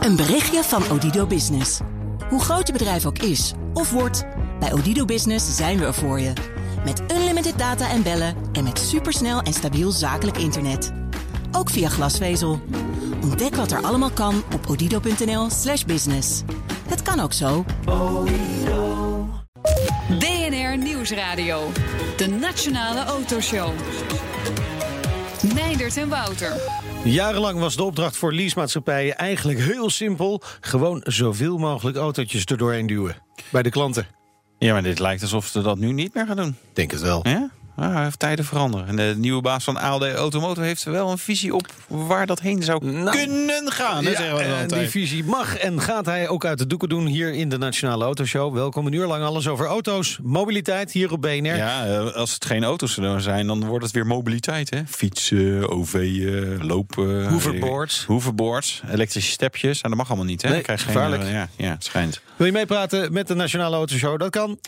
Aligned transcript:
Een 0.00 0.16
berichtje 0.16 0.62
van 0.62 0.90
Odido 0.90 1.26
Business. 1.26 1.80
Hoe 2.28 2.40
groot 2.40 2.66
je 2.66 2.72
bedrijf 2.72 3.06
ook 3.06 3.18
is 3.18 3.52
of 3.74 3.90
wordt, 3.90 4.24
bij 4.58 4.72
Odido 4.72 5.04
Business 5.04 5.56
zijn 5.56 5.78
we 5.78 5.84
er 5.84 5.94
voor 5.94 6.20
je. 6.20 6.32
Met 6.84 7.02
unlimited 7.12 7.58
data 7.58 7.90
en 7.90 8.02
bellen 8.02 8.34
en 8.52 8.64
met 8.64 8.78
supersnel 8.78 9.40
en 9.40 9.52
stabiel 9.52 9.90
zakelijk 9.90 10.36
internet. 10.38 10.92
Ook 11.52 11.70
via 11.70 11.88
glasvezel. 11.88 12.60
Ontdek 13.22 13.54
wat 13.54 13.70
er 13.70 13.82
allemaal 13.82 14.10
kan 14.10 14.42
op 14.54 14.66
odido.nl/slash 14.68 15.84
business. 15.84 16.42
Het 16.88 17.02
kan 17.02 17.20
ook 17.20 17.32
zo. 17.32 17.64
BNR 20.18 20.78
Nieuwsradio. 20.78 21.72
De 22.16 22.26
Nationale 22.26 23.04
Autoshow. 23.04 23.70
Meindert 25.54 25.96
en 25.96 26.08
Wouter. 26.08 26.52
Jarenlang 27.04 27.58
was 27.58 27.76
de 27.76 27.84
opdracht 27.84 28.16
voor 28.16 28.32
leasemaatschappijen 28.32 29.16
eigenlijk 29.16 29.58
heel 29.58 29.90
simpel. 29.90 30.42
Gewoon 30.60 31.00
zoveel 31.04 31.58
mogelijk 31.58 31.96
autootjes 31.96 32.44
er 32.44 32.56
doorheen 32.56 32.86
duwen. 32.86 33.16
Bij 33.50 33.62
de 33.62 33.70
klanten. 33.70 34.06
Ja, 34.58 34.72
maar 34.72 34.82
dit 34.82 34.98
lijkt 34.98 35.22
alsof 35.22 35.46
ze 35.46 35.62
dat 35.62 35.78
nu 35.78 35.92
niet 35.92 36.14
meer 36.14 36.26
gaan 36.26 36.36
doen. 36.36 36.56
Denk 36.72 36.90
het 36.90 37.00
wel. 37.00 37.28
Ja? 37.28 37.50
Ah, 37.76 38.06
tijden 38.06 38.44
veranderen. 38.44 38.86
En 38.86 38.96
de 38.96 39.14
nieuwe 39.16 39.40
baas 39.42 39.64
van 39.64 39.76
ALD 39.76 40.12
Automotive 40.14 40.66
heeft 40.66 40.82
wel 40.84 41.10
een 41.10 41.18
visie 41.18 41.54
op 41.54 41.66
waar 41.86 42.26
dat 42.26 42.40
heen 42.40 42.62
zou 42.62 42.84
Nou, 42.84 43.16
kunnen 43.16 43.72
gaan. 43.72 44.04
hè, 44.04 44.10
Ja, 44.10 44.16
zeggen 44.16 44.36
we 44.36 44.42
dan 44.48 44.58
en 44.58 44.68
die 44.68 44.88
visie 44.88 45.24
mag 45.24 45.56
en 45.56 45.80
gaat 45.80 46.06
hij 46.06 46.28
ook 46.28 46.44
uit 46.44 46.58
de 46.58 46.66
doeken 46.66 46.88
doen 46.88 47.06
hier 47.06 47.32
in 47.32 47.48
de 47.48 47.58
Nationale 47.58 48.04
Autoshow. 48.04 48.54
Welkom 48.54 48.86
een 48.86 48.92
uur 48.92 49.06
lang 49.06 49.24
alles 49.24 49.48
over 49.48 49.66
auto's, 49.66 50.18
mobiliteit 50.22 50.92
hier 50.92 51.12
op 51.12 51.20
BNR. 51.22 51.56
Ja, 51.56 51.86
eh, 51.86 52.12
als 52.12 52.34
het 52.34 52.44
geen 52.44 52.64
auto's 52.64 52.98
zijn, 53.16 53.46
dan 53.46 53.64
wordt 53.64 53.84
het 53.84 53.94
weer 53.94 54.06
mobiliteit. 54.06 54.70
Hè? 54.70 54.82
Fietsen, 54.86 55.68
OV, 55.70 55.94
lopen. 56.60 57.28
Hoverboards. 57.28 58.00
eh, 58.00 58.06
Hoverboards, 58.06 58.82
elektrische 58.90 59.30
stepjes. 59.30 59.80
Nou, 59.80 59.88
dat 59.88 59.96
mag 59.96 60.06
allemaal 60.08 60.26
niet, 60.26 60.42
hè? 60.42 60.48
Nee, 60.50 60.60
krijg 60.60 60.82
gevaarlijk. 60.82 61.22
Geen, 61.22 61.30
eh, 61.30 61.36
ja, 61.38 61.48
ja, 61.56 61.76
schijnt. 61.78 62.20
Wil 62.36 62.46
je 62.46 62.52
meepraten 62.52 63.12
met 63.12 63.28
de 63.28 63.34
Nationale 63.34 63.76
Autoshow? 63.76 64.18
Dat 64.18 64.30
kan 64.30 64.58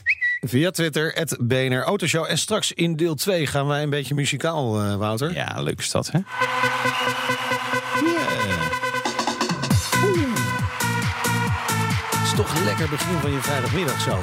via 0.46 0.70
Twitter, 0.70 1.12
het 1.14 1.36
BNR 1.40 1.82
Autoshow. 1.82 2.26
En 2.28 2.38
straks 2.38 2.72
in 2.72 2.96
deel 2.96 3.14
2 3.14 3.46
gaan 3.46 3.66
wij 3.66 3.82
een 3.82 3.90
beetje 3.90 4.14
muzikaal, 4.14 4.80
eh, 4.80 4.96
Wouter. 4.96 5.34
Ja, 5.34 5.62
leuk 5.62 5.78
is 5.78 5.90
dat, 5.90 6.10
hè? 6.10 6.18
Het 12.10 12.22
is 12.24 12.34
toch 12.34 12.56
een 12.56 12.64
lekker 12.64 12.88
begin 12.88 13.18
van 13.18 13.30
je 13.30 13.38
vrijdagmiddag 13.40 14.00
zo. 14.00 14.18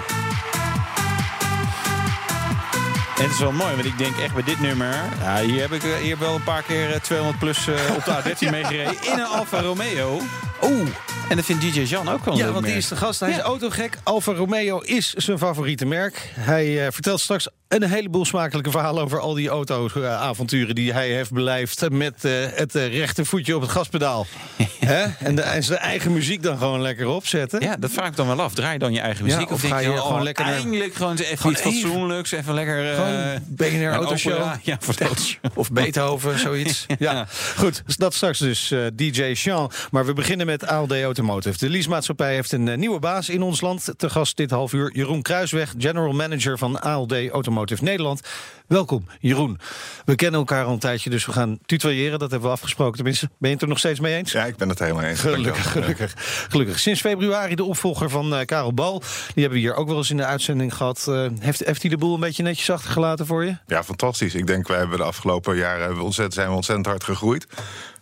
En 3.20 3.26
het 3.26 3.34
is 3.34 3.40
wel 3.40 3.52
mooi, 3.52 3.74
want 3.74 3.86
ik 3.86 3.98
denk 3.98 4.18
echt 4.18 4.34
bij 4.34 4.44
dit 4.44 4.60
nummer... 4.60 4.96
Ja, 5.20 5.42
hier 5.42 5.62
heb 5.62 5.72
ik 5.72 5.84
eh, 5.84 5.96
hier 5.96 6.18
wel 6.18 6.36
een 6.36 6.44
paar 6.44 6.64
keer 6.64 6.94
eh, 6.94 7.00
200 7.00 7.40
plus 7.40 7.68
eh, 7.68 7.96
op 7.96 8.06
de 8.06 8.12
A13 8.12 8.50
meegereden. 8.52 8.94
In 9.02 9.20
een 9.20 9.26
Alfa 9.26 9.62
Romeo. 9.62 10.22
Oeh. 10.64 10.90
En 11.30 11.36
dat 11.36 11.46
vindt 11.46 11.62
DJ 11.62 11.80
Jan 11.80 12.10
ook 12.10 12.26
wel 12.26 12.38
Ja, 12.38 12.52
want 12.52 12.66
die 12.66 12.76
is 12.76 12.88
de 12.88 12.96
gast. 12.96 13.20
Hij 13.20 13.30
is 13.30 13.38
autogek. 13.38 13.98
Alfa 14.04 14.34
Romeo 14.34 14.80
is 14.80 15.14
zijn 15.14 15.38
favoriete 15.38 15.86
merk. 15.86 16.32
Hij 16.34 16.86
eh, 16.86 16.92
vertelt 16.92 17.20
straks 17.20 17.48
een 17.70 17.84
heleboel 17.84 18.26
smakelijke 18.26 18.72
verhalen 18.72 19.04
over 19.04 19.20
al 19.20 19.34
die 19.34 19.50
auto-avonturen 19.50 20.76
die 20.76 20.94
hij 20.94 21.10
heeft 21.10 21.32
beleefd 21.32 21.90
met 21.90 22.26
eh, 22.26 22.32
het 22.54 22.76
eh, 22.76 22.98
rechtervoetje 22.98 23.56
op 23.56 23.62
het 23.62 23.72
gaspedaal. 23.72 24.26
Hè? 24.80 25.04
En, 25.20 25.36
de, 25.36 25.42
en 25.42 25.64
zijn 25.64 25.80
eigen 25.80 26.14
muziek 26.14 26.44
dan 26.44 26.58
gewoon 26.58 26.82
lekker 26.82 27.08
opzetten. 27.08 27.62
Ja, 27.62 27.76
dat 27.76 27.92
vraag 27.92 28.08
ik 28.08 28.16
dan 28.16 28.28
wel 28.28 28.42
af. 28.42 28.54
Draai 28.54 28.78
dan 28.78 28.94
je 28.94 29.00
eigen 29.00 29.26
Ja, 29.26 29.34
muziek? 29.36 29.52
of 29.52 29.62
ga 29.62 29.80
je 29.80 29.88
gewoon 29.98 30.18
oh, 30.18 30.22
lekker 30.22 30.46
Eindelijk 30.46 30.94
gewoon 30.94 31.16
even 31.18 31.38
Gewoon 31.38 31.52
iets 31.52 31.62
fatsoenlijks. 31.62 32.32
Even 32.32 32.54
lekker... 32.54 32.90
eh, 32.90 32.96
Gewoon 32.96 33.40
BNR 33.48 33.66
een 33.74 33.94
Autoshow. 33.94 34.54
Ja, 34.64 34.78
voor. 34.80 34.96
Of 35.56 35.72
Beethoven, 35.72 36.40
zoiets. 36.40 36.86
Ja, 37.00 37.28
goed. 37.56 37.82
Dus 37.86 37.96
dat 37.98 38.14
straks 38.14 38.40
dus 38.40 38.72
eh, 38.72 38.80
DJ 38.94 39.34
Sean. 39.34 39.72
Maar 39.92 40.06
we 40.06 40.14
beginnen 40.14 40.46
met 40.46 40.68
ALD 40.68 40.92
Automotive. 41.02 41.58
De 41.58 41.70
leasemaatschappij 41.70 42.34
heeft 42.34 42.52
een 42.52 42.68
eh, 42.68 42.78
nieuwe 42.78 43.00
baas 43.00 43.30
in 43.30 43.42
ons 43.42 43.62
land. 43.62 43.94
Te 43.98 44.10
gast 44.10 44.38
dit 44.38 44.52
half 44.52 44.74
uur 44.74 44.92
Jeroen 44.94 45.22
Kruisweg, 45.22 45.74
general 45.78 46.12
manager 46.12 46.58
van 46.58 46.82
ALD 46.82 47.12
Automotive 47.12 47.58
Nederland. 47.68 48.22
Welkom, 48.68 49.06
Jeroen. 49.20 49.60
We 50.06 50.16
kennen 50.16 50.40
elkaar 50.40 50.66
al 50.66 50.74
een 50.74 50.80
tijdje, 50.80 51.10
dus 51.10 51.26
we 51.26 51.32
gaan 51.32 51.60
tutoyeren. 51.66 52.20
Dat 52.20 52.32
hebben 52.32 52.50
we 52.50 52.56
afgesproken. 52.56 52.96
Tenminste, 52.96 53.30
ben 53.38 53.50
je 53.50 53.56
het 53.56 53.62
er 53.64 53.70
nog 53.70 53.78
steeds 53.78 54.00
mee 54.00 54.16
eens? 54.16 54.32
Ja, 54.32 54.46
ik 54.46 54.56
ben 54.56 54.70
het 54.70 54.80
helemaal 54.80 55.04
eens. 55.04 55.20
Gelukkig, 55.20 55.72
gelukkig, 55.72 56.14
gelukkig. 56.50 56.80
Sinds 56.80 57.02
februari 57.02 57.56
de 57.56 57.64
opvolger 57.64 58.10
van 58.10 58.36
eh, 58.36 58.46
Karel 58.46 58.74
Bal. 58.74 59.00
Die 59.00 59.44
hebben 59.44 59.52
we 59.52 59.60
hier 59.60 59.76
ook 59.76 59.88
wel 59.88 59.98
eens 59.98 60.10
in 60.10 60.18
de 60.18 60.26
uitzending 60.26 60.76
gehad. 60.76 61.06
Eh, 61.08 61.28
heeft, 61.40 61.66
heeft 61.66 61.82
hij 61.82 61.92
de 61.92 61.98
boel 61.98 62.14
een 62.14 62.20
beetje 62.20 62.44
netjes 62.44 62.70
achtergelaten 62.70 63.26
voor 63.26 63.46
je? 63.46 63.58
Ja, 63.68 63.84
fantastisch. 63.84 64.36
Ik 64.36 64.48
denk, 64.48 64.68
wij 64.68 64.78
hebben 64.78 64.98
de 64.98 65.04
afgelopen 65.04 65.56
jaren 65.58 65.80
hebben 65.80 65.98
we 65.98 66.04
ontzettend, 66.04 66.36
zijn 66.36 66.50
we 66.50 66.56
ontzettend 66.56 66.88
hard 66.88 67.04
gegroeid. 67.04 67.48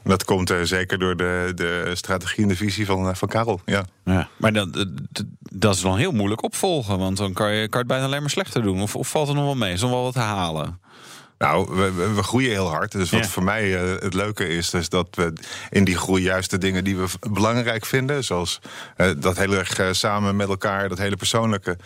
Dat 0.08 0.26
komt 0.26 0.50
eh, 0.50 0.58
zeker 0.62 1.00
door 1.00 1.18
de, 1.18 1.52
de 1.56 1.92
strategie 1.94 2.44
en 2.44 2.50
de 2.50 2.56
visie 2.56 2.86
van, 2.86 3.10
eh, 3.10 3.16
van 3.16 3.28
Karel. 3.28 3.62
Ja. 3.66 3.86
Ja, 4.06 4.30
maar 4.38 4.54
dat, 4.54 4.74
dat, 4.74 4.88
dat 5.40 5.76
is 5.76 5.82
dan 5.82 5.98
heel 5.98 6.12
moeilijk 6.12 6.44
opvolgen. 6.44 6.98
Want 6.98 7.18
dan 7.18 7.34
kan 7.34 7.52
je, 7.52 7.68
kan 7.68 7.80
het 7.80 7.90
bijna 7.90 8.06
alleen 8.06 8.22
maar 8.22 8.30
slechter 8.30 8.62
doen. 8.62 8.82
Of, 8.82 8.96
of 8.96 9.08
valt 9.08 9.28
er 9.28 9.36
nog 9.36 9.44
wel 9.44 9.56
mee? 9.56 9.74
Is 9.74 9.82
wel 9.82 10.04
wat 10.04 10.14
te 10.14 10.20
halen? 10.20 10.80
Nou, 11.38 11.76
we, 12.16 12.24
groeien 12.24 12.50
heel 12.50 12.70
hard. 12.70 12.92
Dus 12.92 13.10
wat 13.10 13.24
Ja. 13.24 13.28
voor 13.28 13.44
mij 13.44 13.76
eh, 13.76 14.02
het 14.02 14.14
leuke 14.14 14.48
is, 14.48 14.74
is 14.74 14.90
dat 14.90 15.08
we 15.12 15.34
in 15.70 15.84
die 15.84 15.98
groei 15.98 16.24
juist 16.24 16.50
de 16.50 16.58
dingen 16.58 16.84
die 16.84 16.98
we 16.98 17.06
belangrijk 17.30 17.86
vinden, 17.86 18.24
zoals 18.24 18.60
eh, 18.96 19.10
dat 19.18 19.38
heel 19.38 19.54
erg 19.54 19.80
eh, 19.80 19.88
samen 19.92 20.36
met 20.36 20.48
elkaar, 20.48 20.90
dat 20.90 20.98
hele 20.98 21.16
persoonlijke, 21.16 21.78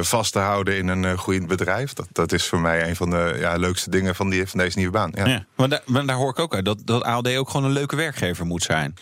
vast 0.00 0.32
te 0.32 0.38
houden 0.38 0.76
in 0.76 0.88
een 0.88 1.18
groeiend 1.18 1.46
bedrijf. 1.46 1.92
Dat, 1.92 2.06
dat 2.12 2.32
is 2.32 2.46
voor 2.46 2.60
mij 2.60 2.88
een 2.88 2.96
van 2.96 3.10
de 3.10 3.36
ja, 3.38 3.56
leukste 3.56 3.90
dingen 3.90 4.14
van, 4.14 4.30
die, 4.30 4.46
van 4.46 4.58
deze 4.58 4.76
nieuwe 4.76 4.92
baan. 4.92 5.12
Ja. 5.14 5.26
Ja. 5.26 5.44
Maar, 5.56 5.68
daar, 5.68 5.82
maar 5.86 6.06
daar 6.06 6.16
hoor 6.16 6.30
ik 6.30 6.38
ook 6.38 6.54
uit 6.54 6.64
dat, 6.64 6.78
dat 6.84 7.02
ALD 7.02 7.36
ook 7.36 7.50
gewoon 7.50 7.66
een 7.66 7.72
leuke 7.72 7.96
werkgever 7.96 8.46
moet 8.46 8.62
zijn. 8.62 8.94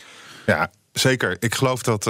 Ja, 0.47 0.71
zeker. 0.93 1.37
Ik 1.41 1.55
geloof 1.55 1.83
dat. 1.83 2.07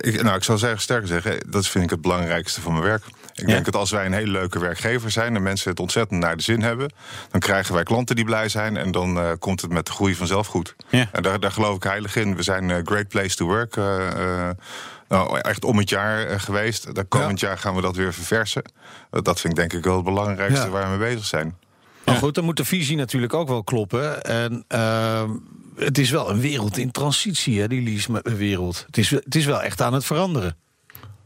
ik, 0.00 0.22
nou, 0.22 0.36
ik 0.36 0.44
zou 0.44 0.58
zeggen, 0.58 0.80
sterker 0.80 1.08
zeggen, 1.08 1.50
dat 1.50 1.66
vind 1.66 1.84
ik 1.84 1.90
het 1.90 2.00
belangrijkste 2.00 2.60
van 2.60 2.72
mijn 2.72 2.84
werk. 2.84 3.04
Ik 3.34 3.46
denk 3.46 3.64
dat 3.64 3.76
als 3.76 3.90
wij 3.90 4.06
een 4.06 4.12
hele 4.12 4.30
leuke 4.30 4.58
werkgever 4.58 5.10
zijn 5.10 5.36
en 5.36 5.42
mensen 5.42 5.70
het 5.70 5.80
ontzettend 5.80 6.20
naar 6.20 6.36
de 6.36 6.42
zin 6.42 6.62
hebben, 6.62 6.92
dan 7.30 7.40
krijgen 7.40 7.74
wij 7.74 7.82
klanten 7.82 8.16
die 8.16 8.24
blij 8.24 8.48
zijn 8.48 8.76
en 8.76 8.90
dan 8.90 9.18
eh, 9.18 9.30
komt 9.38 9.60
het 9.60 9.72
met 9.72 9.86
de 9.86 9.92
groei 9.92 10.14
vanzelf 10.14 10.46
goed. 10.46 10.74
Ja. 10.88 11.08
En 11.12 11.22
daar, 11.22 11.40
daar 11.40 11.52
geloof 11.52 11.76
ik 11.76 11.82
heilig 11.82 12.16
in. 12.16 12.36
We 12.36 12.42
zijn 12.42 12.68
een 12.68 12.86
great 12.86 13.08
place 13.08 13.36
to 13.36 13.46
work. 13.46 13.76
eh, 13.76 14.48
eh, 14.48 14.56
nou, 15.08 15.38
echt 15.40 15.64
om 15.64 15.78
het 15.78 15.88
jaar 15.88 16.26
eh, 16.26 16.38
geweest. 16.40 16.94
Dan 16.94 17.08
komend 17.08 17.40
jaar 17.40 17.58
gaan 17.58 17.74
we 17.74 17.80
dat 17.80 17.96
weer 17.96 18.14
verversen. 18.14 18.62
Eh, 19.10 19.22
dat 19.22 19.40
vind 19.40 19.52
ik 19.52 19.58
denk 19.58 19.72
ik 19.72 19.84
wel 19.84 19.94
het 19.96 20.04
belangrijkste 20.04 20.68
waar 20.70 20.90
we 20.90 20.96
mee 20.98 21.08
bezig 21.14 21.26
zijn. 21.26 21.56
Maar 22.04 22.14
goed, 22.16 22.34
dan 22.34 22.44
moet 22.44 22.56
de 22.56 22.64
visie 22.64 22.96
natuurlijk 22.96 23.34
ook 23.34 23.48
wel 23.48 23.64
kloppen. 23.64 24.22
En 24.22 24.64
het 25.76 25.98
is 25.98 26.10
wel 26.10 26.30
een 26.30 26.40
wereld 26.40 26.76
in 26.78 26.90
transitie, 26.90 27.60
hè, 27.60 27.68
die 27.68 27.82
lease-wereld. 27.82 28.82
Het 28.86 28.98
is, 28.98 29.10
het 29.10 29.34
is 29.34 29.44
wel 29.44 29.62
echt 29.62 29.80
aan 29.80 29.92
het 29.94 30.04
veranderen. 30.04 30.56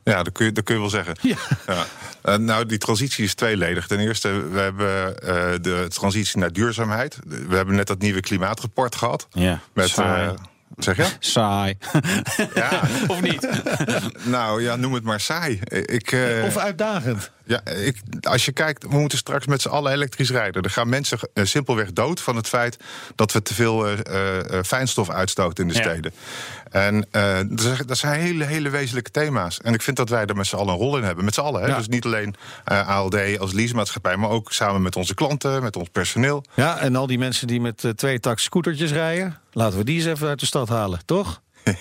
Ja, 0.08 0.22
dat 0.22 0.32
kun 0.32 0.46
je, 0.46 0.52
dat 0.52 0.64
kun 0.64 0.74
je 0.74 0.80
wel 0.80 0.90
zeggen. 0.90 1.16
Ja. 1.20 1.36
Ja. 1.66 1.84
Eh, 2.22 2.36
nou, 2.36 2.66
die 2.66 2.78
transitie 2.78 3.24
is 3.24 3.34
tweeledig. 3.34 3.86
Ten 3.86 3.98
eerste, 3.98 4.48
we 4.48 4.58
hebben 4.58 5.18
eh, 5.22 5.34
de 5.60 5.86
transitie 5.88 6.38
naar 6.38 6.52
duurzaamheid. 6.52 7.18
We 7.48 7.56
hebben 7.56 7.74
net 7.74 7.86
dat 7.86 7.98
nieuwe 7.98 8.20
klimaatrapport 8.20 8.94
gehad. 8.94 9.26
Ja, 9.30 9.60
Met, 9.72 9.88
saai. 9.88 10.28
eh, 10.28 10.34
zeg 10.76 10.96
je? 10.96 11.06
Saai. 11.18 11.78
Ja, 12.54 12.80
of 13.06 13.20
niet? 13.20 13.48
nou 14.24 14.62
ja, 14.62 14.76
noem 14.76 14.92
het 14.94 15.04
maar 15.04 15.20
saai. 15.20 15.60
Ik, 15.68 16.16
Of 16.44 16.56
uitdagend. 16.56 17.30
Ja, 17.44 17.64
ik, 17.64 17.96
als 18.20 18.44
je 18.44 18.52
kijkt, 18.52 18.82
we 18.82 18.98
moeten 18.98 19.18
straks 19.18 19.46
met 19.46 19.62
z'n 19.62 19.68
allen 19.68 19.92
elektrisch 19.92 20.30
rijden. 20.30 20.62
Er 20.62 20.70
gaan 20.70 20.88
mensen 20.88 21.18
simpelweg 21.34 21.92
dood 21.92 22.20
van 22.20 22.36
het 22.36 22.48
feit 22.48 22.76
dat 23.14 23.32
we 23.32 23.42
te 23.42 23.54
veel 23.54 23.86
fijnstof 24.64 25.10
uitstoten 25.10 25.64
in 25.66 25.72
de 25.72 25.78
Ja. 25.78 25.82
steden. 25.90 26.12
En 26.70 27.06
eh, 27.10 27.38
dat 27.48 27.60
zijn- 27.60 27.86
dat 27.86 27.98
zijn 27.98 28.20
hele, 28.20 28.44
hele 28.44 28.68
wezenlijke 28.70 29.10
thema's. 29.10 29.58
En 29.60 29.74
ik 29.74 29.82
vind 29.82 29.96
dat 29.96 30.08
wij 30.08 30.24
er 30.26 30.36
met 30.36 30.46
z'n 30.46 30.56
allen 30.56 30.72
een 30.72 30.78
rol 30.80 30.96
in 30.96 31.02
hebben. 31.04 31.24
Met 31.24 31.34
z'n 31.34 31.40
allen. 31.40 31.60
Hè? 31.62 31.66
Ja. 31.68 31.76
Dus 31.76 31.88
niet 31.88 32.04
alleen 32.04 32.34
eh, 32.64 32.88
ALD 32.88 33.38
als 33.38 33.52
leasemaatschappij, 33.52 34.16
maar 34.16 34.30
ook 34.30 34.52
samen 34.52 34.82
met 34.82 34.96
onze 34.96 35.14
klanten, 35.14 35.62
met 35.62 35.76
ons 35.76 35.88
personeel. 35.92 36.44
Ja, 36.54 36.78
en 36.78 36.96
al 36.96 37.06
die 37.06 37.18
mensen 37.18 37.46
die 37.46 37.60
met 37.60 37.82
uh, 37.84 37.90
twee 37.92 38.20
tak 38.20 38.38
scootertjes 38.38 38.92
rijden... 38.92 39.38
laten 39.52 39.78
we 39.78 39.84
die 39.84 39.96
eens 39.96 40.06
even 40.06 40.28
uit 40.28 40.40
de 40.40 40.46
stad 40.46 40.68
halen, 40.68 41.00
toch? 41.04 41.40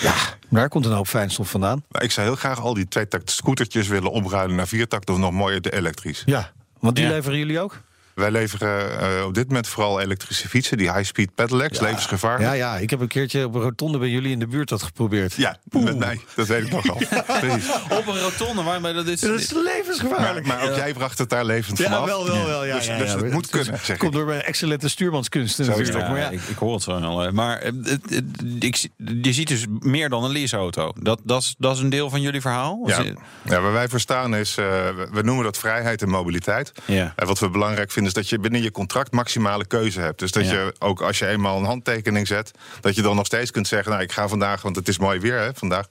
ja, 0.00 0.14
daar 0.48 0.68
komt 0.68 0.86
een 0.86 0.92
hoop 0.92 1.08
fijnstof 1.08 1.50
vandaan. 1.50 1.84
Maar 1.90 2.02
ik 2.02 2.10
zou 2.10 2.26
heel 2.26 2.36
graag 2.36 2.60
al 2.60 2.74
die 2.74 2.88
tweetakt 2.88 3.30
scootertjes 3.30 3.88
willen 3.88 4.10
omruilen 4.10 4.56
naar 4.56 4.68
viertakt 4.68 5.10
of 5.10 5.18
nog 5.18 5.32
mooier 5.32 5.60
de 5.60 5.72
elektrisch. 5.72 6.22
Ja, 6.26 6.50
want 6.80 6.96
die 6.96 7.04
Ja. 7.04 7.10
leveren 7.10 7.38
jullie 7.38 7.60
ook? 7.60 7.80
Wij 8.18 8.30
leveren 8.30 9.00
eh, 9.00 9.24
op 9.26 9.34
dit 9.34 9.46
moment 9.46 9.68
vooral 9.68 10.00
elektrische 10.00 10.48
fietsen, 10.48 10.76
die 10.76 10.92
high-speed 10.92 11.34
pedelecs, 11.34 11.80
levensgevaarlijk. 11.80 12.42
Ja, 12.42 12.52
ja, 12.52 12.76
ik 12.76 12.90
heb 12.90 13.00
een 13.00 13.08
keertje 13.08 13.44
op 13.46 13.54
een 13.54 13.60
rotonde 13.60 13.98
bij 13.98 14.08
jullie 14.08 14.30
in 14.32 14.38
de 14.38 14.46
buurt 14.46 14.68
dat 14.68 14.82
geprobeerd. 14.82 15.34
Ja, 15.34 15.58
met 15.70 15.98
mij. 15.98 16.20
Dat 16.34 16.46
weet 16.46 16.66
ik 16.66 16.72
nog 16.72 16.90
al. 16.90 16.96
Op 17.98 18.06
een 18.06 18.18
rotonde, 18.20 18.62
maar 18.62 18.80
maar 18.80 18.92
dat 18.94 19.06
is... 19.06 19.20
Dat 19.20 19.38
is 19.40 19.50
levensgevaarlijk. 19.52 20.46
maar 20.46 20.62
ook 20.70 20.76
jij 20.76 20.92
bracht 20.92 21.18
het 21.18 21.28
daar 21.30 21.44
levend 21.44 21.78
ja, 21.78 21.84
vanaf. 21.84 22.04
wel, 22.06 22.26
wel, 22.26 22.46
wel. 22.46 22.64
Ja, 22.64 22.76
dus 22.76 22.86
ja, 22.86 22.98
dus 22.98 23.10
ja. 23.12 23.16
het 23.18 23.32
moet 23.32 23.42
Het 23.42 23.50
kunnen, 23.50 23.80
zeg 23.82 23.96
komt 23.96 24.12
ik. 24.12 24.18
door 24.18 24.26
mijn 24.26 24.42
excellente 24.42 24.86
is 24.86 24.96
natuurlijk. 24.96 25.92
Ja, 25.92 26.08
maar 26.08 26.18
ja, 26.18 26.28
ik, 26.30 26.40
ik 26.42 26.56
hoor 26.56 26.74
het 26.74 26.82
zo 26.82 26.90
al. 26.92 27.32
Maar 27.32 27.58
eh, 27.58 27.72
het- 27.82 28.02
het- 28.10 28.24
ik, 28.64 28.76
zie- 28.76 28.92
je 29.22 29.32
ziet 29.32 29.48
dus 29.48 29.64
meer 29.78 30.08
dan 30.08 30.24
een 30.24 30.30
leaseauto. 30.32 30.92
Dat, 31.00 31.20
dat, 31.24 31.42
is, 31.42 31.54
dat 31.58 31.76
is 31.76 31.82
een 31.82 31.88
deel 31.90 32.10
van 32.10 32.20
jullie 32.20 32.40
verhaal? 32.40 32.82
Ja. 32.86 33.02
Ja, 33.44 33.60
waar 33.60 33.72
wij 33.72 33.88
voor 33.88 34.00
staan 34.00 34.34
is, 34.34 34.56
eh, 34.56 34.64
we- 34.64 35.08
we 35.12 35.22
noemen 35.22 35.44
dat 35.44 35.58
vrijheid 35.58 36.02
en 36.02 36.08
mobiliteit. 36.08 36.72
Ja. 36.84 37.12
En 37.16 37.26
wat 37.26 37.38
we 37.38 37.50
belangrijk 37.50 37.90
vinden 37.90 38.07
is 38.08 38.14
dat 38.14 38.28
je 38.28 38.38
binnen 38.38 38.62
je 38.62 38.70
contract 38.70 39.12
maximale 39.12 39.66
keuze 39.66 40.00
hebt. 40.00 40.18
Dus 40.18 40.32
dat 40.32 40.44
Ja. 40.44 40.52
je 40.52 40.74
ook 40.78 41.00
als 41.02 41.18
je 41.18 41.26
eenmaal 41.26 41.58
een 41.58 41.64
handtekening 41.64 42.26
zet, 42.26 42.50
dat 42.80 42.94
je 42.94 43.02
dan 43.02 43.16
nog 43.16 43.26
steeds 43.26 43.50
kunt 43.50 43.68
zeggen: 43.68 43.90
Nou, 43.90 44.02
ik 44.02 44.12
ga 44.12 44.28
vandaag, 44.28 44.62
want 44.62 44.76
het 44.76 44.88
is 44.88 44.98
mooi 44.98 45.20
weer 45.20 45.38
hè, 45.38 45.50
vandaag. 45.54 45.88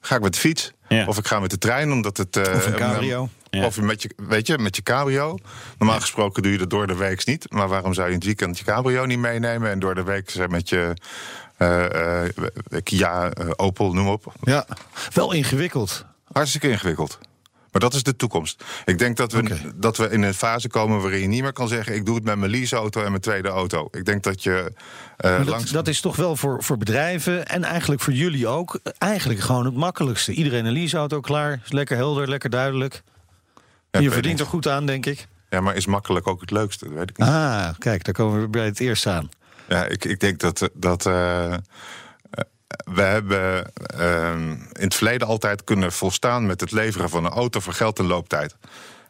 Ga 0.00 0.16
ik 0.16 0.22
met 0.22 0.32
de 0.34 0.38
fiets? 0.40 0.72
Ja. 0.88 1.06
Of 1.06 1.18
ik 1.18 1.26
ga 1.26 1.40
met 1.40 1.50
de 1.50 1.58
trein, 1.58 1.92
omdat 1.92 2.16
het. 2.16 2.36
eh, 2.36 2.54
Of 2.54 2.66
een 2.66 2.74
cabrio. 2.74 3.28
Ja. 3.50 3.64
Of 3.66 3.80
met 3.80 4.02
je, 4.02 4.10
weet 4.16 4.46
je, 4.46 4.58
met 4.58 4.76
je 4.76 4.82
cabrio. 4.82 5.38
Normaal 5.78 6.00
gesproken 6.00 6.42
doe 6.42 6.52
je 6.52 6.58
dat 6.58 6.70
door 6.70 6.86
de 6.86 6.96
week 6.96 7.26
niet. 7.26 7.52
Maar 7.52 7.68
waarom 7.68 7.94
zou 7.94 8.06
je 8.06 8.12
in 8.12 8.18
het 8.18 8.26
weekend 8.26 8.58
je 8.58 8.64
cabrio 8.64 9.04
niet 9.04 9.18
meenemen? 9.18 9.70
En 9.70 9.78
door 9.78 9.94
de 9.94 10.02
week 10.02 10.48
met 10.48 10.68
je 10.68 10.94
eh, 11.56 12.22
eh, 12.24 12.30
Kia, 12.82 13.30
eh, 13.30 13.46
Opel, 13.56 13.92
noem 13.92 14.08
op. 14.08 14.32
Ja, 14.42 14.66
wel 15.12 15.32
ingewikkeld. 15.32 16.04
Hartstikke 16.32 16.68
ingewikkeld. 16.70 17.18
Maar 17.72 17.80
dat 17.80 17.94
is 17.94 18.02
de 18.02 18.16
toekomst. 18.16 18.64
Ik 18.84 18.98
denk 18.98 19.16
dat 19.16 19.32
we, 19.32 19.72
dat 19.74 19.96
we 19.96 20.10
in 20.10 20.22
een 20.22 20.34
fase 20.34 20.68
komen 20.68 21.00
waarin 21.00 21.20
je 21.20 21.26
niet 21.26 21.42
meer 21.42 21.52
kan 21.52 21.68
zeggen: 21.68 21.94
ik 21.94 22.06
doe 22.06 22.14
het 22.14 22.24
met 22.24 22.36
mijn 22.36 22.50
leaseauto 22.50 23.02
en 23.02 23.10
mijn 23.10 23.22
tweede 23.22 23.48
auto. 23.48 23.88
Ik 23.90 24.04
denk 24.04 24.22
dat 24.22 24.42
je 24.42 24.72
eh, 25.16 25.36
dat, 25.36 25.46
langs. 25.46 25.70
dat 25.70 25.88
is 25.88 26.00
toch 26.00 26.16
wel 26.16 26.36
voor, 26.36 26.62
voor 26.62 26.78
bedrijven 26.78 27.46
en 27.46 27.64
eigenlijk 27.64 28.00
voor 28.00 28.12
jullie 28.12 28.46
ook... 28.48 28.80
eigenlijk 28.98 29.40
gewoon 29.40 29.64
het 29.64 29.74
makkelijkste. 29.74 30.32
Iedereen 30.32 30.64
een 30.64 30.72
leaseauto 30.72 31.20
klaar, 31.20 31.60
is 31.64 31.72
lekker 31.72 31.96
helder, 31.96 32.28
lekker 32.28 32.50
duidelijk. 32.50 33.02
Ja, 33.90 34.00
je 34.00 34.10
verdient 34.10 34.40
er 34.40 34.46
goed 34.46 34.68
aan, 34.68 34.86
denk 34.86 35.06
ik. 35.06 35.26
Ja, 35.50 35.60
maar 35.60 35.76
is 35.76 35.86
makkelijk 35.86 36.26
ook 36.26 36.40
het 36.40 36.50
leukste? 36.50 36.84
Dat 36.84 36.94
weet 36.94 37.10
ik 37.10 37.18
niet. 37.18 37.28
Ah, 37.28 37.68
kijk, 37.78 38.04
daar 38.04 38.14
komen 38.14 38.40
we 38.40 38.48
bij 38.48 38.64
het 38.64 38.80
eerst 38.80 39.06
aan. 39.06 39.28
Ja, 39.68 39.86
ik, 39.86 40.04
ik 40.04 40.20
denk 40.20 40.40
dat. 40.40 40.70
dat 40.74 41.06
eh, 41.06 41.52
eh, 41.52 41.58
we 42.94 43.02
hebben 43.02 43.72
ehm, 43.96 44.50
in 44.52 44.84
het 44.84 44.94
verleden 44.94 45.26
altijd 45.26 45.64
kunnen 45.64 45.92
volstaan 45.92 46.46
met 46.46 46.60
het 46.60 46.70
leveren 46.72 47.08
van 47.10 47.24
een 47.24 47.32
auto 47.32 47.60
voor 47.60 47.72
geld 47.72 47.98
en 47.98 48.06
looptijd. 48.06 48.56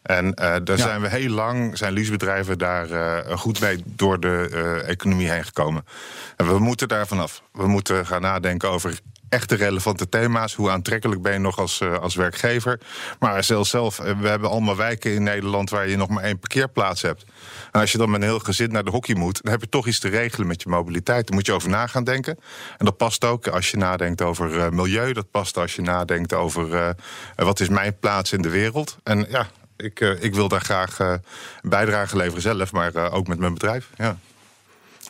En 0.02 0.34
eh, 0.34 0.46
daar 0.64 0.76
Ja. 0.76 0.82
zijn 0.82 1.00
we 1.00 1.08
heel 1.08 1.30
lang, 1.30 1.78
zijn 1.78 1.92
leasebedrijven 1.92 2.58
daar 2.58 2.90
eh, 2.90 3.36
goed 3.36 3.60
mee 3.60 3.82
door 3.86 4.20
de 4.20 4.48
eh, 4.52 4.88
economie 4.88 5.30
heen 5.30 5.44
gekomen. 5.44 5.84
En 6.36 6.46
we 6.46 6.58
moeten 6.58 6.88
daar 6.88 7.06
vanaf. 7.06 7.42
We 7.52 7.66
moeten 7.66 8.06
gaan 8.06 8.20
nadenken 8.20 8.70
over 8.70 8.98
echte 9.32 9.54
relevante 9.54 10.08
thema's. 10.08 10.54
Hoe 10.54 10.70
aantrekkelijk 10.70 11.22
ben 11.22 11.32
je 11.32 11.38
nog 11.38 11.58
als, 11.58 11.80
eh, 11.80 11.98
als 11.98 12.14
werkgever? 12.14 12.80
Maar 13.18 13.44
zelfs 13.44 13.70
zelf, 13.70 13.98
eh, 13.98 14.18
we 14.20 14.28
hebben 14.28 14.50
allemaal 14.50 14.76
wijken 14.76 15.14
in 15.14 15.22
Nederland 15.22 15.70
waar 15.70 15.88
je 15.88 15.96
nog 15.96 16.08
maar 16.08 16.24
één 16.24 16.38
parkeerplaats 16.38 17.02
hebt. 17.02 17.24
En 17.72 17.80
als 17.80 17.92
je 17.92 17.98
dan 17.98 18.10
met 18.10 18.20
een 18.20 18.26
heel 18.26 18.38
gezin 18.38 18.72
naar 18.72 18.84
de 18.84 18.90
hockey 18.90 19.14
moet, 19.14 19.42
dan 19.42 19.52
heb 19.52 19.60
je 19.60 19.68
toch 19.68 19.86
iets 19.86 19.98
te 19.98 20.08
regelen 20.08 20.46
met 20.46 20.62
je 20.62 20.68
mobiliteit. 20.68 21.26
Daar 21.26 21.36
moet 21.36 21.46
je 21.46 21.52
over 21.52 21.68
na 21.68 21.86
gaan 21.86 22.04
denken. 22.04 22.38
En 22.78 22.84
dat 22.84 22.96
past 22.96 23.24
ook 23.24 23.46
als 23.46 23.70
je 23.70 23.76
nadenkt 23.76 24.22
over 24.22 24.60
eh, 24.60 24.68
milieu. 24.68 25.12
Dat 25.12 25.30
past 25.30 25.56
als 25.56 25.74
je 25.74 25.82
nadenkt 25.82 26.32
over 26.32 26.94
wat 27.36 27.60
is 27.60 27.68
mijn 27.68 27.98
plaats 27.98 28.32
in 28.32 28.42
de 28.42 28.50
wereld. 28.50 28.96
En 29.02 29.26
ja, 29.28 29.46
ik, 29.76 30.00
ik 30.00 30.34
wil 30.34 30.48
daar 30.48 30.60
graag 30.60 30.96
bijdrage 31.62 32.16
leveren 32.16 32.42
zelf, 32.42 32.72
maar 32.72 33.12
ook 33.12 33.26
met 33.26 33.38
mijn 33.38 33.52
bedrijf. 33.52 33.88
Ja. 33.96 34.16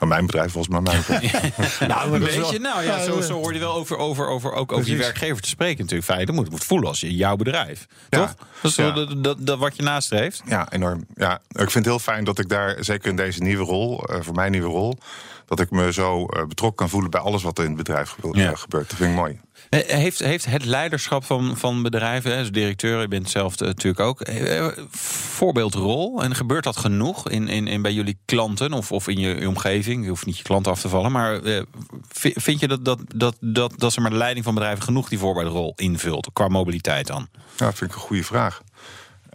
Van 0.03 0.11
mijn 0.11 0.27
bedrijf, 0.27 0.53
volgens 0.53 0.73
mij 0.75 0.83
mijn 0.83 1.03
bedrijf. 1.21 1.81
Nou, 1.81 2.11
maar 2.11 2.21
Een 2.21 2.21
beetje, 2.21 2.59
nou 2.59 2.85
ja, 2.85 3.03
zo, 3.03 3.21
zo 3.21 3.35
hoor 3.35 3.53
je 3.53 3.59
wel 3.59 3.75
over, 3.75 3.97
over, 3.97 4.27
over, 4.29 4.53
ook 4.53 4.73
over 4.73 4.85
Precies. 4.85 5.01
werkgever 5.05 5.43
te 5.43 5.49
spreken 5.49 5.79
natuurlijk. 5.83 6.11
Feit, 6.11 6.27
dat 6.27 6.37
moet, 6.37 6.51
moet 6.51 6.65
voelen 6.65 6.89
als 6.89 7.01
je 7.01 7.15
jouw 7.15 7.37
bedrijf. 7.37 7.87
Ja. 8.09 8.19
Toch? 8.19 8.35
Dat 8.63 8.71
is 8.71 8.77
wel 8.77 8.93
dat, 8.95 9.25
dat, 9.25 9.37
dat 9.47 9.59
wat 9.59 9.77
je 9.77 9.83
nastreeft. 9.83 10.43
Ja, 10.47 10.73
enorm. 10.73 11.07
Ja, 11.15 11.35
ik 11.49 11.59
vind 11.59 11.75
het 11.75 11.85
heel 11.85 11.99
fijn 11.99 12.25
dat 12.25 12.39
ik 12.39 12.49
daar, 12.49 12.77
zeker 12.81 13.09
in 13.11 13.17
deze 13.17 13.43
nieuwe 13.43 13.65
rol, 13.65 14.05
eh, 14.05 14.21
voor 14.21 14.35
mijn 14.35 14.51
nieuwe 14.51 14.69
rol, 14.69 14.99
dat 15.47 15.61
ik 15.61 15.71
me 15.71 15.93
zo 15.93 16.27
eh, 16.27 16.45
betrokken 16.45 16.77
kan 16.77 16.89
voelen 16.89 17.11
bij 17.11 17.21
alles 17.21 17.43
wat 17.43 17.59
er 17.59 17.65
in 17.65 17.71
het 17.71 17.79
bedrijf 17.79 18.17
Ja. 18.33 18.51
eh, 18.51 18.57
gebeurt. 18.59 18.89
Dat 18.89 18.99
vind 18.99 19.11
ik 19.11 19.17
mooi. 19.17 19.41
Eh, 19.73 19.81
Heeft, 19.97 20.19
heeft 20.19 20.45
het 20.45 20.65
leiderschap 20.65 21.25
van, 21.25 21.57
van 21.57 21.83
bedrijven, 21.83 22.39
als 22.39 22.51
directeur, 22.51 23.01
je 23.01 23.09
bent 23.09 23.31
zelf 23.31 23.61
eh, 23.61 23.67
natuurlijk 23.67 24.01
ook, 24.03 24.21
eh, 24.21 24.59
eh, 24.59 24.73
voorbeeldrol? 24.91 26.23
En 26.23 26.35
gebeurt 26.35 26.65
dat 26.65 26.77
genoeg 26.77 27.29
in, 27.29 27.49
in, 27.49 27.67
in 27.67 27.83
bij 27.83 27.93
jullie 27.93 28.19
klanten 28.25 28.73
of, 28.73 28.93
of 28.93 29.09
in 29.09 29.19
je, 29.19 29.49
omgeving? 29.49 30.03
Je 30.03 30.09
hoeft 30.09 30.27
niet 30.27 30.37
je 30.37 30.43
klanten 30.43 30.73
af 30.73 30.81
te 30.81 30.89
vallen, 30.89 31.13
maar 31.13 31.43
eh, 31.43 31.63
vi- 32.09 32.33
vind 32.37 32.61
je 32.61 32.69
dat, 32.69 32.85
dat, 32.85 32.99
dat, 33.15 33.37
dat, 33.41 33.73
dat 33.77 33.93
ze 33.93 34.01
maar 34.01 34.11
de 34.11 34.17
leiding 34.17 34.45
van 34.45 34.55
bedrijven 34.55 34.83
genoeg 34.85 35.09
die 35.09 35.19
voorbeeldrol 35.19 35.73
invult, 35.77 36.31
qua 36.33 36.49
mobiliteit 36.49 37.07
dan? 37.07 37.29
Ja, 37.57 37.65
dat 37.67 37.75
vind 37.79 37.91
ik 37.91 37.97
een 37.97 38.03
goede 38.03 38.25
vraag. 38.25 38.63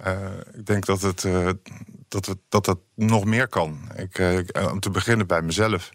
Eh, 0.03 0.17
ik 0.57 0.65
denk 0.65 0.85
dat 0.85 1.01
het, 1.01 1.23
eh, 1.23 1.49
dat, 2.07 2.25
het, 2.25 2.37
dat 2.49 2.65
het 2.65 2.77
nog 2.95 3.25
meer 3.25 3.47
kan. 3.47 3.79
Ik, 3.95 4.17
eh, 4.19 4.37
eh, 4.37 4.71
om 4.71 4.79
te 4.79 4.89
beginnen 4.89 5.27
bij 5.27 5.41
mezelf. 5.41 5.89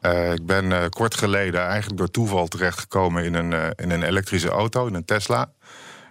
Eh, 0.00 0.32
ik 0.32 0.46
ben 0.46 0.72
eh, 0.72 0.88
kort 0.88 1.14
geleden 1.14 1.60
eigenlijk 1.60 1.98
door 1.98 2.10
toeval 2.10 2.48
terechtgekomen 2.48 3.24
in 3.24 3.34
een, 3.34 3.52
eh, 3.52 3.68
in 3.76 3.90
een 3.90 4.02
elektrische 4.02 4.48
auto, 4.48 4.86
in 4.86 4.94
een 4.94 5.04
Tesla. 5.04 5.52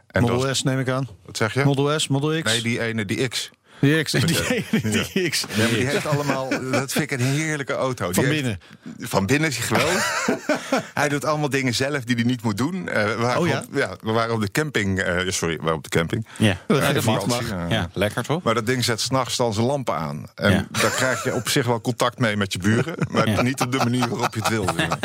En 0.07 0.21
Model 0.21 0.39
dat, 0.39 0.55
S 0.55 0.63
neem 0.63 0.79
ik 0.79 0.89
aan. 0.89 1.07
wat 1.25 1.37
zeg 1.37 1.53
je? 1.53 1.63
Model 1.63 1.99
S, 1.99 2.07
Model 2.07 2.41
X. 2.41 2.51
Nee, 2.51 2.61
die 2.61 2.81
ene, 2.81 3.05
die 3.05 3.27
X. 3.27 3.49
die 3.81 4.03
X. 4.03 4.11
Die, 4.11 5.29
X. 5.29 5.45
Ja, 5.49 5.57
maar 5.57 5.67
die 5.67 5.85
heeft 5.87 6.05
allemaal. 6.05 6.49
Dat 6.71 6.91
vind 6.91 7.11
ik 7.11 7.19
een 7.19 7.25
heerlijke 7.25 7.73
auto. 7.73 8.11
Van 8.11 8.23
binnen. 8.23 8.59
heeft- 8.97 9.09
van 9.11 9.25
binnen 9.25 9.49
is 9.49 9.57
hij 9.57 9.65
geweldig. 9.65 10.27
hij 10.93 11.09
doet 11.09 11.25
allemaal 11.25 11.49
dingen 11.49 11.75
zelf 11.75 12.03
die 12.03 12.15
hij 12.15 12.23
niet 12.23 12.43
moet 12.43 12.57
doen. 12.57 12.85
We, 12.85 13.15
waren 13.17 13.41
Oh 13.41 13.47
ja? 13.47 13.63
we 14.01 14.11
waren 14.11 14.33
op 14.33 14.41
de 14.41 14.51
camping. 14.51 14.99
eh, 14.99 15.17
sorry, 15.27 15.55
we 15.55 15.61
waren 15.61 15.77
op 15.77 15.83
de 15.83 15.89
camping. 15.89 16.27
Ja, 16.37 16.57
Ja, 16.67 16.93
dat 16.93 17.03
mag. 17.05 17.49
Ja. 17.69 17.89
Lekker 17.93 18.23
toch? 18.23 18.43
Maar 18.43 18.53
dat 18.53 18.65
ding 18.65 18.83
zet 18.83 19.01
s'nachts 19.01 19.37
dan 19.37 19.53
zijn 19.53 19.65
lampen 19.65 19.95
aan. 19.95 20.25
En 20.35 20.51
Ja. 20.51 20.67
daar 20.81 20.91
krijg 20.91 21.23
je 21.23 21.33
op 21.33 21.49
zich 21.49 21.65
wel 21.65 21.81
contact 21.81 22.19
mee 22.19 22.35
met 22.37 22.53
je 22.53 22.59
buren. 22.59 22.95
Maar 23.11 23.43
niet 23.43 23.61
op 23.61 23.71
de 23.71 23.77
manier 23.77 24.09
waarop 24.09 24.33
je 24.33 24.39
het 24.39 24.49
wil. 24.49 24.63
maar. 24.75 24.97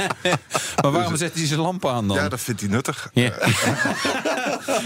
Waarom 0.92 1.16
zet 1.16 1.34
hij 1.34 1.46
zijn 1.46 1.60
lampen 1.60 1.90
aan 1.90 2.08
dan? 2.08 2.16
Ja, 2.16 2.28
dat 2.28 2.40
vindt 2.40 2.60
hij 2.60 2.70
nuttig. 2.70 3.10
Ja. 3.12 3.30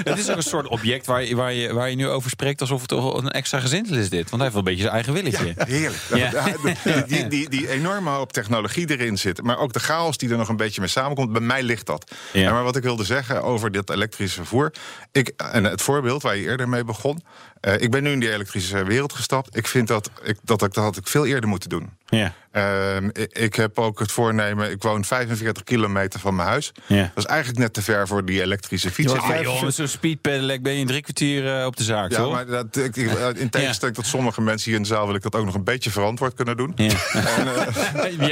het 0.04 0.18
is 0.18 0.30
ook 0.30 0.36
een 0.36 0.42
soort 0.42 0.66
object 0.68 1.06
waar 1.06 1.22
je, 1.24 1.36
waar, 1.36 1.52
je, 1.52 1.72
waar 1.74 1.90
je 1.90 1.96
nu 1.96 2.08
over 2.08 2.30
spreekt 2.30 2.60
alsof 2.60 2.80
het 2.80 2.88
toch 2.88 3.14
een 3.22 3.28
extra 3.30 3.60
is 3.86 4.10
dit. 4.10 4.30
Want 4.30 4.42
hij 4.42 4.50
heeft 4.50 4.52
wel 4.52 4.58
een 4.58 4.64
beetje 4.64 4.80
zijn 4.80 4.94
eigen 4.94 5.12
willetje. 5.12 5.54
Heerlijk. 5.56 6.02
Ja. 6.14 6.32
Die, 7.06 7.28
die, 7.28 7.48
die, 7.48 7.68
enorme 7.68 8.10
hoop 8.10 8.32
technologie 8.32 8.90
erin 8.90 9.18
zit. 9.18 9.42
Maar 9.42 9.58
ook 9.58 9.72
de 9.72 9.80
chaos 9.80 10.16
die 10.16 10.30
er 10.30 10.36
nog 10.36 10.48
een 10.48 10.56
beetje 10.56 10.80
mee 10.80 10.90
samenkomt. 10.90 11.32
Bij 11.32 11.40
mij 11.40 11.62
ligt 11.62 11.86
dat. 11.86 12.12
Ja. 12.32 12.52
Maar 12.52 12.64
wat 12.64 12.76
ik 12.76 12.82
wilde 12.82 13.04
zeggen 13.04 13.42
over 13.42 13.70
dit 13.70 13.90
elektrische 13.90 14.36
vervoer. 14.36 14.72
Ik, 15.12 15.28
en 15.28 15.64
het 15.64 15.82
voorbeeld 15.82 16.22
waar 16.22 16.36
je 16.36 16.42
eerder 16.42 16.68
mee 16.68 16.84
begon. 16.84 17.22
Eh, 17.60 17.80
ik 17.80 17.90
ben 17.90 18.02
nu 18.02 18.10
in 18.10 18.20
die 18.20 18.32
elektrische 18.32 18.84
wereld 18.84 19.12
gestapt. 19.12 19.56
Ik 19.56 19.66
vind 19.66 19.88
dat 19.88 20.10
ik, 20.24 20.36
dat, 20.42 20.62
ik, 20.62 20.74
dat 20.74 20.84
had 20.84 20.96
ik 20.96 21.06
veel 21.08 21.26
eerder 21.26 21.48
moeten 21.48 21.68
doen. 21.68 21.96
Ja. 22.06 22.32
Ehm, 22.52 23.08
ik, 23.12 23.32
ik 23.38 23.54
heb 23.54 23.78
ook 23.78 23.98
het 23.98 24.12
voornemen. 24.12 24.70
Ik 24.70 24.82
woon 24.82 25.04
45 25.04 25.64
kilometer 25.64 26.20
van 26.20 26.34
mijn 26.36 26.48
huis. 26.48 26.72
Ja. 26.86 27.00
Dat 27.14 27.24
is 27.24 27.24
eigenlijk 27.24 27.58
net 27.58 27.72
te 27.72 27.82
ver 27.82 28.06
voor 28.08 28.24
die 28.24 28.42
elektrische 28.42 28.90
fiets. 28.90 29.12
Ja, 29.12 29.18
Ah, 29.18 29.42
joh, 29.42 29.62
met 29.62 29.74
zo'n 29.74 29.86
speedpedelec 29.88 30.62
ben 30.62 30.72
je 30.72 30.78
in 30.80 30.86
drie 30.86 31.00
kwartier 31.02 31.58
eh, 31.60 31.66
op 31.66 31.76
de 31.76 31.82
zaak, 31.84 32.10
ja, 32.10 32.16
toch? 32.16 32.32
maar 32.32 32.46
dat, 32.46 32.76
ik, 32.76 32.96
ik- 32.96 33.36
in 33.36 33.50
tegenstelling 33.58 33.96
tot 33.96 34.06
sommige 34.06 34.40
mensen 34.40 34.66
hier 34.70 34.76
in 34.76 34.82
de 34.82 34.88
zaal 34.88 35.06
wil 35.06 35.14
ik 35.14 35.22
dat 35.22 35.34
ook 35.34 35.44
nog 35.44 35.54
een 35.54 35.64
beetje 35.64 35.90
verantwoord 35.90 36.34
kunnen 36.34 36.56
doen. 36.56 36.72
Ja, 36.76 36.92
En, 37.12 37.54
eh, 37.54 38.18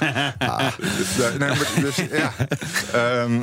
ja 1.18 1.28
nee, 1.38 1.48
maar 1.48 1.68
dus, 1.80 1.96
ja. 2.12 2.32
Ehm, 2.92 3.40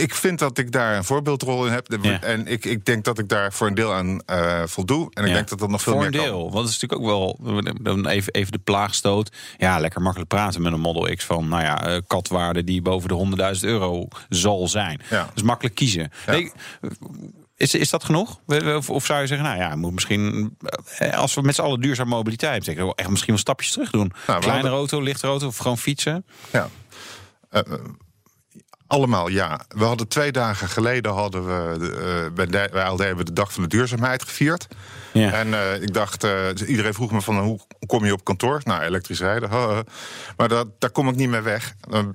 ik 0.00 0.14
vind 0.14 0.38
dat 0.38 0.58
ik 0.58 0.72
daar 0.72 0.96
een 0.96 1.04
voorbeeldrol 1.04 1.66
in 1.66 1.72
heb. 1.72 1.88
En 2.22 2.46
ik, 2.46 2.64
ik 2.64 2.84
denk 2.84 3.04
dat 3.04 3.18
ik 3.18 3.28
daar 3.28 3.52
voor 3.52 3.66
een 3.66 3.74
deel 3.74 3.94
aan 3.94 4.09
eh, 4.18 4.62
voldoe. 4.66 5.10
En 5.14 5.22
ik 5.22 5.28
Ja. 5.28 5.34
denk 5.34 5.48
dat 5.48 5.58
dat 5.58 5.68
nog 5.68 5.82
veel 5.82 5.92
Voor 5.92 6.02
meer 6.02 6.14
een 6.14 6.24
deel. 6.24 6.50
Want 6.50 6.68
het 6.68 6.74
is 6.76 6.80
natuurlijk 6.80 7.00
ook 7.00 7.06
wel 7.06 7.38
dan 7.82 8.06
even, 8.06 8.32
even 8.32 8.52
de 8.52 8.58
plaagstoot. 8.58 9.32
Ja, 9.58 9.78
lekker 9.78 10.02
makkelijk 10.02 10.30
praten 10.30 10.62
met 10.62 10.72
een 10.72 10.80
Model 10.80 11.14
X 11.16 11.24
van, 11.24 11.48
nou 11.48 11.62
ja, 11.62 11.86
eh, 11.86 12.00
katwaarde 12.06 12.64
die 12.64 12.82
boven 12.82 13.08
de 13.08 13.14
100.000 13.14 13.64
euro 13.70 14.08
zal 14.28 14.68
zijn. 14.68 15.00
Ja. 15.10 15.30
Dus 15.34 15.42
makkelijk 15.42 15.74
kiezen. 15.74 16.10
Ja. 16.26 16.50
Is, 17.56 17.74
is 17.74 17.90
dat 17.90 18.04
genoeg? 18.04 18.40
Of, 18.76 18.90
of 18.90 19.06
zou 19.06 19.20
je 19.20 19.26
zeggen, 19.26 19.46
nou 19.46 19.58
ja, 19.60 19.76
moet 19.76 19.92
misschien, 19.92 20.56
eh, 20.98 21.18
als 21.18 21.34
we 21.34 21.42
met 21.42 21.54
z'n 21.54 21.60
allen 21.62 21.80
duurzaam 21.80 22.08
mobiliteit, 22.08 22.74
wel 22.74 22.94
echt 22.94 23.08
misschien 23.08 23.32
wel 23.32 23.38
stapjes 23.42 23.72
terug 23.72 23.90
doen. 23.90 24.08
we 24.08 24.22
Kleinere 24.24 24.50
hadden- 24.52 24.70
auto, 24.72 25.00
lichtere 25.00 25.30
auto 25.32 25.46
of 25.46 25.56
gewoon 25.56 25.78
fietsen. 25.78 26.24
Ja. 26.52 26.68
Allemaal 28.90 29.28
ja. 29.28 29.60
We 29.68 29.84
hadden 29.84 30.08
twee 30.08 30.32
dagen 30.32 30.68
geleden 30.68 31.12
hadden 31.12 31.46
we 31.46 31.78
de, 31.78 32.30
eh, 32.36 32.48
bij, 32.48 32.90
LD 32.90 32.98
hebben 32.98 33.16
we 33.16 33.24
de 33.24 33.32
dag 33.32 33.52
van 33.52 33.62
de 33.62 33.68
duurzaamheid 33.68 34.22
gevierd. 34.22 34.66
Ja. 35.12 35.32
En 35.32 35.54
eh, 35.54 35.82
ik 35.82 35.94
dacht, 35.94 36.24
eh, 36.24 36.46
iedereen 36.66 36.94
vroeg 36.94 37.12
me 37.12 37.20
van 37.20 37.38
hoe 37.38 37.60
kom 37.86 38.04
je 38.04 38.12
op 38.12 38.24
kantoor? 38.24 38.60
Nou, 38.64 38.82
elektrisch 38.82 39.20
rijden. 39.20 39.50
Maar 40.36 40.48
dat, 40.48 40.66
daar 40.78 40.90
kom 40.90 41.08
ik 41.08 41.16
niet 41.16 41.28
meer 41.28 41.42
weg. 41.42 41.74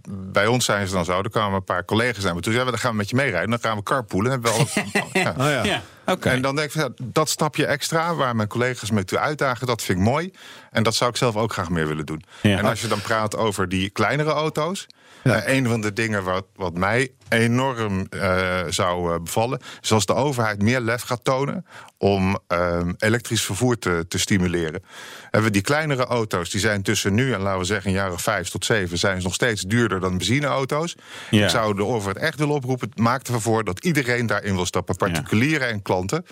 Bij 0.10 0.48
ons 0.48 0.66
zijn 0.66 0.88
ze 0.88 0.94
dan 0.94 1.06
zo. 1.06 1.22
Er 1.22 1.30
kwamen 1.30 1.56
een 1.56 1.64
paar 1.64 1.86
collega's 1.86 2.24
naar 2.24 2.36
me 2.36 2.42
toe. 2.42 2.54
Zeiden, 2.54 2.66
we, 2.66 2.72
dan 2.72 2.80
gaan 2.80 2.92
we 2.92 2.98
met 2.98 3.10
je 3.10 3.16
meerijden. 3.16 3.50
Dan 3.50 3.60
gaan 3.60 3.78
we 3.78 3.84
carpoolen. 3.84 4.32
Hebben 4.32 4.52
we 4.52 4.58
al, 4.58 4.68
ja. 5.22 5.34
Oh 5.38 5.46
ja. 5.46 5.64
Ja, 5.64 5.82
oké. 6.06 6.30
En 6.30 6.42
dan 6.42 6.56
denk 6.56 6.68
ik, 6.68 6.80
van, 6.80 6.94
ja, 6.98 7.06
dat 7.06 7.30
stapje 7.30 7.66
extra 7.66 8.16
waar 8.16 8.36
mijn 8.36 8.48
collega's 8.48 8.92
me 8.92 9.04
toe 9.04 9.20
uitdagen, 9.20 9.68
dat 9.68 9.82
vind 9.82 10.00
ik 10.00 10.06
mooi. 10.06 10.32
En 10.72 10.84
dat 10.84 10.96
zou 10.96 11.10
ik 11.10 11.18
zelf 11.18 11.36
ook 11.36 11.54
graag 11.54 11.70
meer 11.70 11.88
willen 11.88 12.06
doen. 12.06 12.24
Ja. 12.42 12.58
En 12.58 12.66
als 12.66 12.82
je 12.82 12.88
dan 12.88 13.02
praat 13.02 13.38
over 13.38 13.70
die 13.70 13.90
kleinere 13.90 14.32
auto's. 14.32 14.88
Ja. 15.32 15.42
eh, 15.42 15.56
een 15.56 15.68
van 15.68 15.82
de 15.82 15.94
dingen 15.94 16.24
wat, 16.24 16.46
wat 16.56 16.74
mij 16.74 17.12
enorm 17.30 18.08
eh, 18.10 18.60
zou 18.70 19.14
eh, 19.14 19.20
bevallen, 19.20 19.60
is 19.82 19.92
als 19.92 20.06
de 20.06 20.14
overheid 20.14 20.62
meer 20.62 20.80
lef 20.80 21.02
gaat 21.02 21.24
tonen 21.24 21.66
om 21.98 22.40
ehm, 22.48 22.94
elektrisch 22.98 23.44
vervoer 23.44 23.80
te, 23.80 24.06
te 24.08 24.20
stimuleren. 24.20 24.84
Hebben 25.22 25.44
we 25.44 25.50
die 25.50 25.62
kleinere 25.62 26.06
auto's, 26.06 26.50
die 26.50 26.60
zijn 26.60 26.82
tussen 26.82 27.14
nu 27.14 27.34
en 27.34 27.42
laten 27.42 27.60
we 27.60 27.66
zeggen 27.66 27.90
een 27.90 27.96
jaar 27.96 28.12
of 28.12 28.22
vijf 28.22 28.50
tot 28.50 28.66
zeven, 28.66 28.98
zijn 28.98 29.18
ze 29.18 29.24
nog 29.24 29.34
steeds 29.34 29.62
duurder 29.62 30.00
dan 30.00 30.18
benzineauto's. 30.18 30.96
Ja. 31.30 31.44
Ik 31.44 31.50
zou 31.50 31.76
de 31.76 31.86
overheid 31.86 32.18
echt 32.18 32.40
willen 32.40 32.56
oproepen, 32.56 32.90
maak 32.96 33.28
ervoor 33.28 33.42
voor 33.42 33.64
dat 33.64 33.84
iedereen 33.84 34.26
daarin 34.26 34.56
wil 34.56 34.66
stappen, 34.66 34.96
particulieren 34.96 35.68
en 35.68 35.82
klanten. 35.82 36.26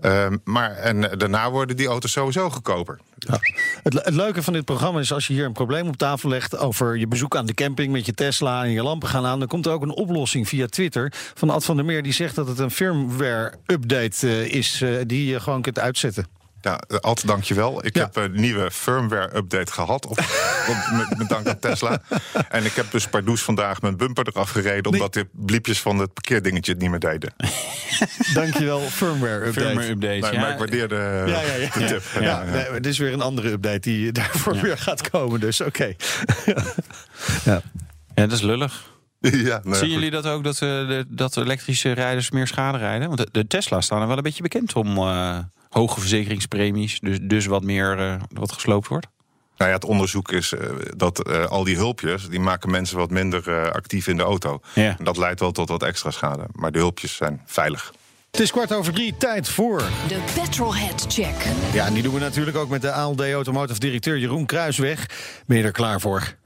Ehm, 0.00 0.36
maar 0.44 0.70
en 0.70 1.00
daarna 1.00 1.50
worden 1.50 1.76
die 1.76 1.86
auto's 1.86 2.12
sowieso 2.12 2.50
goedkoper. 2.50 2.98
Het, 3.82 4.04
het, 4.04 4.14
leuke 4.14 4.42
van 4.42 4.52
dit 4.52 4.64
programma 4.64 5.00
is 5.00 5.12
als 5.12 5.26
je 5.26 5.32
hier 5.32 5.44
een 5.44 5.52
probleem 5.52 5.88
op 5.88 5.96
tafel 5.96 6.28
legt 6.28 6.58
over 6.58 6.96
je 6.96 7.06
bezoek 7.06 7.36
aan 7.36 7.46
de 7.46 7.54
camping 7.54 7.92
met 7.92 8.06
je 8.06 8.14
Tesla 8.14 8.64
en 8.64 8.70
je 8.70 8.82
lampen 8.82 9.08
gaan 9.08 9.24
aan, 9.24 9.38
dan 9.38 9.48
komt 9.48 9.66
er 9.66 9.72
ook 9.72 9.82
een 9.82 9.90
oplossing 9.90 10.48
via 10.48 10.66
Twitter 10.66 11.12
van 11.34 11.50
Ad 11.50 11.64
van 11.64 11.76
der 11.76 11.84
Meer 11.84 12.02
die 12.02 12.12
zegt 12.12 12.34
dat 12.34 12.48
het 12.48 12.58
een 12.58 12.70
firmware 12.70 13.52
update 13.66 14.26
uh, 14.26 14.54
is 14.54 14.80
uh, 14.80 15.00
die 15.06 15.26
je 15.26 15.40
gewoon 15.40 15.62
kunt 15.62 15.78
uitzetten. 15.78 16.35
Ja, 16.66 16.80
Ad, 17.00 17.22
dankjewel. 17.26 17.86
Ik 17.86 17.96
ja. 17.96 18.02
heb 18.02 18.16
een 18.16 18.40
nieuwe 18.40 18.70
firmware-update 18.70 19.72
gehad. 19.72 20.06
Op, 20.06 20.18
op, 20.70 20.76
met, 20.92 21.18
met, 21.18 21.28
dank 21.28 21.46
aan 21.46 21.58
Tesla. 21.58 22.02
En 22.48 22.64
ik 22.64 22.72
heb 22.72 22.90
dus 22.90 23.06
pardoes 23.06 23.42
vandaag 23.42 23.82
mijn 23.82 23.96
bumper 23.96 24.26
eraf 24.28 24.50
gereden... 24.50 24.92
omdat 24.92 25.14
de 25.14 25.26
bliepjes 25.32 25.80
van 25.80 25.98
het 25.98 26.12
parkeerdingetje 26.12 26.72
het 26.72 26.80
niet 26.80 26.90
meer 26.90 26.98
deden. 26.98 27.34
dankjewel, 28.34 28.80
firmware-update. 28.80 29.60
Firmware-update, 29.60 30.20
maar, 30.20 30.32
ja. 30.32 30.40
maar 30.40 30.50
ik 30.50 30.58
waardeer 30.58 30.88
de, 30.88 31.22
ja, 31.26 31.40
ja, 31.40 31.54
ja. 31.54 31.68
de 31.68 31.86
tip. 31.86 32.02
Ja, 32.14 32.20
ja, 32.20 32.44
nee, 32.44 32.70
dit 32.80 32.86
is 32.86 32.98
weer 32.98 33.12
een 33.12 33.22
andere 33.22 33.50
update 33.50 33.80
die 33.80 34.12
daarvoor 34.22 34.60
weer 34.60 34.78
gaat 34.78 35.10
komen. 35.10 35.40
Dus 35.40 35.60
oké. 35.60 35.68
Okay. 35.68 35.96
ja. 37.44 37.62
ja, 38.14 38.26
dat 38.26 38.32
is 38.32 38.42
lullig. 38.42 38.94
Ja, 39.20 39.60
nee, 39.64 39.74
Zien 39.74 39.90
jullie 39.90 40.10
dat 40.10 40.26
ook, 40.26 40.44
dat, 40.44 40.54
uh, 40.54 40.60
de, 40.60 41.04
dat 41.08 41.36
elektrische 41.36 41.92
rijders 41.92 42.30
meer 42.30 42.46
schade 42.46 42.78
rijden? 42.78 43.06
Want 43.08 43.18
de, 43.18 43.28
de 43.32 43.46
Tesla's 43.46 43.84
staan 43.84 44.00
er 44.00 44.06
wel 44.06 44.16
een 44.16 44.22
beetje 44.22 44.42
bekend 44.42 44.74
om... 44.74 44.98
Uh, 44.98 45.38
hoge 45.76 46.00
verzekeringspremies, 46.00 47.00
dus, 47.00 47.18
dus 47.22 47.46
wat 47.46 47.62
meer 47.62 47.98
uh, 47.98 48.14
wat 48.32 48.52
gesloopt 48.52 48.88
wordt? 48.88 49.06
Nou 49.56 49.70
ja, 49.70 49.76
het 49.76 49.84
onderzoek 49.84 50.32
is 50.32 50.52
uh, 50.52 50.60
dat 50.96 51.28
uh, 51.28 51.46
al 51.46 51.64
die 51.64 51.76
hulpjes... 51.76 52.28
die 52.28 52.40
maken 52.40 52.70
mensen 52.70 52.96
wat 52.96 53.10
minder 53.10 53.72
actief 53.72 54.06
in 54.06 54.16
de 54.16 54.22
auto. 54.22 54.60
Ja. 54.74 54.94
En 54.98 55.04
dat 55.04 55.16
leidt 55.16 55.40
wel 55.40 55.52
tot 55.52 55.68
wat 55.68 55.82
extra 55.82 56.10
schade. 56.10 56.46
Maar 56.52 56.72
de 56.72 56.78
hulpjes 56.78 57.16
zijn 57.16 57.42
veilig. 57.46 57.92
Het 58.30 58.40
is 58.40 58.50
kwart 58.50 58.72
over 58.72 58.92
drie, 58.92 59.16
tijd 59.16 59.48
voor... 59.48 59.82
De 60.08 60.20
Petrolhead 60.34 61.06
Check. 61.08 61.34
Ja, 61.72 61.86
en 61.86 61.94
die 61.94 62.02
doen 62.02 62.14
we 62.14 62.20
natuurlijk 62.20 62.56
ook 62.56 62.68
met 62.68 62.82
de 62.82 62.92
ALD 62.92 63.20
Automotive 63.20 63.78
directeur 63.78 64.18
Jeroen 64.18 64.46
Kruisweg. 64.46 65.06
Ben 65.46 65.56
je 65.56 65.62
er 65.62 65.72
klaar 65.72 66.00
voor? 66.00 66.36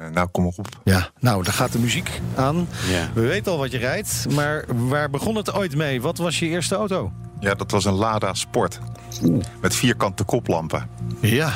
Uh, 0.00 0.08
nou, 0.08 0.28
kom 0.28 0.46
op. 0.46 0.54
Ja, 0.84 1.10
nou, 1.20 1.42
daar 1.44 1.52
gaat 1.52 1.72
de 1.72 1.78
muziek 1.78 2.20
aan. 2.34 2.68
Ja. 2.88 3.10
We 3.14 3.20
weten 3.20 3.52
al 3.52 3.58
wat 3.58 3.70
je 3.70 3.78
rijdt, 3.78 4.26
maar 4.34 4.64
waar 4.88 5.10
begon 5.10 5.36
het 5.36 5.52
ooit 5.52 5.76
mee? 5.76 6.02
Wat 6.02 6.18
was 6.18 6.38
je 6.38 6.46
eerste 6.46 6.74
auto? 6.74 7.12
Ja, 7.40 7.54
dat 7.54 7.70
was 7.70 7.84
een 7.84 7.94
Lada 7.94 8.34
Sport. 8.34 8.78
Oeh. 9.22 9.44
Met 9.60 9.74
vierkante 9.74 10.24
koplampen. 10.24 10.88
Ja. 11.20 11.52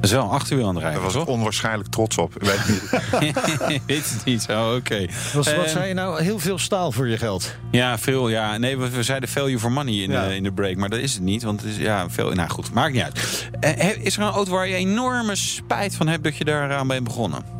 Dat 0.00 0.10
is 0.10 0.16
wel 0.16 0.32
acht 0.32 0.50
uur 0.50 0.64
aan 0.64 0.74
het 0.74 0.82
rijden, 0.82 1.02
Daar 1.02 1.12
was 1.12 1.22
ik 1.22 1.28
onwaarschijnlijk 1.28 1.88
trots 1.88 2.18
op. 2.18 2.34
Ik 2.34 2.42
weet 2.42 2.68
niet. 2.68 3.82
weet 3.86 4.10
het 4.10 4.24
niet. 4.24 4.46
Oh, 4.50 4.66
oké. 4.66 4.76
Okay. 4.76 5.10
Wat, 5.34 5.54
wat 5.54 5.70
zei 5.70 5.88
je 5.88 5.94
nou? 5.94 6.22
Heel 6.22 6.38
veel 6.38 6.58
staal 6.58 6.92
voor 6.92 7.08
je 7.08 7.18
geld? 7.18 7.54
Ja, 7.70 7.98
veel. 7.98 8.28
Ja. 8.28 8.56
Nee, 8.56 8.78
we, 8.78 8.90
we 8.90 9.02
zeiden 9.02 9.28
value 9.28 9.58
for 9.58 9.72
money 9.72 9.94
in, 9.94 10.10
ja. 10.10 10.28
de, 10.28 10.36
in 10.36 10.42
de 10.42 10.52
break. 10.52 10.76
Maar 10.76 10.88
dat 10.88 10.98
is 10.98 11.14
het 11.14 11.22
niet. 11.22 11.42
Want 11.42 11.60
het 11.60 11.70
is 11.70 11.76
ja, 11.76 12.10
veel. 12.10 12.30
Nou 12.30 12.48
goed, 12.48 12.72
maakt 12.72 12.92
niet 12.92 13.02
uit. 13.02 13.48
Uh, 13.60 14.04
is 14.04 14.16
er 14.16 14.22
een 14.22 14.30
auto 14.30 14.50
waar 14.50 14.68
je 14.68 14.74
enorme 14.74 15.36
spijt 15.36 15.94
van 15.94 16.08
hebt 16.08 16.24
dat 16.24 16.36
je 16.36 16.44
daaraan 16.44 16.86
bent 16.86 17.04
begonnen? 17.04 17.59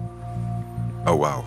Oh, 1.04 1.20
wauw. 1.20 1.44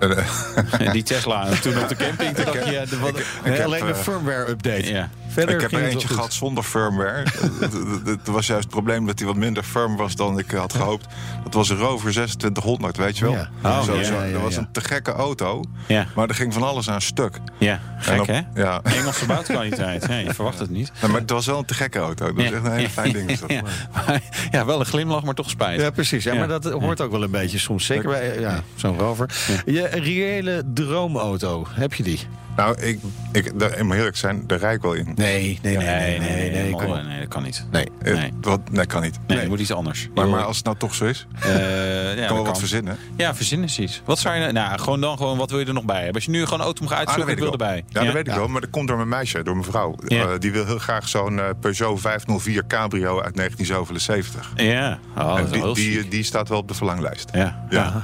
Die 0.92 1.02
Tesla 1.02 1.48
toen 1.48 1.78
op 1.78 1.88
de 1.88 1.96
camping. 1.96 2.34
Toen 2.34 2.44
dacht 2.44 2.64
je, 2.64 2.70
ja, 2.70 2.84
de, 2.84 2.98
wat, 2.98 3.18
ik, 3.18 3.60
alleen 3.60 3.82
eh, 3.82 3.88
een 3.88 3.94
firmware-update. 3.94 4.92
Ja. 4.92 5.08
Verder 5.30 5.54
ik 5.54 5.60
heb 5.60 5.72
er 5.72 5.82
eentje 5.84 6.08
gehad 6.08 6.32
zonder 6.32 6.64
firmware. 6.64 7.24
Het 8.04 8.26
was 8.28 8.46
juist 8.46 8.62
het 8.64 8.72
probleem 8.72 9.06
dat 9.06 9.18
hij 9.18 9.28
wat 9.28 9.36
minder 9.36 9.62
firm 9.62 9.96
was 9.96 10.14
dan 10.16 10.38
ik 10.38 10.50
had 10.50 10.72
gehoopt. 10.74 11.06
Dat 11.44 11.54
was 11.54 11.68
een 11.68 11.76
Rover 11.76 12.10
2600, 12.12 12.96
weet 12.96 13.18
je 13.18 13.24
wel. 13.24 13.32
Ja. 13.34 13.48
Oh, 13.64 13.82
zo, 13.82 13.96
ja, 13.96 14.04
zo. 14.04 14.14
ja, 14.14 14.24
ja, 14.24 14.32
dat 14.32 14.42
was 14.42 14.54
ja. 14.54 14.60
een 14.60 14.68
te 14.72 14.80
gekke 14.80 15.12
auto. 15.12 15.62
Ja. 15.86 16.06
Maar 16.14 16.28
er 16.28 16.34
ging 16.34 16.52
van 16.52 16.62
alles 16.62 16.90
aan 16.90 17.00
stuk. 17.00 17.38
Ja, 17.58 17.80
gek 17.98 18.20
op- 18.20 18.26
hè? 18.26 18.40
Ja. 18.54 18.80
Engelse 18.82 19.26
bouwkwaliteit. 19.26 20.06
Ja, 20.08 20.14
je 20.16 20.34
verwacht 20.34 20.58
het 20.58 20.70
niet. 20.70 20.92
Maar 21.00 21.20
het 21.20 21.30
was 21.30 21.46
wel 21.46 21.58
een 21.58 21.64
te 21.64 21.74
gekke 21.74 21.98
auto. 21.98 22.32
Dat 22.32 22.44
is 22.44 22.50
echt 22.50 22.64
een 22.64 22.72
hele 22.72 22.88
fijn 22.90 23.12
ding. 23.12 23.30
Is 23.30 23.40
dat. 23.40 23.48
Ja, 23.60 23.62
maar- 24.06 24.22
ja, 24.50 24.64
wel 24.64 24.80
een 24.80 24.86
glimlach, 24.86 25.22
maar 25.22 25.34
toch 25.34 25.50
spijt. 25.50 25.80
Ja, 25.80 25.90
precies. 25.90 26.24
Ja, 26.24 26.32
Ja. 26.32 26.38
maar 26.38 26.48
dat 26.48 26.64
hoort 26.64 27.00
ook 27.00 27.10
wel 27.10 27.22
een 27.22 27.30
beetje 27.30 27.58
soms. 27.58 27.84
Zeker 27.86 28.08
bij 28.08 28.40
ja, 28.40 28.62
zo'n 28.74 28.98
rover. 28.98 29.30
Je 29.66 29.86
reële 29.86 30.62
droomauto, 30.74 31.66
heb 31.70 31.94
je 31.94 32.02
die? 32.02 32.20
Nou, 32.56 32.80
ik, 32.80 32.98
ik, 33.32 33.58
daar, 33.58 33.76
ik 33.78 33.82
moet 33.84 33.96
eerlijk 33.96 34.16
zijn, 34.16 34.44
daar 34.46 34.58
rijd 34.58 34.76
ik 34.76 34.82
wel 34.82 34.92
in. 34.92 35.12
Nee, 35.14 35.58
nee, 35.62 35.76
nee, 35.76 36.18
nee, 36.18 36.50
nee. 36.50 36.70
kom 36.70 36.84
op. 36.84 37.02
nee, 37.02 37.18
dat 37.18 37.28
kan 37.28 37.42
niet. 37.42 37.66
Nee. 37.70 37.86
Eh, 38.02 38.14
Nee. 38.14 38.32
Wat, 38.40 38.60
nee, 38.70 38.86
kan 38.86 39.02
niet. 39.02 39.18
Nee, 39.26 39.38
het 39.38 39.48
moet 39.48 39.60
iets 39.60 39.72
anders. 39.72 40.08
Maar, 40.14 40.28
maar 40.28 40.44
als 40.44 40.56
het 40.56 40.64
nou 40.64 40.76
toch 40.76 40.94
zo 40.94 41.04
is, 41.04 41.26
Eh, 41.40 41.50
ja, 41.50 42.14
kan 42.14 42.26
dat 42.26 42.36
wel 42.36 42.44
wat 42.44 42.58
verzinnen. 42.58 42.96
Ja, 43.16 43.34
verzinnen 43.34 43.66
is 43.68 43.78
iets. 43.78 44.02
Wat 44.04 44.18
zou 44.18 44.36
je... 44.36 44.52
Nou, 44.52 44.78
gewoon 44.78 45.00
dan 45.00 45.16
gewoon, 45.16 45.38
wat 45.38 45.50
wil 45.50 45.58
je 45.58 45.66
er 45.66 45.72
nog 45.72 45.84
bij 45.84 45.96
hebben? 45.96 46.14
Als 46.14 46.24
je 46.24 46.30
nu 46.30 46.44
gewoon 46.44 46.58
een 46.58 46.64
auto 46.64 46.82
moet 46.82 46.92
Ah, 46.92 46.98
dat 46.98 47.08
uitzoeken, 47.08 47.26
weet 47.36 47.44
ik 47.44 47.58
wil 47.58 47.66
erbij. 47.66 47.84
Ja, 47.88 48.04
dat 48.04 48.12
weet 48.14 48.26
ik 48.28 48.34
wel. 48.34 48.48
Maar 48.48 48.60
dat 48.60 48.70
komt 48.70 48.88
door 48.88 48.96
mijn 48.96 49.08
meisje, 49.08 49.42
door 49.42 49.54
mijn 49.56 49.66
vrouw. 49.70 49.94
Ja. 50.06 50.22
Eh, 50.22 50.38
die 50.38 50.52
wil 50.52 50.66
heel 50.66 50.78
graag 50.78 51.08
zo'n 51.08 51.40
Peugeot 51.60 52.00
504 52.00 52.66
Cabrio 52.66 53.20
uit 53.22 53.36
1977. 53.36 54.52
Ja, 54.56 54.98
oh, 55.16 55.36
dat 55.36 55.52
die, 55.52 55.74
die, 55.74 56.08
die 56.08 56.22
staat 56.24 56.48
wel 56.48 56.58
op 56.58 56.68
de 56.68 56.74
verlanglijst. 56.74 57.28
Ja. 57.32 57.66
Ja. 57.70 58.02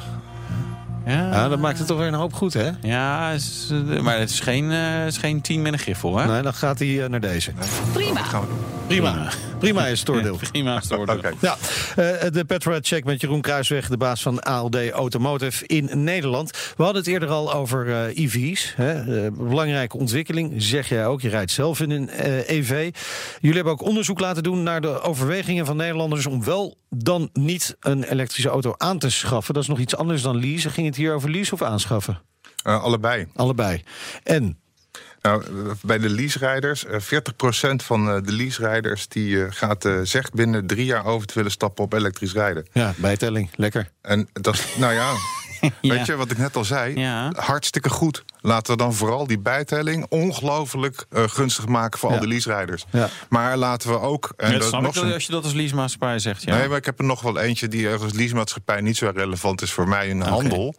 Ja. 1.06 1.32
Ja, 1.32 1.48
dat 1.48 1.58
maakt 1.58 1.78
het 1.78 1.86
toch 1.86 1.98
weer 1.98 2.06
een 2.06 2.14
hoop 2.14 2.32
goed, 2.32 2.52
hè? 2.52 2.70
Ja, 2.82 3.30
is, 3.30 3.68
eh, 3.70 4.00
maar 4.00 4.18
het 4.18 4.30
is 4.30 4.40
geen, 4.40 4.70
eh, 4.70 5.06
is 5.06 5.16
geen 5.18 5.40
team 5.40 5.62
met 5.62 5.72
een 5.72 5.78
griffel, 5.78 6.16
hè? 6.18 6.26
Nee, 6.26 6.42
dan 6.42 6.54
gaat 6.54 6.78
hij 6.78 7.02
eh, 7.02 7.08
naar 7.08 7.20
deze. 7.20 7.52
Prima. 7.92 8.22
Gaan 8.22 8.40
we 8.40 8.46
doen. 8.46 8.76
Prima. 8.86 9.28
Prima 9.58 9.86
is 9.86 10.00
het 10.00 10.10
oordeel. 10.14 10.36
Prima 10.36 10.76
is 10.76 10.88
het 10.88 10.98
oordeel. 10.98 11.20
Ja, 11.40 11.56
eh, 11.96 12.30
de 12.32 12.44
Petrolhead 12.46 12.86
Check 12.86 13.04
met 13.04 13.20
Jeroen 13.20 13.40
Kruisweg, 13.40 13.88
de 13.88 13.96
baas 13.96 14.22
van 14.22 14.40
ALD 14.40 14.90
Automotive 14.90 15.66
in 15.66 15.90
Nederland. 16.04 16.50
We 16.76 16.82
hadden 16.82 17.02
het 17.02 17.10
eerder 17.10 17.28
al 17.28 17.52
over 17.54 17.90
eh, 17.90 18.25
EV's. 18.25 18.72
Hè? 18.76 19.25
Eh, 19.25 19.32
belangrijke 19.32 19.96
ontwikkeling, 19.96 20.52
zeg 20.56 20.88
jij 20.88 21.06
ook. 21.06 21.20
Je 21.20 21.28
rijdt 21.28 21.50
zelf 21.50 21.80
in 21.80 21.90
een 21.90 22.10
eh, 22.10 22.48
EV. 22.48 22.90
Jullie 23.40 23.56
hebben 23.56 23.72
ook 23.72 23.82
onderzoek 23.82 24.20
laten 24.20 24.42
doen 24.42 24.62
naar 24.62 24.80
de 24.80 25.00
overwegingen 25.00 25.66
van 25.66 25.76
Nederlanders 25.76 26.26
om 26.26 26.44
wel 26.44 26.76
dan 26.97 27.31
niet 27.33 27.76
een 27.81 28.05
elektrische 28.05 28.49
auto 28.49 28.75
aan 28.76 28.99
te 28.99 29.11
schaffen. 29.11 29.55
Dat 29.55 29.62
is 29.62 29.69
nog 29.69 29.79
iets 29.79 29.97
anders 29.97 30.23
dan 30.23 30.37
leasen. 30.41 30.71
Ging 30.71 30.87
het 30.87 30.97
hier 30.97 31.15
over 31.15 31.31
lease 31.31 31.53
of 31.55 31.62
aanschaffen? 31.62 32.21
Eh, 32.62 32.83
allebei. 32.83 33.26
Allebei. 33.35 33.83
En 34.23 34.59
Nou, 35.23 35.43
eh, 35.45 35.71
bij 35.83 35.99
de 35.99 36.09
leaserijders, 36.11 36.85
eh, 36.85 37.00
40% 37.00 37.83
van 37.83 38.09
eh, 38.11 38.17
de 38.23 38.33
leaserijders 38.33 39.09
die 39.09 39.45
eh, 39.45 39.53
gaat, 39.53 39.85
eh, 39.85 40.00
zegt 40.03 40.35
binnen 40.35 40.67
drie 40.67 40.85
jaar 40.85 41.05
over 41.05 41.26
te 41.26 41.35
willen 41.35 41.50
stappen 41.50 41.85
op 41.85 41.93
elektrisch 41.93 42.33
rijden. 42.33 42.67
ja, 42.73 42.95
bijtelling. 42.97 43.50
Lekker. 43.55 43.91
En 44.03 44.29
dat 44.33 44.55
is, 44.55 44.76
nou 44.76 44.93
ja, 44.95 45.12
Ja. 45.80 45.94
weet 45.94 46.06
je 46.06 46.16
wat 46.16 46.30
ik 46.30 46.38
net 46.38 46.56
al 46.56 46.64
zei? 46.64 47.00
Ja. 47.00 47.32
Hartstikke 47.36 47.90
goed. 47.90 48.25
Laten 48.40 48.72
we 48.72 48.78
dan 48.78 48.94
vooral 48.94 49.26
die 49.26 49.38
bijtelling 49.38 50.06
ongelooflijk 50.08 51.06
eh, 51.10 51.22
gunstig 51.26 51.66
maken 51.66 51.98
voor 51.98 52.10
al 52.10 52.20
de 52.20 52.26
leaserijders. 52.26 52.84
Maar 53.28 53.56
laten 53.56 53.90
we 53.90 54.00
ook. 54.00 54.32
En 54.36 54.50
dat 54.50 54.60
dat 54.60 54.68
snap 54.68 54.82
nog 54.82 54.96
ik 54.96 55.02
wel 55.02 55.12
als 55.12 55.26
je 55.26 55.32
dat 55.32 55.44
als 55.44 55.52
leasemaatschappij 55.52 56.18
zegt, 56.18 56.42
ja. 56.42 56.56
Nee, 56.56 56.68
maar 56.68 56.76
ik 56.76 56.84
heb 56.84 56.98
er 56.98 57.04
nog 57.04 57.20
wel 57.20 57.38
eentje 57.38 57.68
die 57.68 57.88
als 57.88 58.12
leasemaatschappij 58.12 58.80
niet 58.80 58.96
zo 58.96 59.10
relevant 59.14 59.62
is 59.62 59.72
voor 59.72 59.88
mij 59.88 60.08
in 60.08 60.18
de 60.18 60.25
handel. 60.25 60.75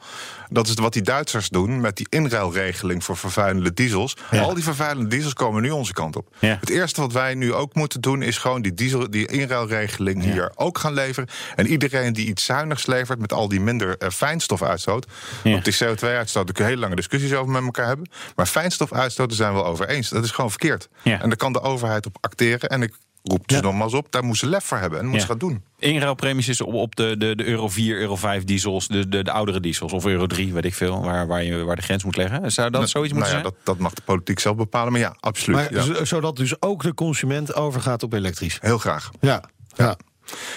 Dat 0.50 0.68
is 0.68 0.74
wat 0.74 0.94
die 0.94 1.02
Duitsers 1.02 1.50
doen 1.50 1.82
met 1.82 1.98
die 1.98 2.08
inruilregeling 2.10 3.04
voor 3.04 3.18
vervuilende 3.18 3.74
diesels. 3.74 4.16
Al 4.32 4.54
die 4.54 4.64
vervuilende 4.64 5.10
diesels 5.10 5.34
komen 5.34 5.62
nu 5.62 5.70
onze 5.70 5.94
kant 5.94 6.16
op. 6.16 6.36
Het 6.40 6.70
eerste 6.70 7.02
wat 7.02 7.14
wij 7.14 7.34
nu 7.36 7.54
ook 7.54 7.74
moeten 7.76 8.02
doen 8.02 8.22
is 8.22 8.38
gewoon 8.38 8.62
die, 8.62 8.74
diesel, 8.74 9.10
die 9.10 9.28
inruilregeling 9.28 10.24
hier 10.24 10.52
ook 10.56 10.78
gaan 10.78 10.94
leveren. 10.94 11.30
En 11.56 11.68
iedereen 11.68 12.14
die 12.14 12.28
iets 12.28 12.46
zuinigs 12.46 12.86
levert 12.86 13.20
met 13.20 13.34
al 13.34 13.48
die 13.48 13.60
minder 13.62 13.98
eh, 13.98 14.10
fijnstofuitstoot. 14.68 15.06
Ja. 15.44 15.52
Want 15.52 15.66
die 15.66 15.74
CO2-uitstoot, 15.74 16.46
daar 16.46 16.54
kun 16.56 16.64
je 16.64 16.70
hele 16.70 16.82
lange 16.82 16.96
discussies 16.96 17.34
over 17.34 17.52
met 17.52 17.64
elkaar 17.64 17.88
hebben. 17.88 18.10
Maar 18.36 18.46
fijnstofuitstoot, 18.46 19.28
daar 19.28 19.38
zijn 19.38 19.54
we 19.54 19.60
wel 19.60 19.66
over 19.68 19.88
eens. 19.90 20.10
Dat 20.10 20.24
is 20.24 20.32
gewoon 20.32 20.50
verkeerd. 20.50 20.90
Ja. 21.04 21.22
En 21.22 21.28
daar 21.30 21.38
kan 21.38 21.54
de 21.54 21.62
overheid 21.62 22.06
op 22.06 22.18
acteren. 22.22 22.70
En 22.70 22.82
ik 22.82 22.94
roep 23.24 23.44
ze 23.46 23.56
Ja. 23.56 23.62
nogmaals 23.62 23.94
op, 23.94 24.12
daar 24.12 24.24
moeten 24.24 24.40
ze 24.48 24.54
lef 24.54 24.64
voor 24.64 24.78
hebben. 24.78 25.00
En 25.00 25.06
moeten 25.06 25.28
Ja. 25.28 25.34
ze 25.34 25.40
gaan 25.40 25.50
doen. 25.50 25.64
Inruilpremies 25.80 26.48
is 26.48 26.62
op, 26.62 26.74
op 26.74 26.96
de, 26.96 27.18
de, 27.18 27.36
de 27.36 27.46
Euro 27.46 27.68
4, 27.70 27.98
Euro 27.98 28.16
5 28.16 28.44
diesels, 28.44 28.88
de, 28.88 29.10
de, 29.10 29.24
de 29.24 29.32
oudere 29.32 29.60
diesels. 29.60 29.94
Of 29.94 30.06
Euro 30.06 30.26
3, 30.28 30.54
weet 30.54 30.66
ik 30.66 30.74
veel, 30.74 31.02
waar, 31.02 31.28
waar, 31.28 31.44
je, 31.44 31.64
waar 31.64 31.76
de 31.76 31.82
grens 31.82 32.04
moet 32.04 32.16
leggen. 32.18 32.52
Zou 32.52 32.70
dat 32.70 32.90
zoiets 32.90 33.14
moeten 33.14 33.32
nou 33.32 33.44
ja, 33.44 33.50
zijn? 33.50 33.64
dat, 33.66 33.76
dat 33.76 33.78
mag 33.78 33.94
de 33.94 34.02
politiek 34.02 34.40
zelf 34.40 34.56
bepalen. 34.56 34.92
Maar 34.92 35.02
ja, 35.02 35.16
absoluut. 35.20 35.72
Maar 35.72 35.88
ja. 35.88 36.06
zodat 36.06 36.36
dus 36.36 36.62
ook 36.62 36.84
de 36.84 36.94
consument 36.94 37.54
overgaat 37.56 38.04
op 38.04 38.14
elektrisch. 38.14 38.58
Heel 38.62 38.78
graag. 38.78 39.10
Ja. 39.20 39.44
ja. 39.76 39.98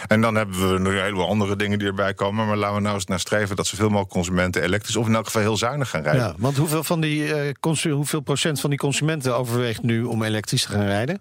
En 0.06 0.20
dan 0.20 0.34
hebben 0.34 0.72
we 0.72 0.78
nog 0.78 0.92
een 0.92 1.00
heleboel 1.02 1.28
andere 1.28 1.56
dingen 1.56 1.78
die 1.78 1.88
erbij 1.88 2.14
komen. 2.14 2.46
Maar 2.46 2.56
laten 2.56 2.76
we 2.76 2.82
nou 2.82 2.94
eens 2.94 3.04
naar 3.06 3.20
streven 3.20 3.56
dat 3.56 3.66
zoveel 3.66 3.88
mogelijk 3.88 4.10
consumenten 4.12 4.62
elektrisch... 4.62 4.96
of 4.96 5.06
in 5.06 5.14
elk 5.14 5.24
geval 5.26 5.42
heel 5.42 5.56
zuinig 5.56 5.90
gaan 5.90 6.02
rijden. 6.02 6.22
Ja, 6.22 6.34
want 6.38 6.56
hoeveel, 6.56 6.84
van 6.84 7.00
die, 7.00 7.34
eh, 7.34 7.52
consu- 7.60 7.90
hoeveel 7.90 8.20
procent 8.20 8.60
van 8.60 8.70
die 8.70 8.78
consumenten 8.78 9.36
overweegt 9.36 9.82
nu 9.82 10.02
om 10.04 10.22
elektrisch 10.22 10.62
te 10.62 10.68
gaan 10.68 10.86
rijden? 10.86 11.20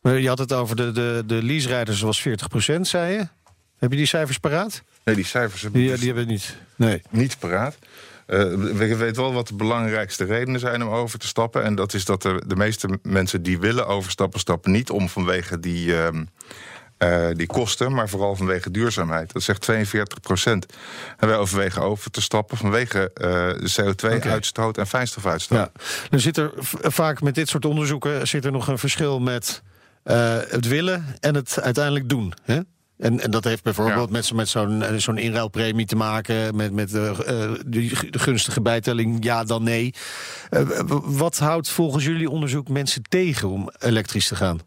Maar 0.00 0.18
Je 0.20 0.28
had 0.28 0.38
het 0.38 0.52
over 0.52 0.76
de, 0.76 0.92
de, 0.92 1.22
de 1.26 1.42
leaserijders 1.42 2.00
was 2.00 2.20
40 2.20 2.48
procent, 2.48 2.88
zei 2.88 3.12
je. 3.12 3.28
Heb 3.78 3.90
je 3.90 3.96
die 3.96 4.06
cijfers 4.06 4.38
paraat? 4.38 4.82
Nee, 5.04 5.14
die 5.14 5.24
cijfers 5.24 5.62
hebben 5.62 5.80
Die, 5.80 5.88
we 5.90 5.94
dus 5.96 6.04
die 6.04 6.14
hebben 6.14 6.26
we 6.26 6.32
niet. 6.32 6.56
Nee. 6.76 7.02
niet 7.10 7.38
paraat. 7.38 7.78
Eh, 8.26 8.38
we 8.54 8.96
weten 8.96 9.22
wel 9.22 9.32
wat 9.32 9.48
de 9.48 9.54
belangrijkste 9.54 10.24
redenen 10.24 10.60
zijn 10.60 10.82
om 10.82 10.88
over 10.88 11.18
te 11.18 11.26
stappen. 11.26 11.62
En 11.62 11.74
dat 11.74 11.94
is 11.94 12.04
dat 12.04 12.22
de, 12.22 12.42
de 12.46 12.56
meeste 12.56 12.98
mensen 13.02 13.42
die 13.42 13.58
willen 13.58 13.86
overstappen, 13.86 14.40
stappen 14.40 14.70
niet 14.72 14.90
om 14.90 15.08
vanwege 15.08 15.60
die, 15.60 15.96
ehm, 15.96 16.24
eh, 17.04 17.36
die 17.36 17.46
kosten, 17.46 17.92
maar 17.92 18.08
vooral 18.08 18.36
vanwege 18.36 18.70
duurzaamheid. 18.70 19.32
Dat 19.32 19.42
zegt 19.42 19.60
42 19.60 20.20
procent. 20.20 20.66
En 21.16 21.28
wij 21.28 21.36
overwegen 21.36 21.82
over 21.82 22.10
te 22.10 22.22
stappen 22.22 22.56
vanwege 22.56 23.10
uh, 23.14 23.94
CO2-uitstoot 23.94 24.78
en 24.78 24.86
fijnstofuitstoot. 24.86 25.58
Ja. 25.58 25.70
Dan 26.10 26.20
zit 26.20 26.36
er 26.36 26.52
vaak 26.82 27.22
met 27.22 27.34
dit 27.34 27.48
soort 27.48 27.64
onderzoeken 27.64 28.28
zit 28.28 28.44
er 28.44 28.52
nog 28.52 28.68
een 28.68 28.78
verschil 28.78 29.20
met 29.20 29.62
uh, 30.04 30.36
het 30.48 30.68
willen 30.68 31.04
en 31.20 31.34
het 31.34 31.60
uiteindelijk 31.60 32.08
doen. 32.08 32.34
Hè? 32.42 32.60
En, 32.98 33.20
en 33.20 33.30
dat 33.30 33.44
heeft 33.44 33.62
bijvoorbeeld 33.62 34.10
met, 34.10 34.32
met 34.32 34.48
zo'n 34.48 34.82
eh, 34.82 34.96
zo'n 34.96 35.18
inruilpremie 35.18 35.86
te 35.86 35.96
maken, 35.96 36.56
met, 36.56 36.72
met 36.72 36.92
uh, 36.92 37.18
de, 37.66 37.90
gunstige 38.10 38.60
bijtelling, 38.60 39.24
ja 39.24 39.44
dan 39.44 39.62
nee. 39.62 39.94
Uh, 40.50 40.60
wat 41.04 41.38
houdt 41.38 41.68
volgens 41.68 42.04
jullie 42.04 42.30
onderzoek 42.30 42.68
mensen 42.68 43.02
tegen 43.02 43.48
om 43.48 43.70
elektrisch 43.78 44.28
te 44.28 44.36
gaan? 44.36 44.60